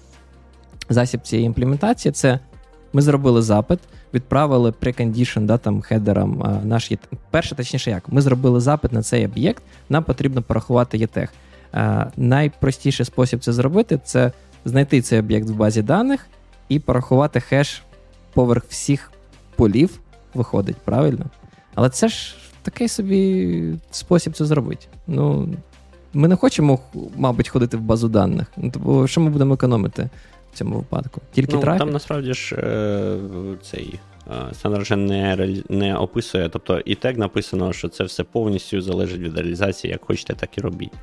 засіб 0.90 1.22
цієї 1.22 1.46
імплементації 1.46 2.12
це 2.12 2.40
ми 2.94 3.02
зробили 3.02 3.42
запит, 3.42 3.80
відправили 4.14 4.74
precondition, 4.82 5.46
да, 5.46 5.58
там, 5.58 5.82
header 5.82 6.28
ам 6.28 6.44
а, 6.44 6.66
наш 6.66 6.92
ETag. 6.92 7.20
Перше, 7.32 7.56
точніше, 7.56 7.90
як, 7.90 8.10
ми 8.10 8.22
зробили 8.22 8.60
запит 8.60 8.92
на 8.92 9.04
цей 9.04 9.26
об'єкт, 9.26 9.64
нам 9.90 10.04
потрібно 10.04 10.42
порахувати 10.42 10.98
ETag. 10.98 11.30
Найпростіший 12.18 13.06
спосіб 13.06 13.40
це 13.40 13.54
зробити 13.54 14.00
це 14.04 14.32
знайти 14.66 15.02
цей 15.02 15.20
об'єкт 15.20 15.50
в 15.50 15.54
базі 15.54 15.82
даних 15.82 16.28
і 16.70 16.80
порахувати 16.80 17.40
хеш 17.40 17.82
поверх 18.34 18.64
всіх 18.70 19.12
полів 19.56 20.00
виходить, 20.34 20.78
правильно? 20.78 21.26
Але 21.76 21.90
це 21.90 22.08
ж 22.08 22.36
такий 22.62 22.88
собі 22.88 23.74
спосіб 23.92 24.34
це 24.34 24.46
зробити. 24.46 24.86
Ну, 25.08 25.50
Ми 26.14 26.28
не 26.28 26.36
хочемо, 26.36 26.80
мабуть, 27.18 27.50
ходити 27.50 27.78
в 27.78 27.82
базу 27.82 28.10
даних. 28.10 28.48
Ну, 28.58 28.72
Тобто, 28.74 29.08
що 29.08 29.22
ми 29.22 29.30
будемо 29.30 29.54
економити 29.54 30.10
в 30.54 30.58
цьому 30.58 30.76
випадку? 30.76 31.22
Тільки 31.32 31.56
ну, 31.56 31.62
трафік? 31.62 31.80
Там 31.80 31.90
насправді 31.90 32.34
ж 32.34 32.56
е, 32.56 33.18
цей 33.62 34.00
Сандер 34.54 34.98
не 34.98 35.64
не 35.70 35.96
описує. 35.96 36.50
Тобто 36.50 36.80
і 36.86 36.96
тег 36.96 37.18
написано, 37.18 37.74
що 37.74 37.88
це 37.90 38.04
все 38.04 38.24
повністю 38.24 38.82
залежить 38.82 39.20
від 39.20 39.38
реалізації, 39.38 39.92
як 39.92 40.06
хочете, 40.06 40.34
так 40.34 40.58
і 40.58 40.62
робіть. 40.62 40.94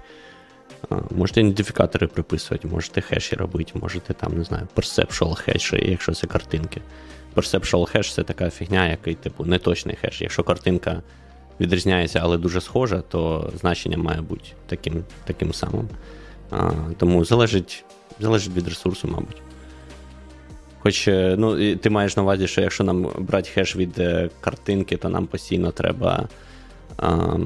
Можете 1.11 1.41
ідентифікатори 1.41 2.07
приписувати, 2.07 2.69
можете 2.69 3.01
хеші 3.01 3.37
робити, 3.37 3.73
можете 3.75 4.15
там, 4.15 4.39
не 4.39 4.45
знаю, 4.45 4.69
perceptual 4.77 5.35
хеші, 5.35 5.87
якщо 5.91 6.13
це 6.13 6.27
картинки. 6.27 6.81
Perceptual 7.35 7.87
хеш 7.87 8.15
це 8.15 8.23
така 8.23 8.51
фігня, 8.51 8.89
який, 8.89 9.15
типу, 9.15 9.45
неточний 9.45 9.97
хеш. 9.97 10.23
Якщо 10.23 10.43
картинка 10.43 11.03
відрізняється, 11.61 12.21
але 12.23 12.39
дуже 12.39 12.61
схожа, 12.61 13.01
то 13.01 13.53
значення 13.55 13.97
має 13.97 14.21
бути 14.21 14.45
таким 14.67 15.05
таким 15.25 15.53
самим. 15.53 15.89
А, 16.51 16.71
Тому 16.99 17.25
залежить 17.25 17.85
залежить 18.21 18.57
від 18.57 18.69
ресурсу, 18.69 19.09
мабуть. 19.09 19.43
Хоч 20.79 21.09
е, 21.09 21.35
ну, 21.39 21.77
ти 21.77 21.91
маєш 21.91 22.17
на 22.17 22.23
увазі, 22.23 22.47
що 22.47 22.61
якщо 22.61 22.85
нам 22.85 23.09
брати 23.19 23.51
хеш 23.55 23.77
від 23.77 23.99
е, 23.99 24.31
картинки, 24.41 24.97
то 24.97 25.09
нам 25.09 25.27
постійно 25.27 25.71
треба. 25.71 26.29
А, 26.97 27.37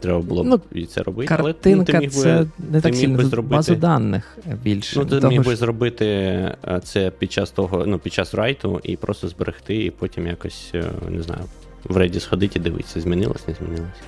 Треба 0.00 0.18
було 0.18 0.44
б 0.44 0.46
ну, 0.46 0.60
і 0.72 0.86
це 0.86 1.02
робити. 1.02 1.28
Картинка 1.28 1.68
але 1.68 1.76
ну, 1.76 1.84
ти 1.84 1.98
міг 1.98 2.10
це 2.10 2.38
би, 2.38 2.48
не 2.72 2.80
так 2.80 2.94
сильно 2.94 3.24
зробити... 3.24 3.54
базу 3.54 3.74
даних 3.74 4.38
більше. 4.62 4.98
Ну, 4.98 5.04
ти 5.04 5.20
того, 5.20 5.32
міг 5.32 5.44
би 5.44 5.56
зробити 5.56 6.06
е, 6.06 6.80
це 6.84 7.10
під 7.10 7.32
час 7.32 7.50
того, 7.50 7.86
ну, 7.86 7.98
під 7.98 8.12
час 8.12 8.34
райту 8.34 8.80
і 8.82 8.96
просто 8.96 9.28
зберегти, 9.28 9.84
і 9.84 9.90
потім 9.90 10.26
якось, 10.26 10.74
не 11.08 11.22
знаю, 11.22 11.40
в 11.84 11.96
рейді 11.96 12.20
сходити 12.20 12.58
і 12.58 12.62
дивитися, 12.62 13.00
змінилось, 13.00 13.48
не 13.48 13.54
змінилось. 13.54 14.00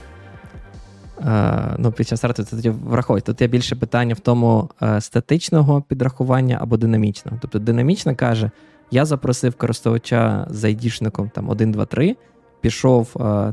Uh, 1.26 1.74
ну, 1.78 1.92
Під 1.92 2.08
час 2.08 2.24
райту 2.24 2.44
тоді 2.44 2.70
враховуй. 2.70 3.20
Тут 3.20 3.40
є 3.40 3.46
більше 3.46 3.76
питання 3.76 4.14
в 4.14 4.20
тому 4.20 4.70
uh, 4.80 5.00
статичного 5.00 5.82
підрахування 5.82 6.58
або 6.60 6.76
динамічного. 6.76 7.38
Тобто 7.40 7.58
динамічна 7.58 8.14
каже: 8.14 8.50
я 8.90 9.04
запросив 9.04 9.54
користувача 9.54 10.46
з 10.50 10.64
айдішником 10.64 11.30
там 11.34 11.48
1, 11.48 11.72
2, 11.72 11.84
3, 11.84 12.16
пішов 12.60 13.08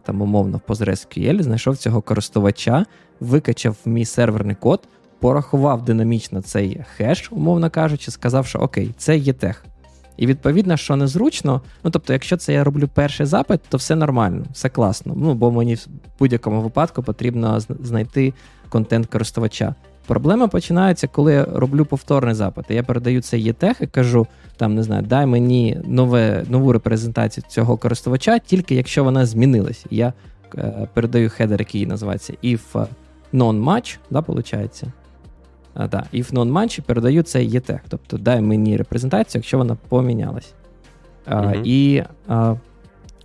там 0.06 0.22
умовно 0.22 0.62
в 0.68 0.72
PostgreSQL, 0.72 1.42
знайшов 1.42 1.78
цього 1.78 2.02
користувача, 2.02 2.86
викачав 3.20 3.76
мій 3.86 4.06
серверний 4.06 4.56
код, 4.56 4.88
порахував 5.20 5.86
динамічно 5.86 6.42
цей 6.42 6.82
хеш, 6.96 7.32
умовно 7.32 7.70
кажучи, 7.70 8.12
сказав, 8.12 8.46
що 8.46 8.60
окей, 8.60 8.94
це 8.98 9.18
є 9.18 9.34
тех. 9.34 9.66
І 10.18 10.28
відповідно, 10.28 10.78
що 10.78 10.96
незручно, 10.96 11.62
ну 11.84 11.92
тобто, 11.92 12.14
якщо 12.14 12.38
це 12.38 12.54
я 12.54 12.64
роблю 12.64 12.90
перший 12.94 13.26
запит, 13.26 13.62
то 13.70 13.78
все 13.78 13.96
нормально, 13.96 14.46
все 14.52 14.70
класно. 14.70 15.14
Ну, 15.18 15.34
бо 15.34 15.52
мені 15.52 15.76
в 15.76 15.88
будь-якому 16.20 16.62
випадку 16.62 17.04
потрібно 17.04 17.60
знайти 17.60 18.34
контент 18.70 19.08
користувача. 19.08 19.76
Проблема 20.08 20.48
починається, 20.48 21.08
коли 21.08 21.34
я 21.34 21.46
роблю 21.46 21.86
повторний 21.86 22.34
запит. 22.34 22.66
Я 22.70 22.84
передаю 22.84 23.22
цей 23.22 23.44
ЄТЕХ 23.44 23.82
і 23.82 23.88
кажу: 23.88 24.28
там 24.58 24.76
не 24.76 24.84
знаю, 24.84 25.04
дай 25.04 25.26
мені 25.26 25.82
нове, 25.86 26.46
нову 26.50 26.74
репрезентацію 26.74 27.44
цього 27.48 27.78
користувача, 27.78 28.40
тільки 28.40 28.76
якщо 28.76 29.04
вона 29.04 29.26
змінилась. 29.26 29.86
Я 29.90 30.14
е, 30.56 30.88
передаю 30.94 31.30
хедер, 31.30 31.62
який 31.62 31.86
називається 31.86 32.34
if 32.44 32.88
non-match, 33.34 33.98
да, 34.10 34.20
виходить? 34.20 34.84
А, 35.78 35.88
да, 35.88 36.08
if 36.14 36.34
non-match, 36.34 36.82
передаю 36.82 37.24
цей 37.24 37.50
ЄТЕХ. 37.50 37.82
Тобто 37.90 38.18
дай 38.18 38.42
мені 38.42 38.78
репрезентацію, 38.78 39.40
якщо 39.40 39.58
вона 39.58 39.78
помінялась. 39.90 40.54
А, 41.26 41.42
угу. 41.42 41.54
І 41.64 42.04
а, 42.28 42.52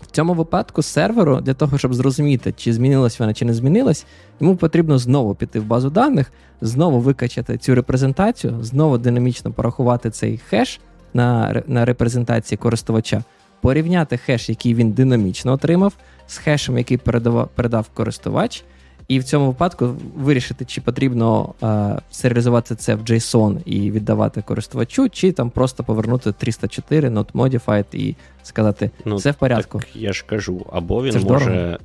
в 0.00 0.06
цьому 0.10 0.34
випадку 0.34 0.82
серверу, 0.82 1.40
для 1.40 1.54
того, 1.54 1.78
щоб 1.78 1.94
зрозуміти, 1.94 2.54
чи 2.56 2.72
змінилась 2.72 3.20
вона, 3.20 3.34
чи 3.34 3.44
не 3.44 3.54
змінилась, 3.54 4.06
йому 4.40 4.56
потрібно 4.56 4.98
знову 4.98 5.34
піти 5.34 5.60
в 5.60 5.64
базу 5.64 5.90
даних, 5.90 6.32
знову 6.60 7.00
викачати 7.00 7.58
цю 7.58 7.74
репрезентацію, 7.74 8.58
знову 8.62 8.98
динамічно 8.98 9.52
порахувати 9.52 10.10
цей 10.10 10.38
хеш 10.38 10.80
на 11.14 11.62
на 11.66 11.84
репрезентації 11.84 12.58
користувача, 12.58 13.22
порівняти 13.60 14.16
хеш, 14.16 14.48
який 14.48 14.74
він 14.74 14.92
динамічно 14.92 15.52
отримав, 15.52 15.92
з 16.26 16.38
хешем, 16.38 16.78
який 16.78 16.96
передав, 16.96 17.48
передав 17.54 17.88
користувач. 17.94 18.64
І 19.08 19.18
в 19.18 19.24
цьому 19.24 19.46
випадку 19.46 19.94
вирішити, 20.16 20.64
чи 20.64 20.80
потрібно 20.80 21.54
е, 21.62 21.98
серіалізувати 22.10 22.74
це 22.74 22.94
в 22.94 23.00
JSON 23.00 23.58
і 23.64 23.90
віддавати 23.90 24.42
користувачу, 24.42 25.08
чи 25.08 25.32
там 25.32 25.50
просто 25.50 25.84
повернути 25.84 26.32
304 26.32 27.08
not 27.08 27.32
modified 27.32 27.84
і 27.92 28.16
сказати, 28.42 28.90
ну, 29.04 29.16
все 29.16 29.30
в 29.30 29.34
порядку. 29.34 29.78
Так 29.78 29.96
Я 29.96 30.12
ж 30.12 30.24
кажу, 30.26 30.66
або 30.72 31.02
він 31.02 31.14
може. 31.14 31.24
Дорого. 31.26 31.78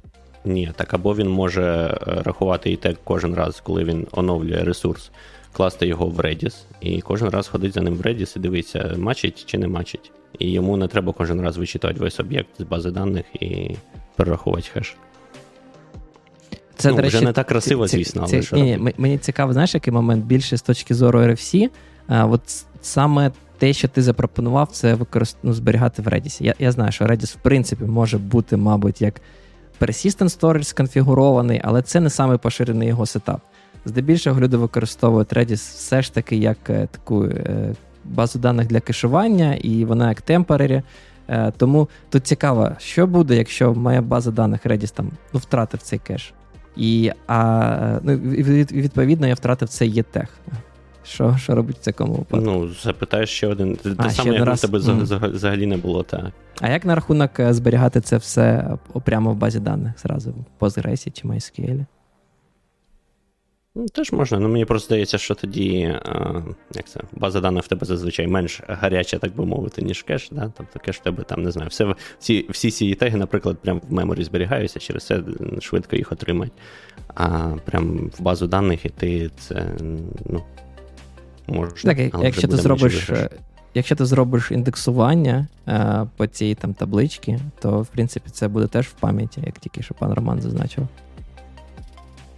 Ні, 0.45 0.71
так 0.75 0.93
або 0.93 1.15
він 1.15 1.29
може 1.29 1.63
е, 1.63 2.21
рахувати 2.23 2.71
і 2.71 2.75
тег 2.75 2.95
кожен 3.03 3.33
раз, 3.33 3.59
коли 3.59 3.83
він 3.83 4.07
оновлює 4.11 4.63
ресурс, 4.63 5.11
класти 5.53 5.87
його 5.87 6.05
в 6.05 6.19
Redis, 6.19 6.55
і 6.81 7.01
кожен 7.01 7.29
раз 7.29 7.47
ходить 7.47 7.73
за 7.73 7.81
ним 7.81 7.95
в 7.95 8.01
Redis 8.01 8.37
і 8.37 8.39
дивиться, 8.39 8.95
мачить 8.97 9.45
чи 9.45 9.57
не 9.57 9.67
мачить. 9.67 10.11
І 10.39 10.51
йому 10.51 10.77
не 10.77 10.87
треба 10.87 11.13
кожен 11.13 11.41
раз 11.41 11.57
вичитати 11.57 11.99
весь 11.99 12.19
об'єкт 12.19 12.49
з 12.59 12.63
бази 12.63 12.91
даних 12.91 13.25
і 13.33 13.75
перераховувати 14.15 14.69
хеш. 14.73 14.95
Це, 16.77 16.89
ну, 16.89 16.95
до 16.95 17.01
речі, 17.01 17.17
вже 17.17 17.25
не 17.25 17.33
так 17.33 17.47
красиво, 17.47 17.87
ці, 17.87 17.97
звісно. 17.97 18.25
але 18.27 18.41
що 18.41 18.55
ні, 18.55 18.77
ні, 18.77 18.93
Мені 18.97 19.17
цікаво, 19.17 19.53
знаєш, 19.53 19.73
який 19.73 19.93
момент 19.93 20.25
більше 20.25 20.57
з 20.57 20.61
точки 20.61 20.93
зору 20.93 21.19
RFC. 21.19 21.69
А, 22.07 22.25
от 22.25 22.41
саме 22.81 23.31
те, 23.57 23.73
що 23.73 23.87
ти 23.87 24.01
запропонував, 24.01 24.67
це 24.71 24.93
використ... 24.93 25.37
ну, 25.43 25.53
зберігати 25.53 26.01
в 26.01 26.07
Redis. 26.07 26.43
Я 26.43 26.53
я 26.59 26.71
знаю, 26.71 26.91
що 26.91 27.05
Redis, 27.05 27.37
в 27.37 27.41
принципі, 27.41 27.83
може 27.83 28.17
бути, 28.17 28.57
мабуть, 28.57 29.01
як 29.01 29.21
persistent 29.81 30.39
storage 30.39 30.63
сконфігурований, 30.63 31.61
але 31.63 31.81
це 31.81 31.99
не 31.99 32.09
самий 32.09 32.37
поширений 32.37 32.87
його 32.87 33.05
сетап. 33.05 33.41
Здебільшого 33.85 34.39
люди 34.39 34.57
використовують 34.57 35.33
Redis 35.33 35.55
все 35.55 36.01
ж 36.01 36.13
таки 36.13 36.35
як 36.35 36.57
е, 36.69 36.87
таку 36.91 37.25
е, 37.25 37.75
базу 38.05 38.39
даних 38.39 38.67
для 38.67 38.79
кешування, 38.79 39.55
і 39.55 39.85
вона 39.85 40.09
як 40.09 40.21
temporary. 40.21 40.81
Е, 41.27 41.51
тому 41.57 41.89
тут 42.09 42.27
цікаво, 42.27 42.71
що 42.77 43.07
буде, 43.07 43.35
якщо 43.35 43.73
моя 43.73 44.01
база 44.01 44.31
даних 44.31 44.65
Redis 44.65 44.93
там 44.93 45.11
ну, 45.33 45.39
втратив 45.39 45.81
цей 45.81 45.99
кеш. 45.99 46.33
І 46.77 47.11
а, 47.27 47.99
ну, 48.03 48.17
відповідно 48.17 49.27
я 49.27 49.33
втратив 49.33 49.69
цей 49.69 49.91
єтех. 49.91 50.29
Що 51.03 51.37
що 51.37 51.55
робить 51.55 51.77
в 51.77 51.93
цьому 51.93 52.13
випадку? 52.13 52.45
Ну, 52.45 52.69
запитаєш 52.83 53.29
ще 53.29 53.47
один. 53.47 53.75
Те 53.75 53.95
а, 53.97 54.09
саме, 54.09 54.33
як 54.33 54.45
раз... 54.45 54.61
тебе 54.61 54.79
mm. 54.79 55.31
взагалі 55.31 55.65
не 55.65 55.77
було, 55.77 56.03
так. 56.03 56.31
А 56.61 56.69
як 56.69 56.85
на 56.85 56.95
рахунок 56.95 57.39
е, 57.39 57.53
зберігати 57.53 58.01
це 58.01 58.17
все 58.17 58.77
прямо 59.03 59.31
в 59.31 59.35
базі 59.35 59.59
даних 59.59 59.99
зразу 59.99 60.31
в 60.31 60.63
Postgres 60.63 61.11
чи 61.11 61.27
MySQL? 61.27 61.85
Ну, 63.77 63.85
Теж 63.85 64.11
можна, 64.11 64.39
ну 64.39 64.49
мені 64.49 64.65
просто 64.65 64.85
здається, 64.85 65.17
що 65.17 65.35
тоді 65.35 65.95
а, 66.05 66.41
як 66.75 66.87
це, 66.87 66.99
база 67.13 67.41
даних 67.41 67.63
в 67.63 67.67
тебе 67.67 67.85
зазвичай 67.85 68.27
менш 68.27 68.61
гаряча, 68.67 69.17
так 69.17 69.35
би 69.35 69.45
мовити, 69.45 69.81
ніж 69.81 70.03
кеш. 70.03 70.29
Да? 70.31 70.51
Тобто 70.57 70.79
кеш 70.79 70.97
в 70.97 71.03
тебе 71.03 71.23
там, 71.23 71.43
не 71.43 71.51
знаю, 71.51 71.69
все, 71.69 71.95
всі 72.19 72.45
всі 72.49 72.71
ці 72.71 72.95
ETag 72.95 73.10
и, 73.10 73.17
наприклад, 73.17 73.57
прямо 73.61 73.81
в 73.89 73.93
memory 73.93 74.23
зберігаються, 74.23 74.79
через 74.79 75.05
це 75.05 75.21
швидко 75.59 75.95
їх 75.95 76.11
отримають. 76.11 76.53
А 77.15 77.55
прям 77.65 78.11
в 78.17 78.21
базу 78.21 78.47
даних 78.47 78.85
іти 78.85 79.31
це 79.39 79.71
ну, 80.25 80.43
можна. 81.47 81.93
Так, 81.93 82.09
але 82.13 82.25
якщо 82.25 82.47
ти 82.47 82.55
зробиш. 82.55 83.11
Якщо 83.73 83.95
ти 83.95 84.05
зробиш 84.05 84.51
індексування 84.51 85.47
а, 85.65 86.05
по 86.17 86.27
цій 86.27 86.55
там 86.55 86.73
табличці, 86.73 87.39
то 87.61 87.81
в 87.81 87.87
принципі 87.87 88.29
це 88.29 88.47
буде 88.47 88.67
теж 88.67 88.87
в 88.87 88.93
пам'яті, 88.93 89.41
як 89.45 89.59
тільки 89.59 89.81
що 89.81 89.93
пан 89.93 90.13
Роман 90.13 90.41
зазначив. 90.41 90.87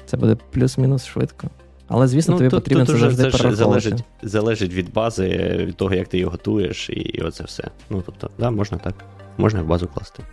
Це 0.10 0.18
буде 0.18 0.38
плюс-мінус 0.52 1.06
швидко. 1.06 1.48
Але, 1.88 2.08
звісно, 2.08 2.32
ну, 2.34 2.38
тобі 2.38 2.50
тут, 2.50 2.64
потрібно 2.64 2.86
тут 2.86 2.96
це 2.96 3.00
завжди 3.00 3.24
перераховувати. 3.24 3.56
Залежить, 3.56 4.04
залежить 4.22 4.74
від 4.74 4.94
бази, 4.94 5.28
від 5.60 5.76
того, 5.76 5.94
як 5.94 6.08
ти 6.08 6.18
його 6.18 6.32
готуєш, 6.32 6.90
і, 6.90 6.94
і 6.94 7.22
оце 7.22 7.44
все. 7.44 7.64
Ну, 7.90 8.04
тобто, 8.06 8.30
да, 8.40 8.52
можна 8.52 8.78
так. 8.78 8.94
Можна 9.38 9.62
в 9.62 9.66
базу 9.66 9.88
класти. 9.88 10.24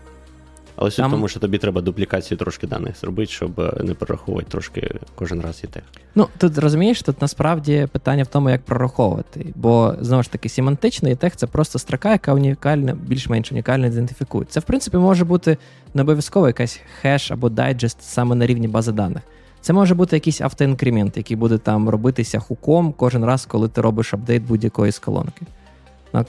Але 0.77 0.91
суть 0.91 1.07
в 1.07 1.11
тому, 1.11 1.29
що 1.29 1.41
тобі 1.41 1.59
треба 1.59 1.81
дуплікацію 1.81 2.39
трошки 2.39 2.67
даних 2.67 2.97
зробити, 2.97 3.33
щоб 3.33 3.61
е, 3.61 3.73
не 3.83 3.95
перераховувати 3.95 4.51
трошки 4.51 4.91
кожен 5.15 5.41
раз 5.41 5.61
і 5.65 5.67
тех. 5.67 5.83
Ну, 6.15 6.29
тут 6.39 6.59
розумієш, 6.59 7.03
тут 7.03 7.23
насправді 7.23 7.89
питання 7.93 8.23
в 8.23 8.27
тому, 8.27 8.51
як 8.51 8.63
прораховувати. 8.63 9.47
Бо 9.55 9.95
знову 10.01 10.23
ж 10.23 10.31
таки, 10.31 10.49
семантичний 10.49 11.17
тех 11.17 11.37
це 11.37 11.47
просто 11.47 11.79
строка, 11.79 12.13
яка 12.13 12.35
унікальна, 12.35 12.97
більш-менш 13.07 13.53
унікально 13.53 13.87
ідентифікує. 13.87 14.47
Це, 14.49 14.61
в 14.61 14.63
принципі, 14.63 14.97
може 14.97 15.25
бути 15.25 15.59
не 15.95 16.03
обов'язково 16.03 16.47
якась 16.47 16.81
хеш 17.01 17.31
або 17.31 17.49
дайджест 17.49 18.03
саме 18.03 18.35
на 18.35 18.47
рівні 18.47 18.69
бази 18.69 18.93
даних. 18.93 19.23
Це 19.61 19.73
може 19.73 19.95
бути 19.95 20.17
якийсь 20.17 20.41
автоінкремент, 20.41 21.17
який 21.17 21.37
буде 21.37 21.59
там 21.59 21.89
робитися 21.89 22.39
хуком 22.39 22.95
кожен 22.97 23.25
раз, 23.25 23.47
коли 23.47 23.69
ти 23.69 23.81
робиш 23.81 24.15
апдейт 24.15 24.43
будь-якої 24.43 24.93
з 24.93 24.99
колонки. 24.99 25.47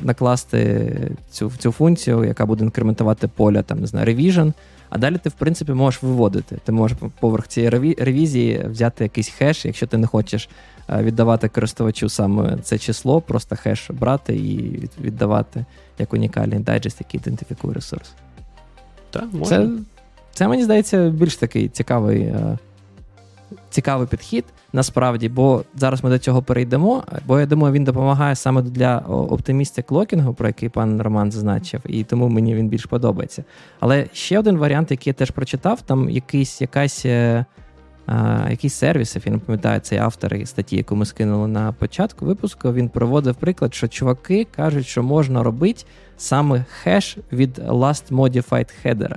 Накласти 0.02 0.92
цю 1.32 1.52
цю 1.58 1.72
функцію, 1.72 2.26
яка 2.26 2.46
буде 2.46 2.64
інкрементувати 2.64 3.28
поля, 3.28 3.62
там, 3.62 3.80
не 3.80 3.88
знаю, 3.88 4.08
revision, 4.08 4.54
а 4.90 4.98
далі 4.98 5.18
ти, 5.18 5.30
в 5.30 5.34
принципі, 5.34 5.72
можеш 5.74 6.04
виводити. 6.04 6.58
Ти 6.64 6.72
можеш 6.72 6.98
поверх 7.20 7.48
цієї 7.48 7.96
ревізії 7.98 8.66
взяти 8.70 9.04
якийсь 9.04 9.30
хеш, 9.30 9.66
якщо 9.66 9.88
ти 9.88 9.98
не 9.98 10.08
хочеш 10.08 10.50
е, 10.90 11.04
віддавати 11.04 11.50
користувачу 11.50 12.10
саме 12.10 12.58
це 12.64 12.78
число, 12.78 13.22
просто 13.22 13.56
хеш 13.56 13.92
брати 13.92 14.36
і 14.36 14.80
віддавати 15.02 15.66
як 16.00 16.14
унікальний 16.14 16.60
дайджест, 16.60 16.98
який 17.00 17.20
ідентифікує 17.20 17.74
ресурс. 17.74 18.12
Так, 19.10 19.34
можна. 19.34 19.58
Це, 19.58 19.70
це 20.34 20.48
мені 20.48 20.64
здається, 20.64 21.10
більш 21.10 21.36
такий 21.36 21.70
цікавий 21.70 22.22
е, 22.22 22.58
цікавий 23.70 24.08
підхід 24.08 24.46
насправді, 24.74 25.30
бо 25.30 25.64
зараз 25.76 26.04
ми 26.04 26.10
до 26.10 26.20
цього 26.20 26.42
перейдемо. 26.42 27.04
Бо 27.26 27.40
я 27.40 27.46
думаю, 27.46 27.74
він 27.74 27.84
допомагає 27.84 28.36
саме 28.36 28.62
для 28.62 28.98
оптимістів 29.08 29.84
клокінгу, 29.84 30.34
про 30.34 30.48
який 30.48 30.70
пан 30.70 31.02
Роман 31.02 31.32
зазначив, 31.32 31.82
і 31.86 32.04
тому 32.04 32.30
мені 32.30 32.56
він 32.56 32.68
більш 32.68 32.86
подобається. 32.86 33.44
Але 33.80 34.06
ще 34.14 34.40
один 34.40 34.58
варіант, 34.58 34.92
який 34.92 35.12
я 35.12 35.14
теж 35.14 35.32
прочитав, 35.32 35.82
там 35.82 36.10
якийсь 36.10 36.62
якась. 36.62 37.06
А, 38.08 38.48
якийсь 38.50 38.74
сервіс, 38.74 39.18
я 39.26 39.32
не 39.32 39.38
пам'ятаю, 39.38 39.80
цей 39.80 39.98
автор 40.00 40.48
статті, 40.48 40.78
яку 40.78 40.96
ми 40.96 41.06
скинули 41.06 41.48
на 41.48 41.72
початку 41.72 42.26
випуску, 42.26 42.74
він 42.74 42.90
проводив 42.90 43.36
приклад, 43.36 43.74
що 43.74 43.88
чуваки 43.88 44.48
кажуть, 44.56 44.86
що 44.86 45.04
можна 45.04 45.44
робити 45.44 45.84
саме 46.18 46.66
хеш 46.70 47.18
від 47.32 47.60
last 47.60 48.12
modified 48.12 48.70
header. 48.86 49.16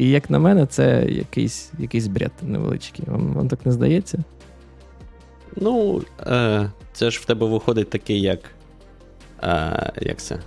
І 0.00 0.10
як 0.10 0.30
на 0.30 0.38
мене, 0.38 0.66
це 0.66 1.06
якийсь 1.08 1.72
якийсь 1.78 2.06
бред 2.06 2.32
невеличкий. 2.42 3.04
Вам, 3.08 3.32
вам 3.32 3.48
так 3.48 3.66
не 3.66 3.72
здається? 3.72 4.18
Ну, 5.56 6.02
е, 6.20 6.70
це 6.92 7.10
ж 7.10 7.20
в 7.20 7.24
тебе 7.24 7.46
виходить 7.46 7.90
такий, 7.90 8.20
як. 8.20 8.38
Е, 9.42 9.92
як 10.00 10.18
це? 10.18 10.38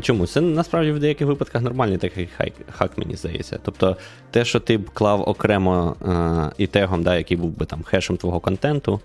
Чому? 0.00 0.26
Це 0.26 0.40
насправді 0.40 0.92
в 0.92 0.98
деяких 0.98 1.26
випадках 1.26 1.62
нормальний 1.62 1.98
такий 1.98 2.28
хак, 2.70 2.98
мені 2.98 3.16
здається. 3.16 3.58
Тобто, 3.62 3.96
те, 4.30 4.44
що 4.44 4.60
ти 4.60 4.78
б 4.78 4.90
клав 4.90 5.28
окремо 5.28 5.96
е, 6.02 6.52
і 6.58 6.66
тегом, 6.66 7.02
да, 7.02 7.16
який 7.16 7.36
був 7.36 7.50
би 7.50 7.66
там 7.66 7.82
хешем 7.82 8.16
твого 8.16 8.40
контенту. 8.40 9.00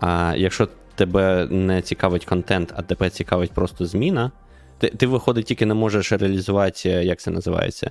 А 0.00 0.34
якщо 0.36 0.68
тебе 0.94 1.46
не 1.50 1.82
цікавить 1.82 2.24
контент, 2.24 2.72
а 2.76 2.82
тебе 2.82 3.10
цікавить 3.10 3.52
просто 3.52 3.86
зміна, 3.86 4.30
ти, 4.78 4.88
ти 4.88 5.06
виходить, 5.06 5.46
тільки 5.46 5.66
не 5.66 5.74
можеш 5.74 6.12
реалізувати, 6.12 6.88
як 6.88 7.20
це 7.20 7.30
називається, 7.30 7.90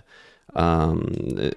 а, 0.53 0.93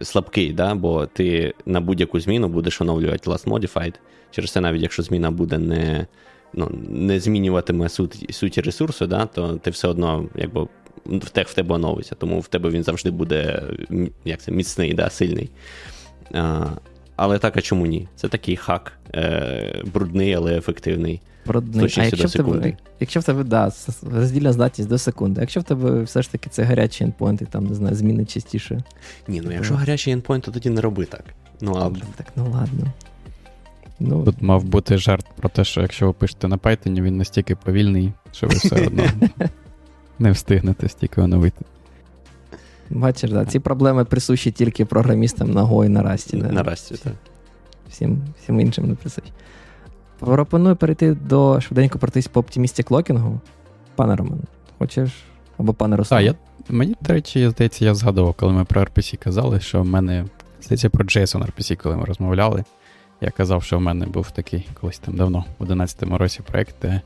слабкий, 0.03 0.53
да? 0.53 0.75
бо 0.75 1.07
ти 1.07 1.55
на 1.67 1.81
будь-яку 1.81 2.21
зміну 2.21 2.49
будеш 2.49 2.81
оновлювати 2.81 3.31
last 3.31 3.49
modified. 3.49 3.95
Через 4.31 4.51
це, 4.51 4.61
навіть 4.61 4.83
якщо 4.83 5.03
зміна 5.03 5.31
буде 5.31 5.59
не 5.59 6.07
ну, 6.55 6.71
не 6.89 7.21
змінюватиме 7.21 7.89
суть, 7.89 8.27
суті 8.31 8.61
ресурсу, 8.61 9.07
да? 9.07 9.27
то 9.27 9.57
ти 9.57 9.71
все 9.71 9.89
одно 9.89 10.29
якби, 10.35 10.69
в 11.07 11.31
тех 11.31 11.49
в 11.49 11.55
тебе 11.55 11.75
оновиться, 11.75 12.15
тому 12.15 12.41
в 12.41 12.49
тебе 12.49 12.71
він 12.71 12.83
завжди 12.83 13.11
буде 13.11 13.63
як 14.25 14.41
це, 14.41 14.53
міцний, 14.53 14.95
да? 14.95 15.11
сильний. 15.11 15.51
А, 16.35 16.67
Але 17.17 17.39
так, 17.39 17.57
а 17.57 17.61
чому 17.61 17.87
ні? 17.87 18.09
Це 18.17 18.29
такий 18.29 18.57
хак, 18.57 18.99
е, 19.15 19.83
брудний, 19.85 20.35
але 20.35 20.57
ефективний. 20.59 21.21
Брудний. 21.47 21.95
А 21.97 22.05
якщо 22.05 22.29
в 22.29 22.33
тебе, 22.33 22.77
якщо 23.01 23.21
в 23.21 23.25
тебе, 23.25 23.45
да, 23.45 23.73
роздільна 24.03 24.53
здатність 24.53 24.89
до 24.89 24.99
секунди. 24.99 25.41
Якщо 25.41 25.61
в 25.61 25.65
тебе 25.65 26.03
все 26.03 26.23
ж 26.23 26.33
таки 26.33 26.51
це 26.51 26.63
гарячий 26.63 27.07
ендпойнт 27.07 27.43
і 27.43 27.45
там, 27.45 27.67
не 27.67 27.75
знаю, 27.75 27.95
зміни 27.95 28.25
частіше. 28.25 28.83
Ні, 29.29 29.41
ну 29.45 29.53
якщо 29.53 29.75
гарячий 29.75 30.13
ендпойнт, 30.13 30.45
то 30.45 30.51
тоді 30.51 30.71
не 30.71 30.81
роби 30.81 31.05
так. 31.05 31.25
Ну, 31.61 31.73
а... 31.75 31.91
Так, 32.17 32.27
ну 32.37 32.45
ладно. 32.45 32.93
Ну, 34.01 34.25
Тут 34.25 34.43
мав 34.43 34.65
бути 34.65 34.99
жарт 34.99 35.27
про 35.37 35.49
те, 35.49 35.65
що 35.65 35.81
якщо 35.81 36.07
ви 36.07 36.13
пишете 36.13 36.49
на 36.49 36.57
Python, 36.57 37.03
він 37.03 37.17
настільки 37.17 37.57
повільний, 37.57 38.13
що 38.33 38.47
ви 38.47 38.55
все 38.55 38.87
одно 38.87 39.05
не 40.19 40.31
встигнете 40.31 40.89
стільки 40.89 41.21
оновити. 41.21 41.65
Бачиш, 42.91 43.31
да, 43.31 43.45
ці 43.45 43.59
проблеми 43.59 44.05
присущі 44.05 44.51
тільки 44.51 44.85
програмістам 44.85 45.51
на 45.51 45.65
Go 45.65 45.85
і 45.85 45.89
на 45.89 46.03
Rust. 46.03 46.41
Да? 46.41 46.53
На 46.53 46.63
Rust, 46.63 47.03
так. 47.03 47.13
Всім 47.91 48.23
всім 48.43 48.61
іншим 48.61 48.89
не 48.89 48.95
присущі. 48.95 49.33
Пропоную 50.25 50.77
перейти 50.77 51.15
до 51.15 51.61
швиденько 51.61 51.99
пройтись 51.99 52.29
по 52.29 52.41
оптимісті 52.41 52.83
клокінгу. 52.83 53.41
Пане 53.97 54.17
Роман, 54.17 54.41
хочеш? 54.79 55.11
Або 55.59 55.75
пане 55.75 55.97
Руслан? 55.97 56.27
Так, 56.27 56.37
мені, 56.69 56.97
до 57.01 57.13
речі, 57.13 57.49
здається, 57.49 57.85
я 57.85 57.95
згадував, 57.95 58.35
коли 58.35 58.53
ми 58.53 58.65
про 58.65 58.83
RPC 58.83 59.17
казали, 59.17 59.61
що 59.61 59.83
в 59.83 59.87
мене, 59.87 60.25
здається, 60.63 60.91
про 60.91 61.05
JSON 61.05 61.47
RPC, 61.47 61.77
коли 61.77 61.97
ми 61.97 62.05
розмовляли. 62.05 62.65
Я 63.21 63.31
казав, 63.31 63.63
що 63.63 63.79
в 63.79 63.81
мене 63.81 64.07
був 64.07 64.31
такий 64.31 64.69
колись 64.81 64.99
там 64.99 65.17
давно, 65.17 65.45
в 65.59 65.65
11-му 65.65 66.19
році 66.19 66.41
проєкт, 66.47 66.75
де 66.83 67.01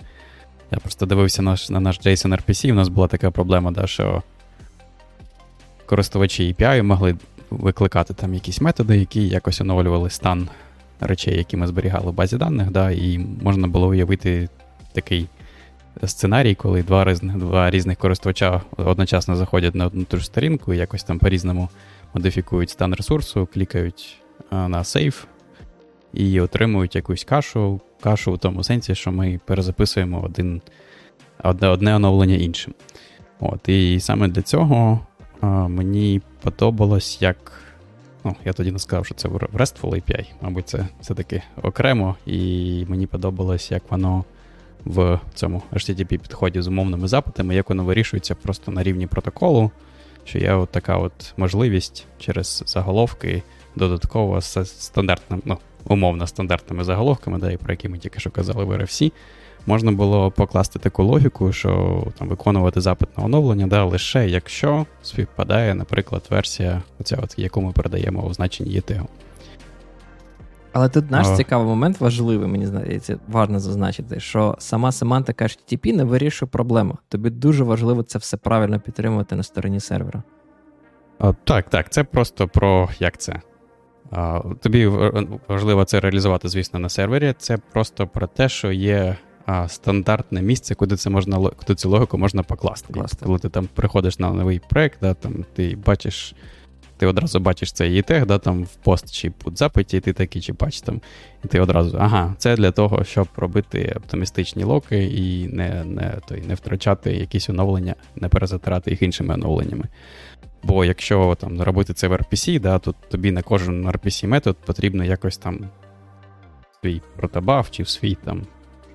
я 0.70 0.78
просто 0.78 1.06
дивився 1.06 1.42
наш, 1.42 1.70
на 1.70 1.80
наш 1.80 2.00
JSON 2.00 2.32
RPC, 2.32 2.66
і 2.66 2.72
в 2.72 2.74
нас 2.74 2.88
була 2.88 3.08
така 3.08 3.30
проблема, 3.30 3.70
да, 3.70 3.86
що 3.86 4.22
користувачі 5.86 6.54
API 6.54 6.82
могли 6.82 7.16
викликати 7.50 8.14
там 8.14 8.34
якісь 8.34 8.60
методи, 8.60 8.98
які 8.98 9.28
якось 9.28 9.60
оновлювали 9.60 10.10
стан 10.10 10.48
речей, 11.01 11.36
які 11.36 11.57
ми 11.57 11.66
зберігали 11.66 12.11
в 12.11 12.14
базі 12.14 12.36
даних, 12.36 12.70
да, 12.70 12.90
і 12.90 13.18
можна 13.42 13.68
було 13.68 13.88
уявити 13.88 14.49
такий 14.92 15.26
сценарій, 16.05 16.55
коли 16.55 16.82
два 16.82 17.05
різних 17.05 17.36
два 17.36 17.70
різних 17.70 17.99
користувача 17.99 18.61
одночасно 18.76 19.36
заходять 19.36 19.74
на 19.74 19.86
одну 19.86 20.05
ту 20.05 20.16
ж 20.16 20.26
сторінку 20.26 20.74
і 20.74 20.78
якось 20.78 21.05
там 21.05 21.18
по-різному 21.18 21.68
модифікують 22.14 22.70
стан 22.70 22.94
ресурсу, 22.94 23.49
клікають 23.55 24.18
на 24.51 24.84
сейф 24.84 25.24
і 26.12 26.40
отримують 26.40 26.97
якусь 26.97 27.24
кашу, 27.24 27.80
кашу 28.01 28.32
в 28.32 28.38
тому 28.38 28.64
сенсі, 28.64 28.94
що 28.94 29.12
ми 29.12 29.40
перезаписуємо 29.44 30.22
один, 30.24 30.62
одне 31.44 31.68
одне 31.68 31.97
оновлення 31.97 32.34
іншим. 32.34 32.74
От, 33.40 33.68
І 33.68 34.01
саме 34.01 34.28
для 34.28 34.42
цього 34.42 35.01
а, 35.40 35.47
мені 35.47 36.22
подобалось, 36.42 37.22
як. 37.22 37.65
Ну, 38.26 38.36
я 38.44 38.52
тоді 38.52 38.72
не 38.72 38.78
сказав, 38.78 39.06
що 39.06 39.14
це 39.14 39.28
RESTful 39.28 39.90
API, 39.90 40.26
мабуть, 40.40 40.68
це 40.68 40.88
все-таки 41.00 41.42
окремо, 41.62 42.16
і 42.26 42.84
мені 42.88 43.06
подобалось, 43.06 43.70
як 43.70 43.82
воно 43.90 44.24
в 44.84 45.20
цьому 45.34 45.62
HTTP-підході 45.72 46.62
з 46.62 46.68
умовними 46.68 47.08
запитами, 47.08 47.54
як 47.54 47.68
воно 47.68 47.84
вирішується 47.84 48.34
просто 48.34 48.72
на 48.72 48.82
рівні 48.82 49.06
протоколу, 49.06 49.70
що 50.24 50.38
є 50.38 50.52
от 50.52 50.68
така 50.70 50.96
от 50.96 51.34
можливість 51.36 52.06
через 52.18 52.62
заголовки 52.66 53.42
додатково 53.76 54.40
з 54.40 54.64
стандартним, 54.64 55.42
ну, 55.44 55.58
умовно 55.84 56.26
стандартними 56.26 56.84
заголовками, 56.84 57.38
да, 57.38 57.56
про 57.56 57.72
які 57.72 57.88
ми 57.88 57.98
тільки 57.98 58.20
що 58.20 58.30
казали 58.30 58.64
в 58.64 58.70
RFC, 58.70 59.12
можна 59.66 59.92
було 59.92 60.30
покласти 60.30 60.78
таку 60.78 61.04
логіку, 61.04 61.52
що 61.52 62.02
там 62.18 62.28
виконувати 62.28 62.80
запит 62.80 63.18
на 63.18 63.24
оновлення, 63.24 63.66
да, 63.66 63.84
лише 63.84 64.28
якщо 64.28 64.86
співпадає, 65.02 65.74
наприклад, 65.74 66.22
версія, 66.30 66.82
оця 67.00 67.18
от, 67.22 67.38
яку 67.38 67.60
ми 67.60 67.72
передаємо 67.72 68.22
у 68.22 68.34
значенні 68.34 68.70
ETL. 68.70 69.06
Але 70.72 70.88
тут 70.88 71.10
наш 71.10 71.26
О. 71.28 71.36
цікавий 71.36 71.66
момент 71.66 72.00
важливий, 72.00 72.48
мені 72.48 72.66
здається, 72.66 73.18
важливо 73.28 73.60
зазначити, 73.60 74.20
що 74.20 74.56
сама 74.58 74.92
семантика 74.92 75.44
HTTP 75.44 75.96
не 75.96 76.04
вирішує 76.04 76.48
проблему. 76.52 76.98
Тобі 77.08 77.30
дуже 77.30 77.64
важливо 77.64 78.02
це 78.02 78.18
все 78.18 78.36
правильно 78.36 78.80
підтримувати 78.80 79.36
на 79.36 79.42
стороні 79.42 79.80
сервера. 79.80 80.22
А, 81.18 81.32
Так, 81.44 81.70
так, 81.70 81.90
це 81.90 82.04
просто 82.04 82.48
про 82.48 82.88
як 83.00 83.18
це. 83.18 83.40
Тобі 84.60 84.86
важливо 85.48 85.84
це 85.84 86.00
реалізувати, 86.00 86.48
звісно, 86.48 86.78
на 86.78 86.88
сервері. 86.88 87.34
Це 87.38 87.58
просто 87.72 88.06
про 88.06 88.26
те, 88.26 88.48
що 88.48 88.72
є 88.72 89.16
а, 89.47 89.68
стандартне 89.68 90.42
місце, 90.42 90.74
куди 90.74 90.97
це 90.97 91.11
можна 91.11 91.51
куди 91.51 91.74
цю 91.74 91.90
логіку 91.90 92.18
можна 92.18 92.42
покласти. 92.42 92.92
Класти. 92.92 93.26
Коли 93.26 93.38
ти 93.38 93.49
там 93.49 93.68
приходиш 93.74 94.18
на 94.18 94.30
новий 94.30 94.61
проект, 94.68 94.99
да, 95.01 95.14
там 95.14 95.44
ти 95.55 95.78
бачиш. 95.86 96.34
Ти 96.99 97.07
одразу 97.07 97.40
бачиш 97.40 97.72
цей 97.72 98.03
тег, 98.03 98.26
да, 98.26 98.38
там 98.38 98.64
в 98.64 98.74
пост 98.74 99.12
чи 99.12 99.30
пут 99.30 99.59
запиті, 99.59 99.97
і 99.97 100.01
ти 100.01 100.12
такий 100.12 100.42
чи 100.42 100.53
бач 100.53 100.80
там. 100.80 101.01
І 101.44 101.49
ти 101.49 101.61
одразу, 101.61 101.97
ага, 102.01 102.34
це 102.38 102.57
для 102.57 102.70
того, 102.70 103.05
щоб 103.05 103.28
робити 103.36 103.94
оптимістичні 103.97 104.64
локи 104.64 105.05
і 105.05 105.49
не 105.49 105.84
не, 105.84 106.14
той, 106.28 106.42
не 106.42 106.55
втрачати 106.55 107.12
якісь 107.12 107.51
оновлення, 107.51 107.94
не 108.16 108.28
перезатирати 108.28 108.90
їх 108.90 109.03
іншими 109.03 109.34
оновленнями. 109.34 109.84
Бо 110.62 110.84
якщо 110.84 111.36
там 111.40 111.62
робити 111.62 111.94
це 111.94 112.09
в 112.09 112.12
RPC, 112.12 112.61
да, 112.61 112.78
то 112.78 112.94
тобі 113.09 113.32
на 113.32 113.42
кожен 113.42 113.88
RPC 113.88 114.26
метод 114.26 114.57
потрібно 114.66 115.05
якось 115.05 115.38
там 115.38 115.61
свій 116.82 117.03
протобаф 117.16 117.70
чи 117.70 117.82
в 117.82 117.88
свій 117.88 118.14
там 118.14 118.47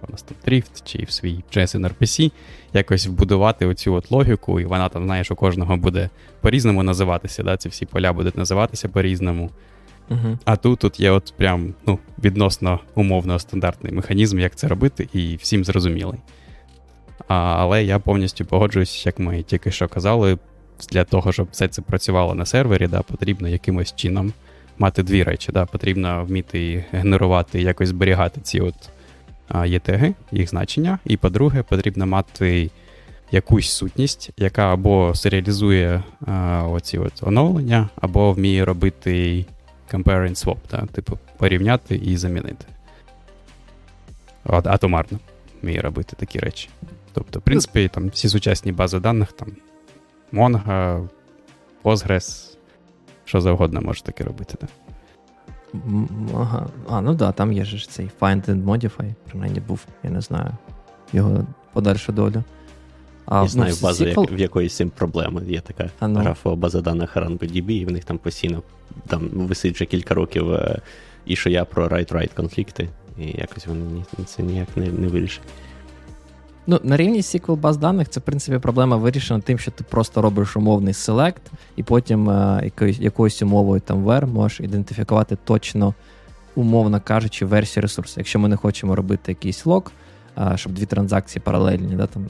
у 0.08 0.12
нас 0.12 0.22
там 0.22 0.38
Drift, 0.47 0.82
чи 0.84 1.04
в 1.04 1.12
свій 1.12 1.43
JSON 1.56 1.89
RPC, 1.89 2.32
якось 2.74 3.08
вбудувати 3.08 3.66
оцю 3.66 3.93
от 3.93 4.12
логіку, 4.12 4.60
і 4.60 4.66
вона 4.66 4.89
там, 4.89 5.06
знаєш, 5.06 5.32
у 5.32 5.36
кожного 5.36 5.78
буде 5.78 6.10
по-різному 6.41 6.84
називатися. 6.84 7.43
да, 7.43 7.58
Ці 7.58 7.70
всі 7.70 7.86
поля 7.86 8.14
будуть 8.14 8.38
називатися 8.38 8.89
по-різному. 8.89 9.49
Uh-huh. 10.10 10.38
А 10.45 10.56
тут 10.56 10.80
тут 10.80 10.99
є 10.99 11.12
от 11.12 11.34
прям 11.38 11.74
ну, 11.88 11.99
відносно 12.24 12.80
умовно 12.95 13.39
стандартний 13.39 13.93
механізм, 13.93 14.39
як 14.39 14.56
це 14.56 14.68
робити, 14.68 15.10
і 15.14 15.36
всім 15.36 15.66
зрозумілий. 15.66 16.20
А, 17.28 17.36
Але 17.36 17.84
я 17.84 17.99
повністю 17.99 18.45
погоджуюсь, 18.45 19.06
як 19.06 19.20
ми 19.20 19.43
тільки 19.43 19.72
що 19.72 19.88
казали, 19.88 20.38
для 20.91 21.04
того, 21.04 21.32
щоб 21.32 21.47
все 21.52 21.68
це 21.68 21.82
працювало 21.82 22.36
на 22.36 22.45
сервері, 22.45 22.88
да, 22.88 23.02
потрібно 23.02 23.47
якимось 23.47 23.95
чином 23.95 24.34
мати 24.78 25.04
дві 25.04 25.24
речі. 25.24 25.52
Да, 25.52 25.66
Потрібно 25.66 26.26
вміти 26.26 26.86
генерувати, 26.91 27.62
якось 27.62 27.89
зберігати 27.89 28.41
ці 28.41 28.60
от 28.60 28.76
є 29.66 29.80
теги, 29.80 30.14
їх 30.32 30.49
значення. 30.49 30.99
І 31.06 31.18
по-друге, 31.18 31.64
потрібно 31.64 32.08
мати 32.08 32.72
якусь 33.32 33.72
сутність, 33.72 34.30
яка 34.38 34.74
або 34.74 35.16
серіалізує 35.16 36.04
а, 36.28 36.64
оці 36.72 36.97
от 36.97 37.14
оновлення, 37.22 37.89
або 38.02 38.32
вміє 38.32 38.66
робити 38.66 39.45
compare 39.93 40.30
and 40.30 40.45
swap, 40.45 40.58
да? 40.72 40.86
типу 40.86 41.18
порівняти 41.38 41.95
і 41.95 42.18
замінити. 42.18 42.66
От, 44.45 44.68
Атомарно 44.68 45.20
вміє 45.62 45.82
робити 45.82 46.16
такі 46.20 46.39
речі. 46.39 46.70
Тобто, 47.14 47.39
в 47.39 47.41
принципі, 47.41 47.89
там 47.93 48.10
всі 48.10 48.30
сучасні 48.30 48.72
бази 48.72 48.99
даних, 48.99 49.32
там 49.32 49.47
Mongo, 50.34 51.08
Postgres, 51.84 52.58
що 53.26 53.41
завгодно 53.41 53.82
може 53.82 54.04
таке 54.04 54.24
робити. 54.24 54.56
Да? 54.62 54.68
Ага. 56.36 56.67
А, 56.89 57.01
ну 57.01 57.13
да, 57.13 57.32
там 57.32 57.53
є 57.53 57.65
ж 57.65 57.89
цей 57.89 58.09
Find 58.19 58.49
and 58.49 58.63
Modify, 58.65 59.13
принаймні 59.30 59.59
був, 59.59 59.86
я 60.03 60.09
не 60.09 60.22
знаю, 60.22 60.51
його 61.13 61.47
подальшу 61.74 62.11
долю. 62.11 62.43
А, 63.26 63.36
Я 63.36 63.41
ну, 63.41 63.47
знаю 63.47 63.74
базу, 63.82 64.05
SQL... 64.05 64.36
в 64.36 64.39
якої 64.39 64.69
з 64.69 64.76
цим 64.76 64.89
проблема. 64.89 65.41
Є 65.41 65.61
така 65.61 65.89
а, 65.99 66.07
ну. 66.07 66.19
графова 66.19 66.55
база 66.55 66.82
даних 66.82 67.17
RunBDB, 67.17 67.72
і 67.72 67.86
в 67.86 67.91
них 67.91 68.03
там 68.03 68.17
постійно 68.17 68.63
там 69.07 69.30
висить 69.30 69.76
вже 69.76 69.86
кілька 69.86 70.13
років, 70.13 70.53
е, 70.53 70.82
і 71.26 71.36
що 71.36 71.49
я 71.49 71.65
про 71.65 71.88
write-write 71.88 72.34
конфлікти, 72.34 72.89
і 73.19 73.26
якось 73.26 73.67
вони 73.67 74.03
це 74.26 74.43
ніяк 74.43 74.67
не, 74.76 74.86
не 74.86 75.07
вирішать. 75.07 75.43
Ну, 76.72 76.80
на 76.84 76.97
рівні 76.97 77.22
SQL 77.22 77.55
баз 77.55 77.78
даних 77.78 78.09
це, 78.09 78.19
в 78.19 78.24
принципі, 78.24 78.59
проблема 78.59 78.97
вирішена 78.97 79.39
тим, 79.39 79.59
що 79.59 79.72
ти 79.72 79.84
просто 79.84 80.22
робиш 80.22 80.57
умовний 80.57 80.93
селект, 80.93 81.41
і 81.76 81.84
потім 81.84 82.30
е, 82.30 82.72
якоюсь, 82.99 83.41
умовою 83.41 83.82
там 83.82 84.03
вер 84.03 84.28
можеш 84.28 84.59
ідентифікувати 84.59 85.38
точно, 85.43 85.93
умовно 86.55 87.01
кажучи, 87.01 87.45
версію 87.45 87.82
ресурсу. 87.82 88.13
Якщо 88.17 88.39
ми 88.39 88.49
не 88.49 88.55
хочемо 88.55 88.95
робити 88.95 89.32
якийсь 89.32 89.65
лог, 89.65 89.91
е, 90.38 90.51
щоб 90.55 90.74
дві 90.74 90.86
транзакції 90.86 91.41
паралельні 91.45 91.95
да, 91.95 92.07
там, 92.07 92.30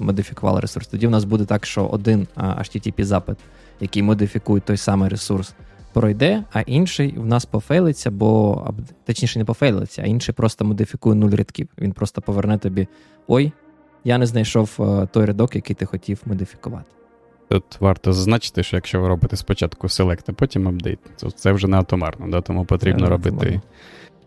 модифікували 0.00 0.60
ресурс, 0.60 0.86
тоді 0.86 1.06
в 1.06 1.10
нас 1.10 1.24
буде 1.24 1.44
так, 1.44 1.66
що 1.66 1.86
один 1.86 2.26
е, 2.36 2.40
HTTP-запит, 2.40 3.36
який 3.80 4.02
модифікує 4.02 4.60
той 4.60 4.76
самий 4.76 5.08
ресурс, 5.08 5.54
пройде, 5.92 6.44
а 6.52 6.60
інший 6.60 7.14
в 7.16 7.26
нас 7.26 7.44
пофейлиться, 7.44 8.10
бо 8.10 8.74
точніше 9.04 9.38
не 9.38 9.44
пофейлиться, 9.44 10.02
а 10.02 10.06
інший 10.06 10.34
просто 10.34 10.64
модифікує 10.64 11.14
нуль 11.14 11.30
рядків. 11.30 11.68
Він 11.78 11.92
просто 11.92 12.22
поверне 12.22 12.58
тобі: 12.58 12.88
ой, 13.26 13.52
я 14.04 14.18
не 14.18 14.26
знайшов 14.26 14.76
е, 14.80 15.06
той 15.12 15.24
рядок, 15.24 15.54
який 15.54 15.76
ти 15.76 15.86
хотів 15.86 16.20
модифікувати. 16.26 16.84
Тут 17.48 17.64
варто 17.80 18.12
зазначити, 18.12 18.62
що 18.62 18.76
якщо 18.76 19.00
ви 19.00 19.08
робите 19.08 19.36
спочатку 19.36 19.88
селект, 19.88 20.28
а 20.28 20.32
потім 20.32 20.68
апдейт, 20.68 20.98
то 21.20 21.30
це 21.30 21.52
вже 21.52 21.68
не 21.68 21.76
атомарно, 21.76 22.28
да? 22.28 22.40
тому 22.40 22.64
потрібно 22.64 23.06
робити 23.06 23.60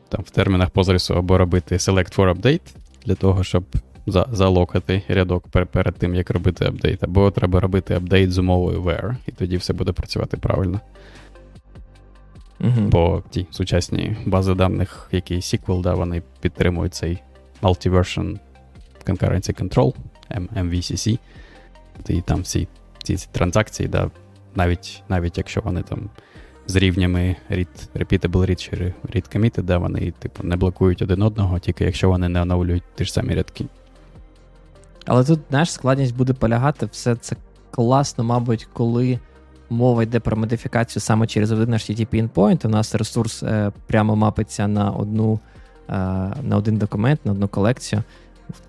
там 0.10 0.24
в 0.24 0.30
термінах 0.30 0.70
позрісу 0.70 1.14
або 1.14 1.38
робити 1.38 1.76
select 1.76 2.16
for 2.16 2.34
update 2.34 2.76
для 3.06 3.16
того, 3.16 3.44
щоб 3.44 3.64
за, 4.08 4.28
залокати 4.32 5.02
рядок 5.08 5.48
перед, 5.48 5.70
перед 5.70 5.96
тим, 5.96 6.16
як 6.16 6.30
робити 6.30 6.66
апдейт, 6.66 7.04
або 7.04 7.32
треба 7.32 7.60
робити 7.60 7.96
апдейт 7.96 8.32
з 8.32 8.38
умовою 8.38 8.82
where, 8.82 9.16
і 9.28 9.32
тоді 9.32 9.58
все 9.58 9.74
буде 9.74 9.92
працювати 9.92 10.38
правильно. 10.38 10.80
Uh-huh. 12.62 12.88
Бо 12.88 13.24
ті 13.30 13.48
сучасні 13.52 14.18
бази 14.26 14.54
даних, 14.54 15.10
які 15.12 15.36
SQL, 15.36 15.82
да, 15.82 15.94
вони 15.94 16.22
підтримують 16.42 16.94
цей 16.94 17.22
Multiversion 17.62 18.40
Concurrency 19.06 19.64
Control, 19.64 19.94
MVCC. 20.56 21.20
І 22.10 22.22
там 22.22 22.42
всі 22.42 22.68
ці 23.04 23.18
транзакції, 23.32 23.90
да, 23.90 24.12
навіть 24.56 25.04
навіть 25.10 25.38
якщо 25.38 25.62
вони 25.62 25.82
там 25.82 26.10
з 26.68 26.76
рівнями 26.76 27.36
read, 27.52 27.68
repeatable 27.96 28.50
read 28.50 28.56
чи 28.56 28.94
read 29.14 29.38
committed, 29.38 29.62
да, 29.62 29.78
вони 29.78 30.12
типу, 30.20 30.44
не 30.44 30.56
блокують 30.56 31.02
один 31.02 31.22
одного, 31.22 31.60
тільки 31.60 31.84
якщо 31.84 32.10
вони 32.10 32.30
не 32.30 32.42
оновлюють 32.42 32.84
ті 32.96 33.06
ж 33.06 33.14
самі 33.14 33.36
рядки. 33.36 33.66
Але 35.06 35.24
тут, 35.24 35.40
знаєш, 35.50 35.72
складність 35.72 36.16
буде 36.16 36.34
полягати, 36.34 36.86
все 36.86 37.16
це 37.16 37.36
класно, 37.72 38.24
мабуть, 38.24 38.68
коли 38.74 39.20
мова 39.70 40.04
йде 40.04 40.20
про 40.20 40.38
модифікацію 40.38 41.02
саме 41.02 41.28
через 41.28 41.52
один 41.52 41.74
HTTP 41.74 42.30
endpoint, 42.30 42.68
у 42.68 42.70
нас 42.70 42.96
ресурс 42.96 43.44
е, 43.44 43.72
прямо 43.88 44.16
мапиться 44.16 44.68
на 44.68 44.92
одну, 44.92 45.40
е, 45.90 45.94
на 46.44 46.58
один 46.58 46.78
документ, 46.78 47.26
на 47.26 47.32
одну 47.32 47.48
колекцію. 47.48 48.04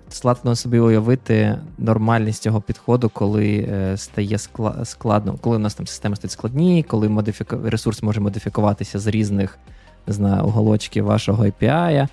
Складно 0.09 0.55
собі 0.55 0.79
уявити 0.79 1.59
нормальність 1.77 2.43
цього 2.43 2.61
підходу, 2.61 3.09
коли 3.09 3.67
е, 3.69 3.97
стає 3.97 4.37
складно, 4.83 5.35
коли 5.41 5.55
у 5.55 5.59
нас 5.59 5.75
там 5.75 5.87
системи 5.87 6.15
стають 6.15 6.31
складні, 6.31 6.83
коли 6.83 7.09
модифіку... 7.09 7.57
ресурс 7.63 8.03
може 8.03 8.21
модифікуватися 8.21 8.99
з 8.99 9.07
різних 9.07 9.59
не 10.07 10.13
знаю, 10.13 10.45
уголочків 10.45 11.05
вашого 11.05 11.43
API. 11.43 12.07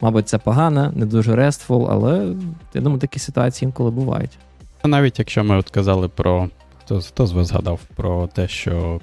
Мабуть, 0.00 0.28
це 0.28 0.38
погано, 0.38 0.92
не 0.94 1.06
дуже 1.06 1.34
RESTful, 1.34 1.86
але 1.90 2.34
я 2.74 2.80
думаю, 2.80 3.00
такі 3.00 3.18
ситуації 3.18 3.66
інколи 3.66 3.90
бувають. 3.90 4.38
Навіть 4.84 5.18
якщо 5.18 5.44
ми 5.44 5.56
от 5.56 5.70
казали 5.70 6.08
про 6.08 6.48
хто, 6.78 7.00
хто 7.00 7.26
з 7.26 7.32
вас 7.32 7.46
згадав 7.46 7.80
про 7.96 8.26
те, 8.26 8.48
що 8.48 9.00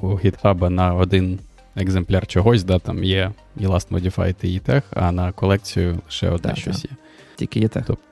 у 0.00 0.06
GitHub 0.06 0.68
на 0.68 0.94
один 0.94 1.38
екземпляр 1.76 2.26
чогось, 2.26 2.64
да, 2.64 2.78
там 2.78 3.04
є 3.04 3.32
і 3.56 3.66
Last 3.66 3.88
Modified 3.88 4.44
і 4.44 4.60
ETH, 4.60 4.82
а 4.90 5.12
на 5.12 5.32
колекцію 5.32 5.98
лише 6.06 6.30
одне 6.30 6.50
так, 6.50 6.58
щось 6.58 6.84
є. 6.84 6.90
Тільки 7.38 7.60
ETH. 7.60 7.84
Тобто, 7.86 8.02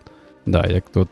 да, 0.46 0.66
як 0.66 0.88
тут, 0.88 1.08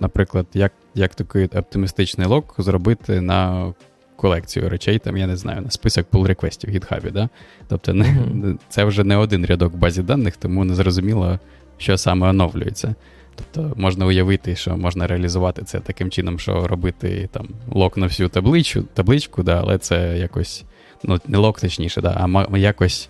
наприклад, 0.00 0.46
як 0.54 0.72
як 0.94 1.14
такий 1.14 1.46
оптимістичний 1.46 2.26
лог 2.26 2.44
зробити 2.58 3.20
на 3.20 3.72
колекцію 4.16 4.68
речей, 4.68 4.98
там, 4.98 5.16
я 5.16 5.26
не 5.26 5.36
знаю, 5.36 5.60
на 5.60 5.70
список 5.70 6.06
pull 6.10 6.26
реквестів 6.26 6.70
в 6.70 6.74
GitHub, 6.74 7.12
да? 7.12 7.28
Тобто 7.68 7.94
не, 7.94 8.04
mm-hmm. 8.04 8.58
це 8.68 8.84
вже 8.84 9.04
не 9.04 9.16
один 9.16 9.46
рядок 9.46 9.72
в 9.72 9.76
базі 9.76 10.02
даних, 10.02 10.36
тому 10.36 10.64
не 10.64 10.74
зрозуміло, 10.74 11.38
що 11.78 11.98
саме 11.98 12.28
оновлюється. 12.28 12.94
Тобто 13.34 13.80
можна 13.80 14.06
уявити, 14.06 14.56
що 14.56 14.76
можна 14.76 15.06
реалізувати 15.06 15.62
це 15.62 15.80
таким 15.80 16.10
чином, 16.10 16.38
що 16.38 16.68
робити 16.68 17.28
там 17.32 17.48
лок 17.70 17.96
на 17.96 18.06
всю 18.06 18.28
табличку, 18.28 18.82
табличку, 18.82 19.42
да, 19.42 19.60
але 19.60 19.78
це 19.78 20.18
якось, 20.18 20.64
ну, 21.04 21.18
не 21.26 21.38
лок 21.38 21.60
точніше, 21.60 22.00
да, 22.00 22.28
а 22.50 22.58
якось 22.58 23.08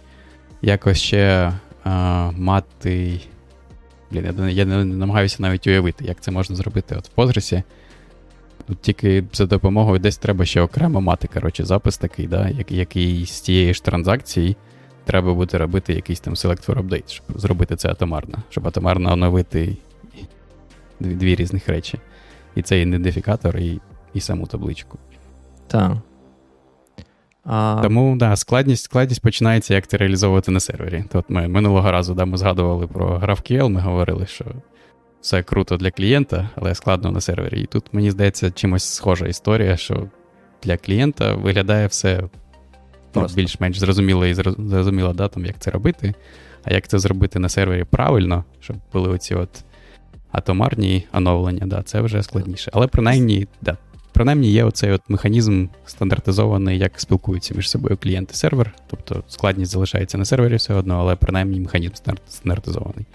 якось 0.63 0.99
ще 0.99 1.53
а, 1.85 2.31
мати. 2.31 3.21
Блін, 4.11 4.49
я, 4.49 4.65
не 4.65 4.85
намагаюся 4.85 5.37
навіть 5.39 5.67
уявити, 5.67 6.05
як 6.05 6.21
це 6.21 6.31
можна 6.31 6.57
зробити 6.57 6.97
от 6.99 7.11
в 7.17 7.21
Postgres. 7.21 7.63
Тут 8.67 8.81
тільки 8.81 9.25
за 9.33 9.47
допомогою 9.47 9.99
десь 9.99 10.17
треба 10.17 10.45
ще 10.45 10.61
окремо 10.61 11.01
мати 11.01 11.29
коротше, 11.29 11.65
запис 11.65 11.99
такий, 11.99 12.27
да, 12.27 12.51
який 12.69 13.27
з 13.27 13.41
тієї 13.41 13.75
ж 13.75 13.85
транзакції 13.85 14.57
треба 15.05 15.35
буде 15.35 15.59
робити 15.59 15.95
якийсь 15.95 16.21
там 16.21 16.35
select 16.35 16.67
for 16.67 16.83
update, 16.83 17.13
щоб 17.13 17.41
зробити 17.41 17.77
це 17.77 17.89
атомарно, 17.89 18.39
щоб 18.51 18.67
атомарно 18.67 19.13
оновити 19.13 19.77
дві, 21.01 21.35
різних 21.35 21.69
речі. 21.69 21.99
І 22.55 22.63
це 22.63 22.81
ідентифікатор, 22.81 23.57
і 23.57 23.81
і 24.15 24.21
саму 24.21 24.47
табличку. 24.47 24.99
Так. 25.67 25.97
А... 27.53 27.81
Тому 27.83 28.17
да, 28.17 28.37
складність 28.37 28.85
складність 28.85 29.23
починається, 29.23 29.75
як 29.75 29.87
це 29.87 29.97
реалізовувати 29.97 30.51
на 30.51 30.61
сервері. 30.61 31.05
От 31.13 31.25
ми 31.29 31.49
минулого 31.49 31.93
разу 31.93 32.15
да, 32.15 32.25
ми 32.25 32.37
згадували 32.37 32.87
про 32.87 33.19
GraphQL, 33.19 33.69
ми 33.69 33.81
говорили, 33.81 34.27
що 34.27 34.45
все 35.21 35.43
круто 35.43 35.77
для 35.77 35.91
клієнта, 35.91 36.51
але 36.57 36.75
складно 36.75 37.11
на 37.11 37.21
сервері. 37.21 37.61
І 37.61 37.67
тут, 37.67 37.85
мені 37.93 38.11
здається, 38.11 38.51
чимось 38.51 38.85
схожа 38.85 39.27
історія, 39.27 39.77
що 39.77 40.09
для 40.63 40.77
клієнта 40.77 41.35
виглядає 41.35 41.87
все 41.87 42.23
ну, 43.15 43.27
більш-менш 43.35 43.79
зрозуміло 43.79 44.27
і 44.27 44.35
зрозуміло, 44.35 45.13
да, 45.13 45.29
там, 45.29 45.47
як 45.47 45.59
це 45.59 45.71
робити. 45.71 46.15
А 46.65 46.73
як 46.73 46.89
це 46.89 46.99
зробити 46.99 47.39
на 47.39 47.49
сервері 47.49 47.85
правильно, 47.85 48.45
щоб 48.61 48.77
були 48.93 49.09
оці 49.09 49.35
от 49.35 49.65
атомарні 50.33 51.07
оновлення, 51.13 51.67
да, 51.67 51.83
це 51.83 52.01
вже 52.01 52.23
складніше. 52.23 52.71
Але 52.75 52.87
принаймні, 52.87 53.47
да, 53.63 53.77
принаймні 54.13 54.51
є 54.51 54.65
оцей 54.65 54.91
от 54.91 55.03
механізм 55.09 55.67
стандартизований, 55.87 56.79
як 56.79 57.01
спілкуються 57.01 57.55
між 57.55 57.71
собою 57.71 57.99
клієнт 58.03 58.31
і 58.33 58.35
сервер. 58.35 58.75
Тобто 58.87 59.25
складність 59.29 59.73
залишається 59.73 60.19
на 60.19 60.25
сервері 60.25 60.57
все 60.57 60.75
одно, 60.75 60.95
але 60.99 61.17
принаймні 61.17 61.61
механізм 61.61 61.95
стандартизований. 62.29 63.07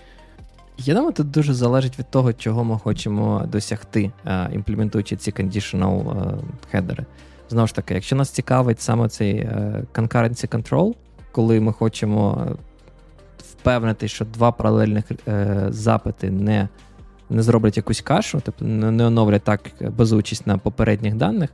Я 0.77 0.93
думаю, 0.93 1.13
тут 1.13 1.31
дуже 1.31 1.53
залежить 1.53 1.99
від 1.99 2.11
того, 2.11 2.33
чого 2.33 2.63
ми 2.63 2.79
хочемо 2.79 3.43
досягти, 3.51 4.11
е, 4.25 4.49
імплементуючи 4.53 5.15
ці 5.15 5.31
conditional 5.31 6.27
е, 6.29 6.37
хедери. 6.71 7.05
Знову 7.49 7.67
ж 7.67 7.75
таки, 7.75 7.93
якщо 7.93 8.15
нас 8.15 8.29
цікавить 8.29 8.81
саме 8.81 9.09
цей 9.09 9.35
е, 9.35 9.83
concurrency 9.93 10.49
control, 10.49 10.93
коли 11.31 11.59
ми 11.59 11.73
хочемо 11.73 12.47
впевнити, 13.37 14.07
що 14.07 14.25
два 14.25 14.51
паралельних 14.51 15.05
запити 15.69 16.31
не 16.31 16.67
не 17.29 17.43
зроблять 17.43 17.77
якусь 17.77 18.01
кашу, 18.01 18.41
тобто 18.45 18.65
не 18.65 19.05
оновлять 19.05 19.43
так, 19.43 19.61
базуючись 19.97 20.45
на 20.45 20.57
попередніх 20.57 21.15
даних, 21.15 21.49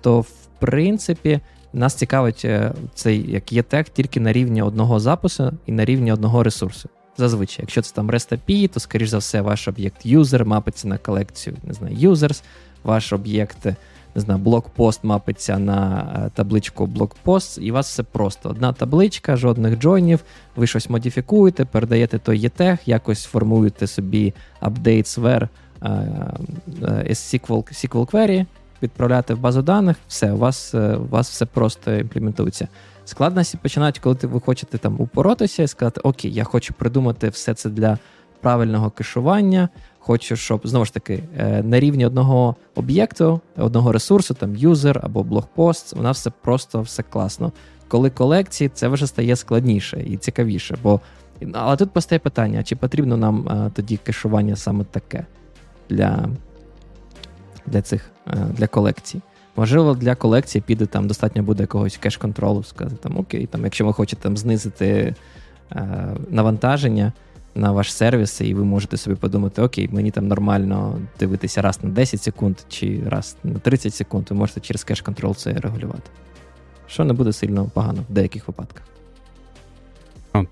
то 0.00 0.20
в 0.20 0.30
принципі 0.58 1.40
нас 1.72 1.94
цікавить 1.94 2.46
цей 2.94 3.30
як 3.30 3.52
є 3.52 3.62
тег 3.62 3.88
тільки 3.88 4.20
на 4.20 4.32
рівні 4.32 4.62
одного 4.62 5.00
запису 5.00 5.52
і 5.66 5.72
на 5.72 5.84
рівні 5.84 6.12
одного 6.12 6.42
ресурсу. 6.42 6.88
Зазвичай, 7.16 7.62
якщо 7.62 7.82
це 7.82 7.94
там 7.94 8.10
REST 8.10 8.38
API, 8.38 8.68
то, 8.68 8.80
скоріш 8.80 9.08
за 9.08 9.18
все, 9.18 9.40
ваш 9.40 9.68
об'єкт 9.68 10.06
user 10.06 10.44
мапиться 10.44 10.88
на 10.88 10.98
колекцію, 10.98 11.56
не 11.62 11.74
знаю, 11.74 11.96
users, 11.96 12.42
ваш 12.84 13.12
об'єкт, 13.12 13.66
не 14.14 14.20
знаю, 14.20 14.40
блокпост 14.40 15.04
мапиться 15.04 15.58
на 15.58 16.06
е, 16.16 16.30
табличку 16.34 16.86
блокпост, 16.86 17.58
і 17.62 17.70
у 17.70 17.74
вас 17.74 17.88
все 17.88 18.02
просто. 18.02 18.48
Одна 18.48 18.72
табличка, 18.72 19.36
жодних 19.36 19.78
джойнів, 19.78 20.20
ви 20.56 20.66
щось 20.66 20.90
модифікуєте, 20.90 21.64
передаєте 21.64 22.18
той 22.18 22.40
ETH, 22.40 22.78
якось 22.86 23.24
формуєте 23.24 23.86
собі 23.86 24.34
where 24.62 25.48
SQL, 27.10 27.62
SQL 27.72 28.10
query, 28.10 28.46
відправляєте 28.82 29.34
в 29.34 29.38
базу 29.38 29.62
даних, 29.62 29.96
все, 30.08 30.32
у 30.32 30.36
вас, 30.36 30.74
е, 30.74 30.96
у 30.96 31.06
вас 31.06 31.30
все 31.30 31.46
просто 31.46 31.94
імплементується. 31.94 32.68
Складності 33.04 33.58
починають, 33.62 33.98
коли 33.98 34.16
ви 34.22 34.40
хочете 34.40 34.78
там 34.78 34.96
упоротися 34.98 35.62
і 35.62 35.66
сказати, 35.66 36.00
окей, 36.04 36.32
я 36.32 36.44
хочу 36.44 36.74
придумати 36.74 37.28
все 37.28 37.54
це 37.54 37.70
для 37.70 37.98
правильного 38.40 38.90
кешування. 38.90 39.68
Хочу, 40.04 40.36
щоб 40.36 40.60
знову 40.68 40.84
ж 40.84 40.94
таки 40.94 41.22
е, 41.38 41.62
на 41.62 41.80
рівні 41.80 42.06
одного 42.06 42.56
об'єкту, 42.74 43.40
одного 43.56 43.92
ресурсу, 43.92 44.34
там 44.34 44.56
юзер 44.56 45.00
або 45.02 45.22
блогпост, 45.22 45.96
нас 45.96 46.18
все 46.18 46.30
просто 46.30 46.80
все 46.80 47.02
класно. 47.02 47.52
Коли 47.88 48.10
колекції, 48.10 48.70
це 48.74 48.88
вже 48.88 49.06
стає 49.06 49.36
складніше 49.36 50.02
і 50.06 50.16
цікавіше. 50.16 50.76
Бо 50.82 51.00
але 51.52 51.76
тут 51.76 51.90
постає 51.90 52.18
питання: 52.18 52.62
чи 52.62 52.76
потрібно 52.76 53.16
нам 53.16 53.48
а, 53.48 53.54
е, 53.54 53.70
тоді 53.74 53.96
кешування 53.96 54.56
саме 54.56 54.84
таке 54.84 55.26
для 55.90 56.28
для 57.66 57.82
цих 57.82 58.10
е, 58.26 58.46
для 58.56 58.66
колекцій? 58.66 59.20
Можливо, 59.56 59.94
для 59.94 60.14
колекції 60.14 60.62
піде 60.66 60.86
там 60.86 61.06
достатньо 61.08 61.42
буде 61.42 61.62
якогось 61.62 61.96
кеш-контролу, 61.96 62.62
сказати, 62.62 62.96
там 63.02 63.18
окей, 63.18 63.46
там, 63.46 63.64
якщо 63.64 63.86
ви 63.86 63.92
хочете 63.92 64.22
там 64.22 64.36
знизити 64.36 65.14
е, 65.72 66.16
навантаження 66.30 67.12
на 67.54 67.72
ваш 67.72 67.94
сервіс, 67.94 68.40
і 68.40 68.54
ви 68.54 68.64
можете 68.64 68.96
собі 68.96 69.16
подумати, 69.16 69.62
окей, 69.62 69.88
мені 69.92 70.10
там 70.10 70.28
нормально 70.28 71.00
дивитися 71.18 71.62
раз 71.62 71.84
на 71.84 71.90
10 71.90 72.22
секунд 72.22 72.56
чи 72.68 73.00
раз 73.06 73.36
на 73.44 73.58
30 73.58 73.94
секунд, 73.94 74.26
ви 74.30 74.36
можете 74.36 74.60
через 74.60 74.84
кеш-контрол 74.84 75.34
це 75.34 75.52
регулювати. 75.52 76.10
Що 76.86 77.04
не 77.04 77.12
буде 77.12 77.32
сильно 77.32 77.70
погано 77.74 78.04
в 78.10 78.12
деяких 78.12 78.48
випадках. 78.48 78.82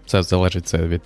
Це 0.07 0.23
залежить 0.23 0.67
це 0.67 0.87
від 0.87 1.03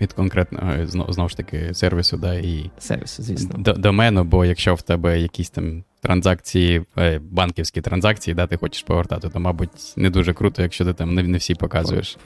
від 0.00 0.12
конкретного 0.12 0.86
знову 0.86 1.28
ж 1.28 1.36
таки 1.36 1.74
сервісу, 1.74 2.16
да, 2.16 2.34
і 2.34 2.70
сервісу, 2.78 3.22
звісно. 3.22 3.58
домену, 3.58 4.24
бо 4.24 4.44
якщо 4.44 4.74
в 4.74 4.82
тебе 4.82 5.20
якісь 5.20 5.50
там 5.50 5.84
транзакції, 6.00 6.84
е, 6.98 7.20
банківські 7.30 7.80
транзакції, 7.80 8.34
да, 8.34 8.46
ти 8.46 8.56
хочеш 8.56 8.82
повертати, 8.82 9.28
то, 9.28 9.40
мабуть, 9.40 9.94
не 9.96 10.10
дуже 10.10 10.34
круто, 10.34 10.62
якщо 10.62 10.84
ти 10.84 10.92
там 10.92 11.14
не, 11.14 11.22
не 11.22 11.38
всі 11.38 11.54
показуєш. 11.54 12.16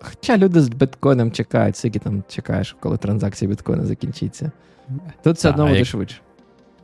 Хоча 0.00 0.36
люди 0.36 0.60
з 0.60 0.68
біткоїном 0.68 1.32
чекають, 1.32 1.76
скільки 1.76 1.98
там 1.98 2.22
чекаєш, 2.28 2.76
коли 2.80 2.96
транзакція 2.96 3.48
біткоїна 3.48 3.84
закінчиться. 3.84 4.50
Тут 5.22 5.36
все 5.36 5.50
одно 5.50 5.66
буде 5.66 5.78
як... 5.78 5.86
швидше. 5.86 6.16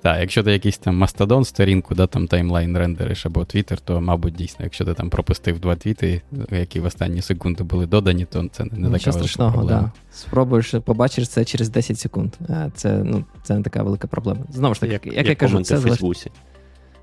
Так, 0.03 0.21
якщо 0.21 0.43
ти 0.43 0.53
якийсь 0.53 0.79
там 0.79 0.97
мастодон 0.97 1.45
сторінку, 1.45 1.95
да, 1.95 2.07
там 2.07 2.27
таймлайн 2.27 2.79
рендериш 2.79 3.27
або 3.27 3.45
твіттер, 3.45 3.81
то, 3.81 4.01
мабуть, 4.01 4.35
дійсно, 4.35 4.65
якщо 4.65 4.85
ти 4.85 4.95
там 4.95 5.11
пропустив 5.11 5.61
два 5.61 5.77
твіти, 5.77 6.23
які 6.51 6.81
в 6.81 6.85
останні 6.85 7.23
секунди 7.23 7.65
були 7.65 7.87
додані, 7.87 8.25
то 8.25 8.49
це 8.53 8.65
не 8.65 8.99
така 8.99 9.13
страшного, 9.13 9.53
проблема. 9.53 9.81
Да. 9.81 9.91
Спробуєш, 10.13 10.75
побачиш 10.85 11.29
це 11.29 11.45
через 11.45 11.69
10 11.69 11.99
секунд. 11.99 12.35
Це 12.75 13.03
ну, 13.05 13.25
це 13.43 13.55
не 13.55 13.63
така 13.63 13.83
велика 13.83 14.07
проблема. 14.07 14.41
Знову 14.51 14.75
ж 14.75 14.81
таки, 14.81 14.93
як, 14.93 15.07
як, 15.07 15.17
як 15.17 15.27
я 15.27 15.35
кажу, 15.35 15.63
це 15.63 15.77
в 15.77 15.81
Фейсбуці. 15.81 16.31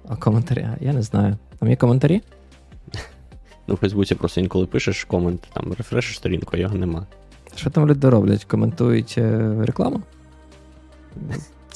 А 0.08 0.16
коментарі? 0.16 0.68
Я 0.82 0.94
не 0.94 1.02
знаю. 1.02 1.38
Там 1.60 1.70
є 1.70 1.76
коментарі? 1.76 2.22
Ну, 3.68 3.76
в 3.76 3.78
Фейсбуці 3.78 4.16
просто 4.16 4.42
інколи 4.42 4.66
пишеш 4.66 5.04
комент, 5.04 5.48
там 5.54 5.74
рефрешиш 5.78 6.16
сторінку, 6.16 6.52
а 6.54 6.58
його 6.58 6.76
нема. 6.76 7.06
Що 7.56 7.70
там 7.70 7.88
люди 7.88 8.10
роблять? 8.10 8.46
Коментують 8.46 9.16
е, 9.18 9.56
рекламу? 9.66 10.02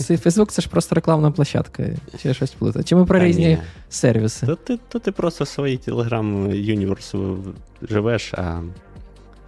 Це 0.06 0.18
Фейсбук 0.18 0.52
це 0.52 0.62
ж 0.62 0.70
просто 0.70 0.96
рекламна 0.96 1.32
площадка, 1.32 1.84
чи 2.22 2.34
щось 2.34 2.52
плутає. 2.52 2.84
Чи 2.84 2.96
ми 2.96 3.06
про 3.06 3.20
Та 3.20 3.26
різні 3.26 3.48
ні. 3.48 3.58
сервіси? 3.90 4.46
То 4.46 4.56
ти, 4.56 4.80
то 4.90 5.00
ти 5.00 5.12
просто 5.12 5.44
в 5.44 5.48
своїй 5.48 5.78
Telegram 5.78 6.54
Юніверс 6.56 7.16
живеш, 7.82 8.34
а 8.34 8.62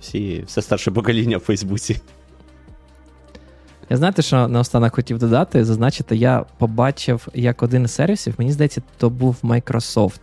всі, 0.02 0.44
все 0.48 0.62
старше 0.62 0.92
покоління 0.92 1.38
в 1.38 1.40
Фейсбуці. 1.40 2.02
Я 3.90 3.98
знаєте, 3.98 4.22
що 4.22 4.48
наостанок 4.48 4.96
хотів 4.96 5.20
додати, 5.20 5.66
зазначити, 5.66 6.16
я 6.16 6.46
побачив, 6.58 7.28
як 7.34 7.64
один 7.64 7.84
із 7.84 7.92
сервісів, 7.92 8.34
мені 8.38 8.52
здається, 8.52 8.82
то 8.98 9.10
був 9.10 9.38
Microsoft, 9.44 10.20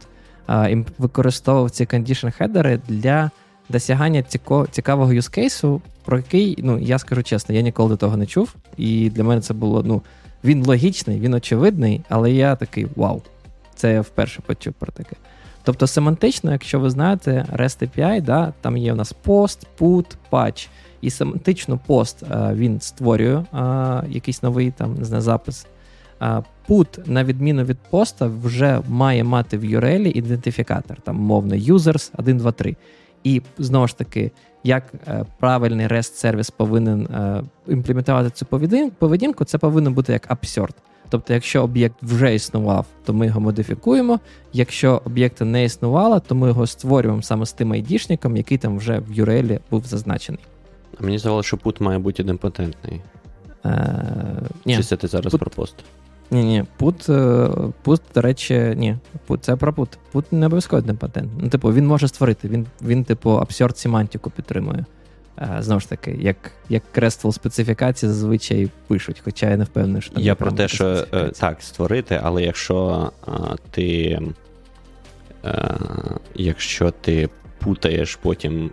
а, 0.46 0.68
і 0.68 0.84
використовував 0.98 1.70
ці 1.70 1.84
condition 1.84 2.30
хедери 2.30 2.80
для 2.88 3.30
досягання 3.68 4.24
цікавого 4.70 5.12
юзкейсу, 5.12 5.82
про 6.09 6.16
який, 6.16 6.59
ну, 6.62 6.78
я 6.78 6.98
скажу 6.98 7.22
чесно, 7.22 7.54
я 7.54 7.61
ніколи 7.61 7.88
до 7.88 7.96
того 7.96 8.16
не 8.16 8.26
чув. 8.26 8.54
І 8.76 9.11
для 9.11 9.24
мене 9.24 9.40
це 9.40 9.54
було, 9.54 9.82
ну, 9.82 10.02
він 10.44 10.64
логічний, 10.64 11.20
він 11.20 11.34
очевидний, 11.34 12.00
але 12.09 12.32
я 12.32 12.56
такий 12.56 12.86
вау. 12.96 13.22
Це 13.74 13.92
я 13.92 14.00
вперше 14.00 14.40
почув 14.46 14.72
про 14.72 14.92
таке. 14.92 15.16
Тобто 15.62 15.86
семантично, 15.86 16.52
якщо 16.52 16.80
ви 16.80 16.90
знаєте, 16.90 17.46
REST 17.52 17.88
API, 17.88 18.22
да, 18.22 18.52
там 18.61 18.76
є 18.76 18.92
у 18.92 18.96
нас 18.96 19.14
post, 19.26 19.66
put, 19.80 20.06
patch. 20.30 20.68
І 21.00 21.11
семантично 21.11 21.78
пост 21.86 22.22
а, 22.30 22.54
він 22.54 22.80
створює 22.80 23.44
а, 23.52 24.02
якийсь 24.09 24.42
новий 24.42 24.70
там, 24.70 24.94
не 24.94 25.04
знаю, 25.04 25.22
запис. 25.22 25.66
А, 26.18 26.42
Put, 26.68 27.11
на 27.11 27.24
відміну 27.24 27.64
від 27.64 27.78
поста, 27.90 28.30
вже 28.42 28.80
має 28.88 29.24
мати 29.24 29.59
в 29.59 29.64
URL 29.64 30.06
ідентифікатор, 30.06 31.00
там 31.00 31.16
мовний 31.16 31.72
users 31.72 32.11
1, 32.18 32.38
2, 32.38 32.52
3. 32.52 32.76
І 33.24 33.42
знову 33.59 33.86
ж 33.86 33.98
таки, 33.98 34.30
як 34.68 34.92
е, 35.08 35.24
правильний 35.38 35.86
REST 35.86 36.14
сервіс 36.14 36.50
повинен 36.50 37.02
е, 37.06 37.42
імплементувати 37.68 38.30
цю 38.30 38.46
поведінку, 38.98 39.44
це 39.44 39.58
повинно 39.58 39.90
бути 39.90 40.12
як 40.12 40.28
absurd. 40.30 40.70
Тобто, 41.10 41.34
якщо 41.34 41.62
об'єкт 41.62 41.96
вже 42.02 42.34
існував, 42.34 42.86
то 43.04 43.12
ми 43.12 43.26
його 43.26 43.40
модифікуємо. 43.40 44.20
Якщо 44.52 45.02
об'єкта 45.04 45.44
не 45.44 45.64
існувало, 45.64 46.20
то 46.20 46.34
ми 46.34 46.48
його 46.48 46.66
створюємо 46.66 47.22
саме 47.22 47.46
з 47.46 47.52
тим 47.52 47.72
айдішником, 47.72 48.36
який 48.36 48.58
там 48.58 48.78
вже 48.78 48.98
в 48.98 49.10
URL 49.10 49.58
був 49.70 49.84
зазначений. 49.84 50.40
Мені 51.00 51.18
здавалося, 51.18 51.46
що 51.46 51.56
пут 51.56 51.80
має 51.80 51.98
бути 51.98 52.22
ідемпотентний. 52.22 53.00
Е, 53.64 54.02
Чи 54.66 54.82
це 54.82 54.96
ти 54.96 55.06
зараз 55.06 55.34
Put- 55.34 55.38
про 55.38 55.50
пост? 55.50 55.74
Ні, 56.30 56.44
ні, 56.44 56.64
пут, 56.76 57.08
е, 57.08 57.48
пут, 57.82 58.00
до 58.14 58.20
речі, 58.20 58.74
ні, 58.76 58.96
пут, 59.26 59.44
це 59.44 59.56
про 59.56 59.72
пут. 59.72 59.98
Пут 60.12 60.32
не 60.32 60.46
обов'язково 60.46 60.82
не 60.86 60.94
патент. 60.94 61.30
Ну, 61.40 61.48
типу, 61.48 61.72
він 61.72 61.86
може 61.86 62.08
створити, 62.08 62.48
він, 62.48 62.66
він 62.82 63.04
типу, 63.04 63.30
абсурд 63.30 63.78
семантику 63.78 64.30
підтримує. 64.30 64.84
Е, 65.38 65.56
Знову 65.60 65.80
ж 65.80 65.88
таки, 65.88 66.16
як, 66.20 66.36
як 66.68 66.82
RESTful 66.94 67.32
специфікації 67.32 68.12
зазвичай 68.12 68.68
пишуть, 68.86 69.20
хоча 69.24 69.50
я 69.50 69.56
не 69.56 69.64
впевнений, 69.64 70.02
що 70.02 70.12
там 70.14 70.22
Я 70.22 70.34
про 70.34 70.52
те, 70.52 70.68
що 70.68 71.04
е, 71.14 71.28
так, 71.28 71.62
створити, 71.62 72.20
але 72.22 72.42
якщо 72.42 73.10
а, 73.26 73.30
ти. 73.70 74.20
е, 75.44 75.74
Якщо 76.34 76.90
ти 76.90 77.28
путаєш 77.58 78.16
потім 78.16 78.70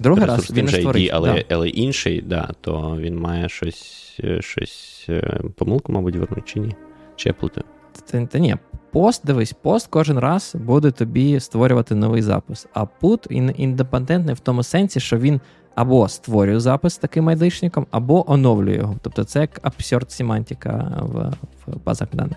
Другий 0.00 0.24
раз 0.24 0.50
він 0.50 0.64
не 0.64 0.70
створить. 0.72 1.10
але, 1.12 1.32
да. 1.32 1.44
але 1.54 1.68
інший, 1.68 2.22
да, 2.22 2.50
то 2.60 2.96
він 3.00 3.18
має 3.18 3.48
щось, 3.48 4.16
е, 4.24 4.42
щось 4.42 4.91
е, 5.08 5.40
помилку, 5.56 5.92
мабуть, 5.92 6.16
вернуть 6.16 6.44
чи 6.44 6.60
ні? 6.60 6.74
Чи 7.16 7.28
я 7.28 7.32
плутаю? 7.32 7.64
Та, 8.10 8.26
та 8.26 8.38
ні, 8.38 8.56
пост, 8.92 9.26
дивись, 9.26 9.52
пост 9.52 9.86
кожен 9.86 10.18
раз 10.18 10.54
буде 10.54 10.90
тобі 10.90 11.40
створювати 11.40 11.94
новий 11.94 12.22
запис. 12.22 12.66
А 12.74 12.86
ін- 13.30 13.54
індепендентний 13.56 14.34
в 14.34 14.40
тому 14.40 14.62
сенсі, 14.62 15.00
що 15.00 15.18
він 15.18 15.40
або 15.74 16.08
створює 16.08 16.60
запис 16.60 16.98
таким 16.98 17.28
айдишником, 17.28 17.86
або 17.90 18.30
оновлює 18.32 18.76
його. 18.76 18.96
Тобто 19.02 19.24
це 19.24 19.40
як 19.40 19.60
абсурд 19.62 20.10
семантика 20.10 20.98
в, 21.00 21.32
в 21.66 21.84
базах 21.84 22.08
даних. 22.12 22.36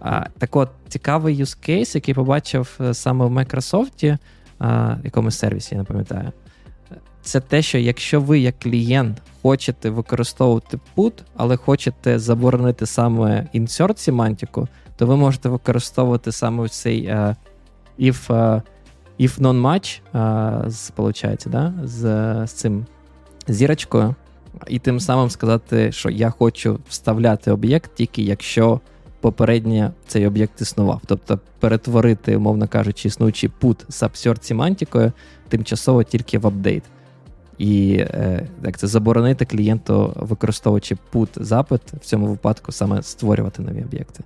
А, 0.00 0.26
так 0.38 0.56
от, 0.56 0.68
цікавий 0.88 1.36
case, 1.68 1.94
який 1.94 2.14
побачив 2.14 2.78
е, 2.80 2.94
саме 2.94 3.24
в 3.24 3.30
Microsoft, 3.30 4.18
а, 4.58 4.96
якомусь 5.04 5.38
сервісі, 5.38 5.74
я 5.74 5.78
не 5.80 5.84
пам'ятаю. 5.84 6.32
Це 7.26 7.40
те, 7.40 7.62
що 7.62 7.78
якщо 7.78 8.20
ви 8.20 8.38
як 8.38 8.58
клієнт 8.58 9.22
хочете 9.42 9.90
використовувати 9.90 10.78
put, 10.96 11.12
але 11.36 11.56
хочете 11.56 12.18
заборонити 12.18 12.86
саме 12.86 13.48
insert 13.54 13.98
семантику, 13.98 14.68
то 14.96 15.06
ви 15.06 15.16
можете 15.16 15.48
використовувати 15.48 16.32
саме 16.32 16.68
цей 16.68 17.04
е, 17.04 17.36
if, 17.98 18.34
е, 18.34 18.62
if 19.20 19.40
non-match, 19.40 20.00
е, 20.66 20.70
з, 20.70 20.90
получається, 20.90 21.50
да? 21.50 21.74
з, 21.84 22.00
з 22.46 22.52
цим 22.52 22.86
зірочкою, 23.48 24.14
і 24.68 24.78
тим 24.78 25.00
самим 25.00 25.30
сказати, 25.30 25.92
що 25.92 26.10
я 26.10 26.30
хочу 26.30 26.80
вставляти 26.88 27.50
об'єкт 27.50 27.90
тільки 27.94 28.22
якщо 28.22 28.80
попередньо 29.20 29.92
цей 30.06 30.26
об'єкт 30.26 30.60
існував. 30.60 31.00
Тобто 31.06 31.40
перетворити, 31.60 32.36
умовно 32.36 32.68
кажучи, 32.68 33.08
існуючий 33.08 33.50
put 33.60 33.84
з 33.88 34.02
absurd 34.02 34.42
семантикою 34.42 35.12
тимчасово 35.48 36.02
тільки 36.02 36.38
в 36.38 36.46
апдейт. 36.46 36.82
І 37.58 37.96
е, 37.98 38.48
як 38.64 38.78
це 38.78 38.86
заборонити 38.86 39.44
клієнту, 39.44 40.12
використовуючи 40.16 40.96
put 41.12 41.42
запит, 41.42 41.80
в 41.92 41.98
цьому 41.98 42.26
випадку 42.26 42.72
саме 42.72 43.02
створювати 43.02 43.62
нові 43.62 43.82
об'єкти. 43.82 44.24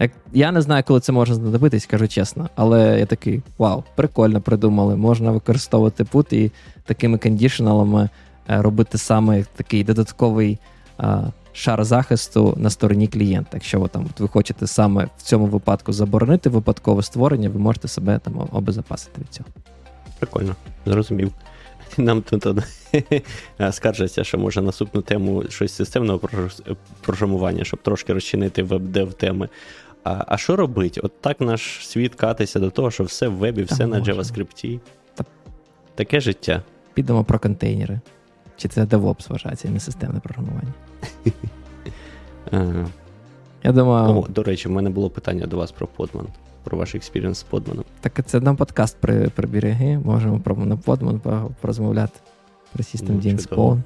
Як, 0.00 0.10
я 0.32 0.52
не 0.52 0.60
знаю, 0.60 0.84
коли 0.86 1.00
це 1.00 1.12
може 1.12 1.34
знадобитись, 1.34 1.86
кажу 1.86 2.08
чесно, 2.08 2.50
але 2.54 2.98
я 2.98 3.06
такий 3.06 3.42
вау, 3.58 3.84
прикольно 3.94 4.40
придумали. 4.40 4.96
Можна 4.96 5.30
використовувати 5.30 6.04
put 6.04 6.34
і 6.34 6.52
такими 6.84 7.18
кондішналами 7.18 8.08
е, 8.50 8.62
робити 8.62 8.98
саме 8.98 9.44
такий 9.56 9.84
додатковий 9.84 10.58
е, 11.00 11.18
шар 11.52 11.84
захисту 11.84 12.54
на 12.56 12.70
стороні 12.70 13.08
клієнта. 13.08 13.50
Якщо 13.52 13.80
ви 13.80 13.88
там 13.88 14.06
от 14.10 14.20
ви 14.20 14.28
хочете 14.28 14.66
саме 14.66 15.08
в 15.18 15.22
цьому 15.22 15.46
випадку 15.46 15.92
заборонити 15.92 16.50
випадкове 16.50 17.02
створення, 17.02 17.48
ви 17.48 17.58
можете 17.58 17.88
себе 17.88 18.18
там 18.18 18.48
обезопасити 18.52 19.20
від 19.20 19.28
цього. 19.28 19.48
Прикольно, 20.18 20.56
зрозумів. 20.86 21.32
Нам 21.98 22.22
тут 22.22 22.46
скаржаться, 23.70 24.24
що 24.24 24.38
може 24.38 24.62
наступну 24.62 25.02
тему 25.02 25.44
щось 25.48 25.72
системного 25.72 26.20
програмування, 27.00 27.64
щоб 27.64 27.82
трошки 27.82 28.12
розчинити 28.12 28.62
web-dev 28.62 29.14
теми. 29.14 29.48
А, 30.04 30.24
а 30.28 30.36
що 30.36 30.56
робить? 30.56 31.00
От 31.02 31.20
так 31.20 31.40
наш 31.40 31.88
світ 31.88 32.14
катиться 32.14 32.60
до 32.60 32.70
того, 32.70 32.90
що 32.90 33.04
все 33.04 33.28
в 33.28 33.32
вебі, 33.32 33.64
Та 33.64 33.74
все 33.74 33.86
на 33.86 33.98
може. 33.98 34.12
JavaScript. 34.12 34.80
Та- 35.14 35.24
Таке 35.94 36.20
життя. 36.20 36.62
Підемо 36.94 37.24
про 37.24 37.38
контейнери. 37.38 38.00
Чи 38.56 38.68
це 38.68 38.84
DevOps 38.84 39.28
вважається, 39.30 39.68
не 39.68 39.80
системне 39.80 40.20
програмування? 40.20 40.72
Е, 42.52 42.86
Я 43.62 43.72
думаю, 43.72 44.16
О, 44.18 44.26
до 44.28 44.42
речі, 44.42 44.68
в 44.68 44.70
мене 44.70 44.90
було 44.90 45.10
питання 45.10 45.46
до 45.46 45.56
вас 45.56 45.72
про 45.72 45.88
Podman, 45.98 46.26
про 46.66 46.78
ваш 46.78 46.94
experience 46.94 47.38
з 47.38 47.46
Podman. 47.52 47.84
так 48.00 48.26
це 48.26 48.40
нам 48.40 48.56
подкаст 48.56 48.96
при, 49.00 49.28
прибереги. 49.28 49.98
Можемо 49.98 50.40
про 50.40 50.56
на 50.56 50.76
Podman 50.76 51.18
по- 51.18 51.50
порозмовляти 51.60 52.20
про 52.72 52.82
System 52.84 53.06
Ну, 53.08 53.14
Dean. 53.20 53.48
Spawn. 53.48 53.80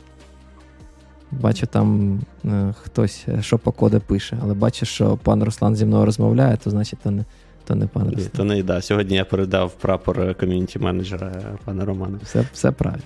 Бачу, 1.30 1.66
там 1.66 2.20
е, 2.44 2.74
хтось 2.82 3.24
е, 3.28 3.42
що 3.42 3.58
по 3.58 3.72
коду 3.72 4.00
пише, 4.00 4.38
але 4.42 4.54
бачу, 4.54 4.86
що 4.86 5.16
пан 5.16 5.42
Руслан 5.44 5.76
зі 5.76 5.86
мною 5.86 6.04
розмовляє, 6.04 6.56
то 6.56 6.70
значить 6.70 6.98
то 7.02 7.10
не, 7.10 7.24
то 7.64 7.74
не 7.74 7.86
пан 7.86 8.02
Ні, 8.08 8.14
Руслан. 8.14 8.30
то 8.36 8.44
не 8.44 8.62
да. 8.62 8.80
Сьогодні 8.82 9.16
я 9.16 9.24
передав 9.24 9.72
прапор 9.72 10.34
ком'юніті 10.34 10.78
менеджера 10.78 11.32
пана 11.64 11.84
Романа. 11.84 12.18
Все, 12.24 12.44
все 12.52 12.70
правильно. 12.72 13.04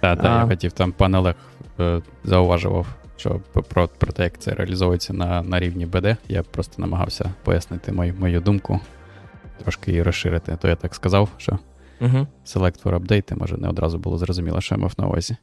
Так, 0.00 0.22
так, 0.22 0.40
я 0.42 0.46
хотів 0.46 0.72
там 0.72 0.92
пан 0.92 1.14
Олег 1.14 1.34
е, 1.80 2.02
зауважував, 2.24 2.86
що 3.16 3.40
про, 3.68 3.88
про 3.88 4.12
те, 4.12 4.22
як 4.22 4.38
це 4.38 4.54
реалізовується 4.54 5.12
на, 5.12 5.42
на 5.42 5.60
рівні 5.60 5.86
БД. 5.86 6.16
Я 6.28 6.42
просто 6.42 6.82
намагався 6.82 7.34
пояснити 7.44 7.92
мою, 7.92 8.14
мою 8.18 8.40
думку, 8.40 8.80
трошки 9.62 9.90
її 9.90 10.02
розширити. 10.02 10.56
То 10.60 10.68
я 10.68 10.76
так 10.76 10.94
сказав, 10.94 11.28
що 11.36 11.58
Угу. 12.00 12.26
Select 12.46 12.82
for 12.82 12.98
update, 12.98 13.38
може 13.38 13.56
не 13.56 13.68
одразу 13.68 13.98
було 13.98 14.18
зрозуміло, 14.18 14.60
що 14.60 14.74
я 14.74 14.80
мав 14.80 14.92
на 14.98 15.06
увазі. 15.06 15.36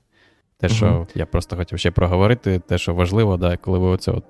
Те, 0.58 0.70
що 0.70 0.86
Мгм. 0.86 1.08
я 1.16 1.26
просто 1.26 1.56
хотів 1.56 1.80
ще 1.80 1.92
проговорити, 1.92 2.60
те, 2.60 2.78
що 2.78 2.94
важливо, 2.94 3.38
да, 3.38 3.58
коли 3.58 3.80
ви 3.80 3.88
оце 3.88 4.12
от, 4.12 4.24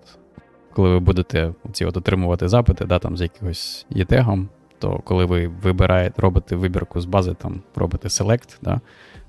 коли 0.73 0.89
ви 0.89 0.99
будете 0.99 1.53
ці 1.71 1.85
от 1.85 1.97
отримувати 1.97 2.47
запити, 2.47 2.85
да, 2.85 2.99
там 2.99 3.17
з 3.17 3.21
якимось 3.21 3.85
єтегом, 3.89 4.49
то 4.79 4.97
коли 4.97 5.25
ви 5.25 5.47
вибираєте, 5.47 6.21
робите 6.21 6.55
вибірку 6.55 7.01
з 7.01 7.05
бази, 7.05 7.33
там 7.33 7.61
робите 7.75 8.07
select, 8.07 8.57
да, 8.61 8.81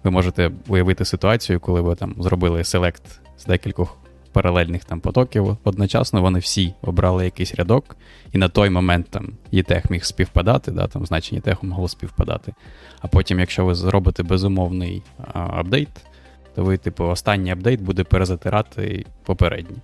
ви 0.05 0.11
можете 0.11 0.51
уявити 0.69 1.05
ситуацію, 1.05 1.61
коли 1.61 1.81
ви 1.81 1.95
там 1.95 2.15
зробили 2.19 2.63
select 2.63 3.03
з 3.39 3.45
декількох 3.45 3.99
паралельних 4.33 4.85
там 4.85 5.01
потоків. 5.01 5.57
Одночасно 5.65 6.23
вони 6.23 6.39
всі 6.39 6.75
обрали 6.83 7.25
якийсь 7.25 7.55
рядок, 7.55 7.97
і 8.33 8.39
на 8.39 8.49
той 8.49 8.71
момент 8.71 9.07
там 9.11 9.29
єтег 9.51 9.83
міг 9.91 10.05
співпадати, 10.05 10.71
да, 10.71 10.87
там 10.87 11.07
значення 11.07 11.37
єтегу 11.37 11.67
могло 11.67 11.89
співпадати. 11.89 12.55
А 13.01 13.09
потім, 13.09 13.41
якщо 13.41 13.65
ви 13.65 13.75
зробите 13.75 14.23
безумовний 14.23 15.03
а, 15.33 15.41
апдейт, 15.41 15.89
то 16.55 16.65
ви, 16.65 16.77
типу, 16.77 17.05
останній 17.05 17.51
апдейт 17.51 17.81
буде 17.81 18.05
перезатирати 18.05 19.07
попередній. 19.25 19.77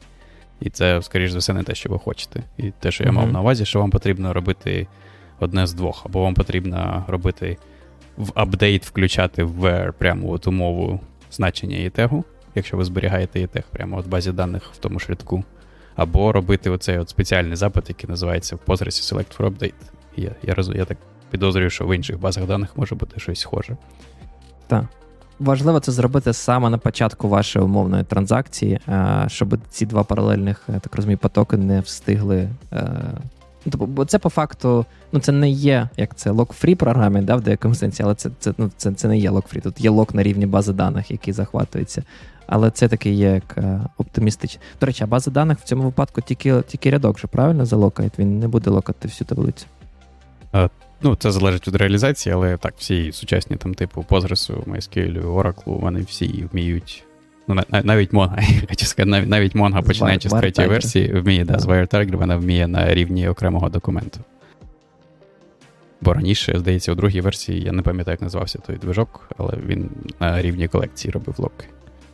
І 0.60 0.70
це, 0.70 1.02
скоріш 1.02 1.30
за 1.30 1.38
все, 1.38 1.52
не 1.52 1.62
те, 1.62 1.74
що 1.74 1.88
ви 1.88 1.98
хочете. 1.98 2.42
І 2.56 2.70
те, 2.70 2.90
що 2.90 3.04
я 3.04 3.12
мав 3.12 3.32
на 3.32 3.40
увазі, 3.40 3.64
що 3.64 3.80
вам 3.80 3.90
потрібно 3.90 4.32
робити 4.32 4.86
одне 5.40 5.66
з 5.66 5.74
двох, 5.74 6.06
або 6.06 6.22
вам 6.22 6.34
потрібно 6.34 7.04
робити 7.08 7.56
в 8.18 8.32
апдейт 8.34 8.84
включати 8.86 9.44
в 9.44 9.92
прямо 9.98 10.30
от 10.30 10.46
умову 10.46 11.00
значення 11.30 11.76
ETEG, 11.76 12.22
якщо 12.54 12.76
ви 12.76 12.84
зберігаєте 12.84 13.40
ETEG 13.40 13.62
прямо 13.70 13.96
от 13.96 14.06
в 14.06 14.08
базі 14.08 14.32
даних 14.32 14.62
в 14.72 14.76
тому 14.76 14.98
ж 14.98 15.06
рядку. 15.08 15.44
Або 15.96 16.32
робити 16.32 16.70
оцей 16.70 16.98
от 16.98 17.08
спеціальний 17.08 17.56
запит, 17.56 17.88
який 17.88 18.10
називається 18.10 18.56
в 18.56 18.58
Postgres 18.66 19.14
Select 19.14 19.38
for 19.38 19.50
Update. 19.50 19.72
Я 20.16 20.30
я, 20.42 20.54
я 20.74 20.84
так 20.84 20.98
підозрюю, 21.30 21.70
що 21.70 21.86
в 21.86 21.96
інших 21.96 22.20
базах 22.20 22.46
даних 22.46 22.76
може 22.76 22.94
бути 22.94 23.20
щось 23.20 23.40
схоже. 23.40 23.76
Так. 24.66 24.84
Важливо 25.38 25.80
це 25.80 25.92
зробити 25.92 26.32
саме 26.32 26.70
на 26.70 26.78
початку 26.78 27.28
вашої 27.28 27.64
умовної 27.64 28.04
транзакції, 28.04 28.80
е, 28.88 29.24
щоб 29.28 29.58
ці 29.70 29.86
два 29.86 30.04
паралельних, 30.04 30.62
я 30.68 30.78
так 30.78 30.96
розумію, 30.96 31.18
потоки 31.18 31.56
не 31.56 31.80
встигли. 31.80 32.48
Е, 32.72 32.90
ну, 33.64 33.72
тобто, 33.72 33.86
бо 33.86 34.04
це 34.04 34.18
по 34.18 34.28
факту, 34.28 34.86
ну 35.12 35.20
це 35.20 35.32
не 35.32 35.50
є 35.50 35.88
як 35.96 36.14
це 36.14 36.30
лок-фрі 36.30 36.74
програмі, 36.74 37.20
да, 37.20 37.36
в 37.36 37.40
деякому 37.40 37.74
сенсі, 37.74 38.02
але 38.02 38.14
це 38.14 38.30
це, 38.38 38.52
ну, 38.58 38.70
це, 38.76 38.92
це 38.92 39.08
не 39.08 39.18
є 39.18 39.30
лок-фрі. 39.30 39.60
Тут 39.60 39.80
є 39.80 39.90
лок 39.90 40.14
на 40.14 40.22
рівні 40.22 40.46
бази 40.46 40.72
даних, 40.72 41.10
який 41.10 41.34
захватується. 41.34 42.02
Але 42.46 42.70
це 42.70 42.88
таки 42.88 43.10
є 43.10 43.30
як 43.30 43.58
е, 43.58 43.80
оптимістичний. 43.98 44.64
До 44.80 44.86
речі, 44.86 45.04
а 45.04 45.06
база 45.06 45.30
даних 45.30 45.58
в 45.58 45.62
цьому 45.62 45.82
випадку 45.82 46.20
тільки 46.20 46.62
тільки 46.62 46.90
рядок, 46.90 47.18
що 47.18 47.28
правильно 47.28 47.66
залокає, 47.66 48.10
він 48.18 48.38
не 48.38 48.48
буде 48.48 48.70
локати 48.70 49.08
всю 49.08 49.28
таблицю. 49.28 49.66
А, 50.52 50.68
Ну, 51.02 51.16
це 51.16 51.30
залежить 51.30 51.68
від 51.68 51.74
реалізації, 51.74 52.34
але 52.34 52.56
так, 52.56 52.74
всі 52.78 53.12
сучасні 53.12 53.56
там, 53.56 53.74
типу, 53.74 54.04
Postgres, 54.08 54.64
MySQL, 54.64 55.34
Oracle, 55.34 55.80
вони 55.80 56.00
всі 56.00 56.44
вміють. 56.52 57.04
Ну, 57.48 57.62
навіть 57.84 58.12
Mongo, 58.12 58.66
хочу 58.68 58.86
сказати, 58.86 59.10
навіть 59.10 59.28
навіть 59.28 59.56
Mongo, 59.56 59.82
починаючи 59.82 60.28
з 60.28 60.32
третьої 60.32 60.68
версії, 60.68 61.12
вміє, 61.12 61.44
да, 61.44 61.58
з 61.58 61.66
WireTiger, 61.66 62.16
вона 62.16 62.36
вміє 62.36 62.68
на 62.68 62.94
рівні 62.94 63.28
окремого 63.28 63.68
документу. 63.68 64.20
Бо 66.00 66.12
раніше, 66.12 66.58
здається, 66.58 66.92
у 66.92 66.94
другій 66.94 67.20
версії 67.20 67.62
я 67.62 67.72
не 67.72 67.82
пам'ятаю, 67.82 68.12
як 68.12 68.22
називався 68.22 68.58
той 68.58 68.76
движок, 68.76 69.30
але 69.36 69.52
він 69.66 69.90
на 70.20 70.42
рівні 70.42 70.68
колекції 70.68 71.12
робив 71.12 71.34
локи. 71.38 71.66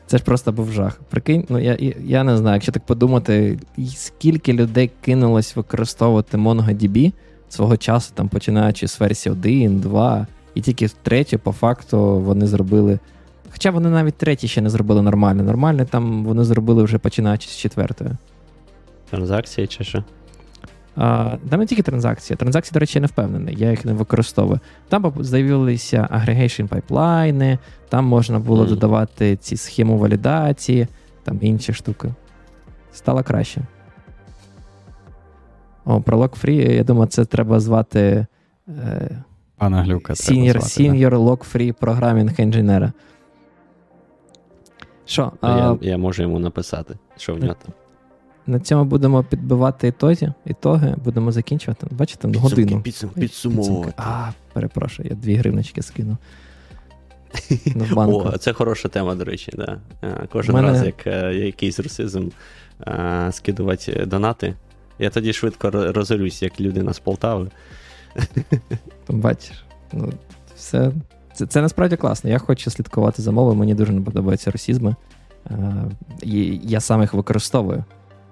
Це 0.06 0.18
ж 0.18 0.24
просто 0.24 0.52
був 0.52 0.72
жах. 0.72 1.00
Прикинь, 1.10 1.46
ну 1.48 1.58
я 1.58 1.78
я 2.04 2.24
не 2.24 2.36
знаю, 2.36 2.54
якщо 2.54 2.72
так 2.72 2.86
подумати, 2.86 3.58
скільки 3.94 4.52
людей 4.52 4.90
кинулось 5.00 5.56
використовувати 5.56 6.36
MongoDB 6.36 7.12
свого 7.48 7.76
часу, 7.76 8.12
там 8.14 8.28
починаючи 8.28 8.88
з 8.88 9.00
версії 9.00 9.32
1, 9.32 9.80
2, 9.80 10.26
і 10.54 10.60
тільки 10.60 10.88
третє, 11.02 11.38
по 11.38 11.52
факту, 11.52 12.18
вони 12.20 12.46
зробили. 12.46 12.98
Хоча 13.52 13.70
вони 13.70 13.88
навіть 13.88 14.14
третє 14.14 14.46
ще 14.46 14.60
не 14.60 14.70
зробили 14.70 15.02
нормально. 15.02 15.42
Нормально 15.42 15.84
там 15.84 16.24
вони 16.24 16.44
зробили 16.44 16.82
вже 16.82 16.98
починаючи 16.98 17.48
з 17.48 17.56
четвертої. 17.56 18.10
Транзакції 19.10 19.66
чи 19.66 19.84
що? 19.84 20.04
А, 20.96 21.36
Там 21.50 21.60
не 21.60 21.66
тільки 21.66 21.82
транзакції. 21.82 22.36
Транзакції, 22.36 22.72
до 22.74 22.80
речі, 22.80 22.98
я 22.98 23.00
не 23.00 23.06
впевнений, 23.06 23.56
я 23.58 23.70
їх 23.70 23.84
не 23.84 23.92
використовую. 23.92 24.60
Там 24.88 25.12
з'явилися 25.20 26.08
aggregation 26.12 26.68
пайплайни, 26.68 27.58
там 27.88 28.04
можна 28.04 28.38
було 28.38 28.64
mm. 28.64 28.68
додавати 28.68 29.36
ці 29.36 29.56
схему 29.56 29.98
валідації, 29.98 30.86
там 31.24 31.38
інші 31.40 31.72
штуки. 31.72 32.14
Стало 32.92 33.22
краще. 33.22 33.60
О, 35.84 36.00
про 36.00 36.18
Lock-Free, 36.18 36.72
я 36.72 36.84
думаю, 36.84 37.06
це 37.06 37.24
треба 37.24 37.60
звати. 37.60 38.26
Е, 38.68 39.22
Пана 39.56 39.82
Глюка. 39.82 40.12
Senior, 40.12 40.56
senior 40.56 41.10
да? 41.10 41.16
Lock-Free 41.16 41.74
Programming 41.74 42.40
Engineer. 42.40 42.92
Що? 45.04 45.32
Я, 45.42 45.78
я 45.80 45.98
можу 45.98 46.22
йому 46.22 46.38
написати, 46.38 46.98
що 47.16 47.34
в 47.34 47.38
нього 47.38 47.54
там. 47.64 47.74
На 48.46 48.60
цьому 48.60 48.84
будемо 48.84 49.24
підбивати 49.24 49.88
ітоги, 49.88 50.32
ітоги, 50.46 50.94
будемо 51.04 51.32
закінчувати. 51.32 51.86
Бачите, 51.90 52.28
підсумки, 52.28 52.62
годину. 52.62 52.80
Підсум, 52.80 53.10
підсумовувати. 53.10 53.92
А, 53.96 54.30
перепрошую, 54.52 55.08
я 55.10 55.16
дві 55.16 55.34
гривнички 55.34 55.82
скину. 55.82 56.16
О, 57.96 58.38
це 58.38 58.52
хороша 58.52 58.88
тема, 58.88 59.14
до 59.14 59.24
речі. 59.24 59.52
Да. 59.56 59.78
Кожен 60.32 60.54
мене... 60.54 60.68
раз, 60.68 60.84
як 60.84 61.06
е, 61.06 61.34
якийсь 61.34 61.80
русизм 61.80 62.28
скидувати 63.30 64.06
донати, 64.06 64.54
я 64.98 65.10
тоді 65.10 65.32
швидко 65.32 65.70
розорюсь, 65.70 66.42
як 66.42 66.60
людина 66.60 66.92
з 66.92 66.98
Полтави. 66.98 67.50
Бачиш, 69.08 69.64
ну, 69.92 70.12
все. 70.56 70.92
Це 71.34 71.46
це 71.46 71.62
насправді 71.62 71.96
класно. 71.96 72.30
Я 72.30 72.38
хочу 72.38 72.70
слідкувати 72.70 73.22
за 73.22 73.32
мовою, 73.32 73.56
мені 73.56 73.74
дуже 73.74 73.92
не 73.92 74.00
подобаються 74.00 74.50
росізми. 74.50 74.94
Е, 75.50 75.84
Я 76.62 76.80
сам 76.80 77.00
їх 77.00 77.14
використовую. 77.14 77.84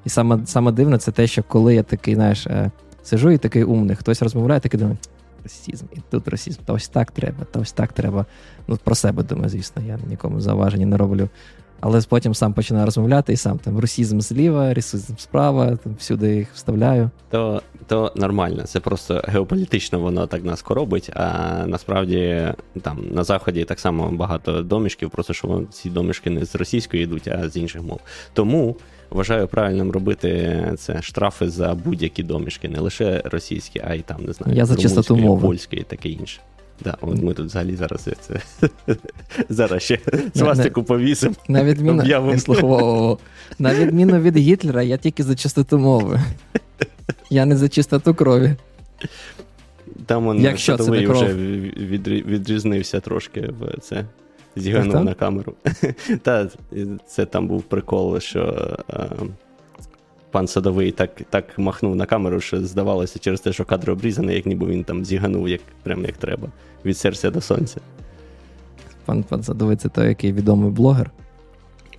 І 0.05 0.09
саме 0.09 0.39
саме 0.47 0.73
дивне, 0.73 0.99
це 0.99 1.13
те, 1.13 1.27
що 1.27 1.43
коли 1.43 1.75
я 1.75 1.83
такий, 1.83 2.15
знаєш, 2.15 2.47
е, 2.47 2.71
сижу 3.03 3.31
і 3.31 3.39
такий 3.39 3.65
умний, 3.65 3.97
хтось 3.97 4.23
розмовляє, 4.23 4.61
такий 4.61 4.81
думає, 4.81 4.99
расізм, 5.45 5.85
і 5.93 6.01
тут 6.11 6.29
расізм, 6.29 6.61
та 6.65 6.73
ось 6.73 6.89
так 6.89 7.11
треба, 7.11 7.45
та 7.51 7.61
ось 7.61 7.73
так 7.73 7.93
треба. 7.93 8.27
Ну, 8.69 8.79
про 8.85 8.95
себе 8.95 9.23
думаю, 9.23 9.49
звісно, 9.49 9.83
я 9.87 9.99
нікому 10.09 10.41
зауваження 10.41 10.87
не 10.87 10.97
роблю. 10.97 11.29
Але 11.85 12.01
потім 12.09 12.35
сам 12.35 12.53
починаю 12.53 12.87
розмовляти 12.87 13.33
і 13.33 13.37
сам 13.37 13.59
там 13.59 13.79
русізм 13.79 14.21
зліва, 14.21 14.75
русізм 14.75 15.13
справа, 15.19 15.77
там 15.77 15.95
всюди 15.99 16.37
їх 16.37 16.49
вставляю. 16.55 17.11
То 17.31 17.63
то 17.87 18.13
нормально, 18.17 18.63
це 18.63 18.81
просто 18.81 19.23
геополітично 19.29 20.01
воно 20.01 20.27
так 20.27 20.45
нас 20.45 20.63
коробить, 20.63 21.11
а 21.15 21.55
насправді 21.67 22.49
там 22.83 22.99
на 23.11 23.25
заході 23.25 23.65
так 23.65 23.81
само 23.81 24.11
багато 24.11 24.63
домішків, 24.63 25.11
просто 25.11 25.33
що 25.33 25.63
ці 25.71 25.91
домішки 25.91 26.31
не 26.31 26.45
з 26.45 26.55
російської 26.55 27.03
йдуть, 27.03 27.29
а 27.29 27.49
з 27.49 27.57
інших 27.57 27.83
мов. 27.83 28.01
Тому 28.33 28.77
вважаю 29.11 29.49
правильним 29.49 29.91
робити 29.91 30.63
це 30.79 31.03
штрафи 31.03 31.49
за 31.49 31.75
будь-які 31.75 32.23
домішки, 32.23 32.69
не 32.69 32.81
лише 32.81 33.23
російські, 33.25 33.83
а 33.89 33.95
й 33.95 34.01
там 34.01 34.25
не 34.25 34.33
знаю, 34.33 34.57
Я 34.57 34.65
за 34.65 34.77
чистоту 34.77 35.17
мови. 35.17 35.43
польські 35.43 35.77
і 35.77 35.83
таке 35.83 36.09
інше. 36.09 36.41
Да, 36.85 36.97
ми 37.03 37.35
тут 37.35 37.47
взагалі 37.47 37.77
зараз 37.77 38.09
це 38.21 38.41
зараз 39.49 39.83
ще 39.83 39.99
свастику 40.35 40.83
повісимо. 40.83 41.35
На 41.49 41.65
відміну 41.65 42.03
на 43.59 43.75
відміну 43.75 44.21
від 44.21 44.37
Гітлера, 44.37 44.83
я 44.83 44.97
тільки 44.97 45.23
за 45.23 45.35
чистоту 45.35 45.79
мови. 45.79 46.21
Я 47.31 47.47
не 47.47 47.57
за 47.57 47.69
чистоту 47.69 48.15
крові. 48.15 48.57
Там 50.07 50.27
он 50.27 50.41
Якщо 50.41 50.79
це 50.79 50.91
не 50.91 51.07
кров. 51.07 51.25
вже 51.25 51.35
відрізнився 51.35 53.01
трошки 53.01 53.41
в 53.41 53.81
це. 53.81 54.05
Зіганув 54.57 55.05
на 55.05 55.15
камеру. 55.15 55.55
Та 56.23 56.49
це 57.07 57.27
там 57.27 57.49
був 57.49 57.63
прикол, 57.63 58.21
що 58.21 58.77
а, 58.89 59.07
пан 60.33 60.47
Садовий 60.47 60.91
так 60.91 61.11
так 61.31 61.59
махнув 61.59 61.97
на 61.97 62.07
камеру, 62.07 62.41
що 62.41 62.67
здавалося 62.67 63.19
через 63.19 63.41
те, 63.41 63.53
що 63.53 63.65
кадр 63.65 63.91
обрізаний, 63.91 64.37
як 64.37 64.47
ніби 64.47 64.67
він 64.67 64.85
там 64.85 65.05
зіганув, 65.05 65.49
як 65.49 65.61
прям 65.83 66.05
як 66.05 66.17
треба, 66.17 66.49
від 66.85 66.99
серця 66.99 67.31
до 67.31 67.41
сонця. 67.41 67.81
Пан 69.05 69.23
пан 69.23 69.43
Садовий 69.43 69.77
це 69.77 69.89
той, 69.89 70.09
який 70.09 70.33
відомий 70.33 70.71
блогер. 70.71 71.11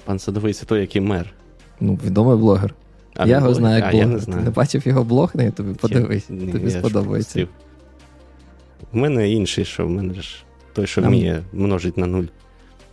Пан 0.05 0.19
Садовий 0.19 0.53
це 0.53 0.65
той, 0.65 0.81
який 0.81 1.01
мер. 1.01 1.34
Ну, 1.79 1.99
відомий 2.05 2.38
блогер. 2.38 2.75
А 3.15 3.27
я 3.27 3.38
його 3.38 3.53
знаю 3.53 3.75
як 3.75 3.91
блогер. 3.91 4.07
Я 4.07 4.13
не 4.13 4.19
знаю. 4.19 4.39
Ти 4.39 4.45
не 4.45 4.51
бачив 4.51 4.88
його 4.88 5.03
блог, 5.03 5.31
не 5.34 5.51
тобі 5.51 5.73
подивись, 5.73 6.29
я, 6.29 6.51
тобі 6.51 6.71
я 6.71 6.79
сподобається. 6.79 7.47
У 8.93 8.97
мене 8.97 9.29
інший, 9.29 9.65
що 9.65 9.86
в 9.86 9.89
мене 9.89 10.13
ж 10.13 10.43
той, 10.73 10.88
що 10.88 11.01
Нам... 11.01 11.09
вміє 11.09 11.43
множить 11.53 11.97
на 11.97 12.07
нуль. 12.07 12.25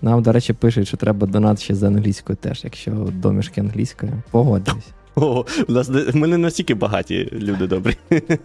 Нам, 0.02 0.22
до 0.22 0.32
речі, 0.32 0.52
пишуть, 0.52 0.88
що 0.88 0.96
треба 0.96 1.26
донат 1.26 1.60
ще 1.60 1.74
з 1.74 1.82
англійською 1.82 2.36
теж, 2.36 2.64
якщо 2.64 2.90
домішки 2.90 3.60
англійською. 3.60 4.12
Погоджуюсь. 4.30 4.88
О, 5.16 5.44
у 5.68 5.72
нас 5.72 5.90
ми 6.14 6.26
не 6.26 6.38
настільки 6.38 6.74
багаті 6.74 7.28
люди 7.32 7.66
добрі. 7.66 7.96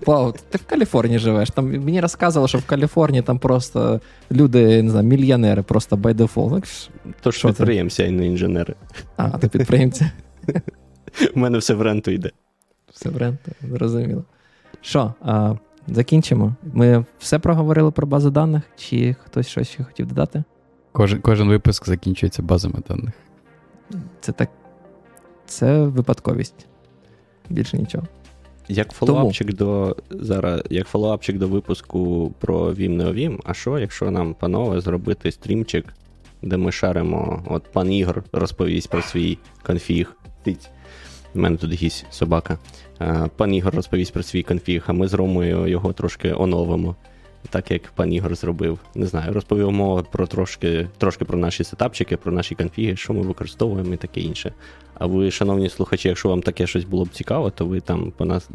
Вау, 0.05 0.33
ти 0.49 0.57
в 0.57 0.65
Каліфорнії 0.65 1.19
живеш. 1.19 1.49
Там 1.49 1.71
Мені 1.71 2.01
розказували, 2.01 2.47
що 2.47 2.57
в 2.57 2.65
Каліфорнії 2.65 3.21
там 3.23 3.39
просто 3.39 4.01
люди, 4.31 4.83
не 4.83 4.89
знаю, 4.91 5.07
мільйонери, 5.07 5.61
просто 5.61 5.95
by 5.95 6.15
default. 6.15 6.89
То 7.21 7.31
ж 7.31 7.47
підприємці, 7.47 8.03
а 8.03 8.11
не 8.11 8.27
інженери. 8.27 8.75
А, 9.17 9.29
ти 9.29 9.47
підприємці. 9.47 10.11
У 11.35 11.39
мене 11.39 11.57
все 11.57 11.73
в 11.73 11.81
ренту 11.81 12.11
йде. 12.11 12.31
Все 12.93 13.09
в 13.09 13.17
ренту, 13.17 13.51
зрозуміло. 13.61 14.23
Що, 14.81 15.13
а, 15.21 15.53
закінчимо? 15.87 16.55
Ми 16.73 17.05
все 17.19 17.39
проговорили 17.39 17.91
про 17.91 18.07
базу 18.07 18.29
даних, 18.29 18.63
чи 18.77 19.15
хтось 19.25 19.47
щось 19.47 19.69
ще 19.69 19.83
хотів 19.83 20.07
додати? 20.07 20.43
Кожен 20.91 21.21
кожен 21.21 21.47
випуск 21.47 21.87
закінчується 21.87 22.41
базами 22.41 22.79
даних. 22.89 23.13
Це 24.21 24.31
так. 24.31 24.49
Це 25.45 25.83
випадковість. 25.83 26.67
Більше 27.49 27.77
нічого. 27.77 28.07
Як 28.67 28.91
фоллоуапчик 28.91 29.53
до 29.53 29.95
зараз, 30.09 30.61
як 30.69 30.87
фоллоуапчик 30.87 31.37
до 31.37 31.47
випуску 31.47 32.33
про 32.39 32.71
Vim 32.71 32.89
не 32.89 33.03
Vim, 33.03 33.39
а 33.43 33.53
що, 33.53 33.79
якщо 33.79 34.11
нам, 34.11 34.33
панове, 34.33 34.81
зробити 34.81 35.31
стрімчик, 35.31 35.85
де 36.41 36.57
ми 36.57 36.71
шаримо, 36.71 37.43
от 37.47 37.63
пан 37.73 37.93
Ігор 37.93 38.23
розповість 38.31 38.89
про 38.89 39.01
свій 39.01 39.37
конфіг. 39.63 40.15
Тить. 40.43 40.69
У 41.35 41.39
мене 41.39 41.57
тут 41.57 41.71
гісь 41.71 42.05
собака. 42.09 42.57
Пан 43.35 43.53
Ігор 43.53 43.75
розповість 43.75 44.13
про 44.13 44.23
свій 44.23 44.43
конфіг, 44.43 44.83
а 44.87 44.93
ми 44.93 45.07
з 45.07 45.13
Ромою 45.13 45.67
його 45.67 45.93
трошки 45.93 46.33
оновимо. 46.33 46.95
Так 47.49 47.71
як 47.71 47.81
пан 47.87 48.13
Ігор 48.13 48.35
зробив. 48.35 48.79
Не 48.95 49.05
знаю, 49.05 49.33
розповімо 49.33 50.05
про 50.11 50.27
трошки 50.27 50.89
трошки 50.97 51.25
про 51.25 51.37
наші 51.37 51.63
сетапчики, 51.63 52.17
про 52.17 52.31
наші 52.31 52.55
конфіги, 52.55 52.95
що 52.95 53.13
ми 53.13 53.21
використовуємо 53.21 53.93
і 53.93 53.97
таке 53.97 54.21
інше. 54.21 54.53
А 54.93 55.05
ви, 55.05 55.31
шановні 55.31 55.69
слухачі, 55.69 56.07
якщо 56.07 56.29
вам 56.29 56.41
таке 56.41 56.67
щось 56.67 56.85
було 56.85 57.05
б 57.05 57.09
цікаво, 57.09 57.49
то 57.49 57.65
ви 57.65 57.79
там 57.79 58.13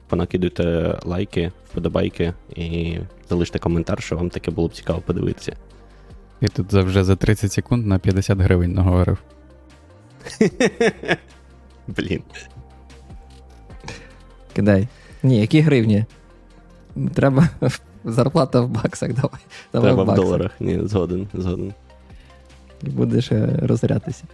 понакидуйте 0.09 0.99
лайки, 1.05 1.53
вподобайки 1.71 2.33
і 2.57 2.97
залиште 3.29 3.59
коментар, 3.59 4.03
що 4.03 4.17
вам 4.17 4.31
таке 4.31 4.51
було 4.51 4.69
б 4.69 4.73
цікаво 4.73 5.03
подивитися. 5.07 5.57
І 6.41 6.49
тут 6.49 6.73
вже 6.73 7.05
за 7.05 7.17
30 7.17 7.53
секунд 7.53 7.87
на 7.87 7.99
50 7.99 8.39
гривень 8.39 8.73
наговорив. 8.73 9.19
Блін. 11.87 12.23
Кидай. 14.53 14.89
Ні, 15.23 15.41
які 15.41 15.61
гривні? 15.61 16.05
Треба 17.15 17.49
зарплата 18.05 18.61
в 18.61 18.69
баксах, 18.69 19.15
давай. 19.15 19.41
давай 19.73 19.89
Треба 19.89 20.03
в, 20.03 20.07
баксах. 20.07 20.25
в 20.25 20.29
доларах. 20.29 20.51
Ні, 20.61 20.81
згоден, 20.85 21.29
згоден. 21.35 21.73
І 22.83 22.91
будеш 22.91 23.33
е, 23.33 23.59
розрятися. 23.63 24.25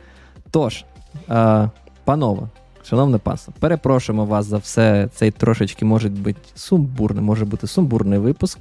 Тож, 0.51 0.85
е, 1.31 1.71
панове, 2.05 2.43
шановне 2.85 3.19
панство, 3.19 3.55
перепрошуємо 3.59 4.25
вас 4.25 4.47
за 4.47 4.57
все. 4.57 5.09
Цей 5.15 5.31
трошечки 5.31 5.85
може 5.85 6.09
бути 6.09 6.41
сумбурний, 6.55 7.25
може 7.25 7.45
бути 7.45 7.67
сумбурний 7.67 8.19
випуск. 8.19 8.59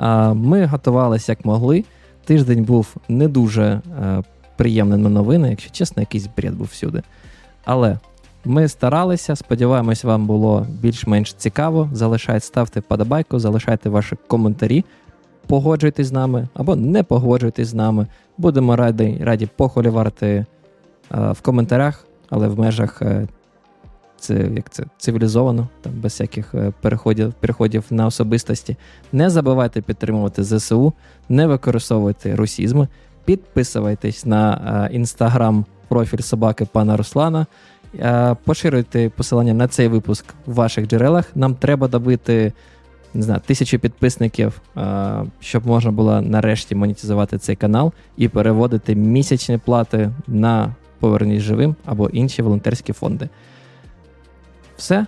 Е, 0.00 0.32
ми 0.34 0.66
готувалися 0.66 1.32
як 1.32 1.44
могли. 1.44 1.84
Тиждень 2.24 2.64
був 2.64 2.96
не 3.08 3.28
дуже 3.28 3.64
е, 4.02 4.22
приємний 4.56 4.98
на 4.98 5.08
новини, 5.08 5.50
якщо 5.50 5.70
чесно, 5.70 6.02
якийсь 6.02 6.28
бред 6.36 6.54
був 6.54 6.66
всюди. 6.66 7.02
Але 7.64 7.98
ми 8.44 8.68
старалися, 8.68 9.36
сподіваємось, 9.36 10.04
вам 10.04 10.26
було 10.26 10.66
більш-менш 10.80 11.34
цікаво. 11.34 11.88
Залишайте, 11.92 12.40
ставте 12.40 12.80
подобайку, 12.80 13.38
залишайте 13.38 13.88
ваші 13.88 14.16
коментарі, 14.26 14.84
погоджуйтесь 15.46 16.06
з 16.06 16.12
нами 16.12 16.48
або 16.54 16.76
не 16.76 17.02
погоджуйтесь 17.02 17.68
з 17.68 17.74
нами. 17.74 18.06
Будемо 18.38 18.76
раді 18.76 19.20
раді 19.22 19.48
похоліварити 19.56 20.26
е, 20.26 20.46
в 21.10 21.40
коментарях, 21.40 22.06
але 22.30 22.48
в 22.48 22.58
межах 22.58 23.02
е, 23.02 23.28
це, 24.16 24.34
як 24.56 24.70
це, 24.70 24.84
цивілізовано, 24.98 25.68
там, 25.80 25.92
без 25.92 26.12
всяких 26.12 26.54
е, 26.54 26.72
переходів, 26.80 27.32
переходів 27.32 27.84
на 27.90 28.06
особистості. 28.06 28.76
Не 29.12 29.30
забувайте 29.30 29.80
підтримувати 29.80 30.44
ЗСУ, 30.44 30.92
не 31.28 31.46
використовуйте 31.46 32.36
русізми, 32.36 32.88
підписуйтесь 33.24 34.26
на 34.26 34.88
інстаграм 34.92 35.64
профіль 35.88 36.18
собаки 36.18 36.64
пана 36.72 36.96
Руслана. 36.96 37.46
Е, 37.98 38.36
поширюйте 38.44 39.08
посилання 39.08 39.54
на 39.54 39.68
цей 39.68 39.88
випуск 39.88 40.24
в 40.46 40.54
ваших 40.54 40.86
джерелах. 40.86 41.30
Нам 41.34 41.54
треба 41.54 41.88
добити 41.88 42.52
не 43.14 43.22
знаю, 43.22 43.40
тисячу 43.46 43.78
підписників, 43.78 44.60
е, 44.76 45.24
щоб 45.40 45.66
можна 45.66 45.90
було 45.90 46.20
нарешті 46.20 46.74
монетизувати 46.74 47.38
цей 47.38 47.56
канал 47.56 47.92
і 48.16 48.28
переводити 48.28 48.94
місячні 48.94 49.58
плати 49.58 50.10
на 50.26 50.74
поверніть 51.00 51.40
живим 51.40 51.76
або 51.84 52.08
інші 52.08 52.42
волонтерські 52.42 52.92
фонди. 52.92 53.28
Все. 54.76 55.06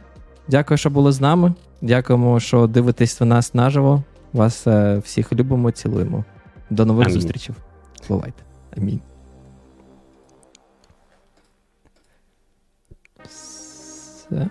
Дякую, 0.48 0.78
що 0.78 0.90
були 0.90 1.12
з 1.12 1.20
нами. 1.20 1.54
Дякуємо, 1.82 2.40
що 2.40 2.66
дивитесь 2.66 3.20
на 3.20 3.26
нас 3.26 3.54
наживо. 3.54 4.02
Вас 4.32 4.66
е, 4.66 4.98
всіх 5.04 5.32
любимо, 5.32 5.70
цілуємо. 5.70 6.24
До 6.70 6.84
нових 6.84 7.06
Амінь. 7.06 7.20
зустрічей. 7.20 7.54
Бувайте. 8.08 8.42
Амінь. 8.76 9.00
Все. 14.30 14.50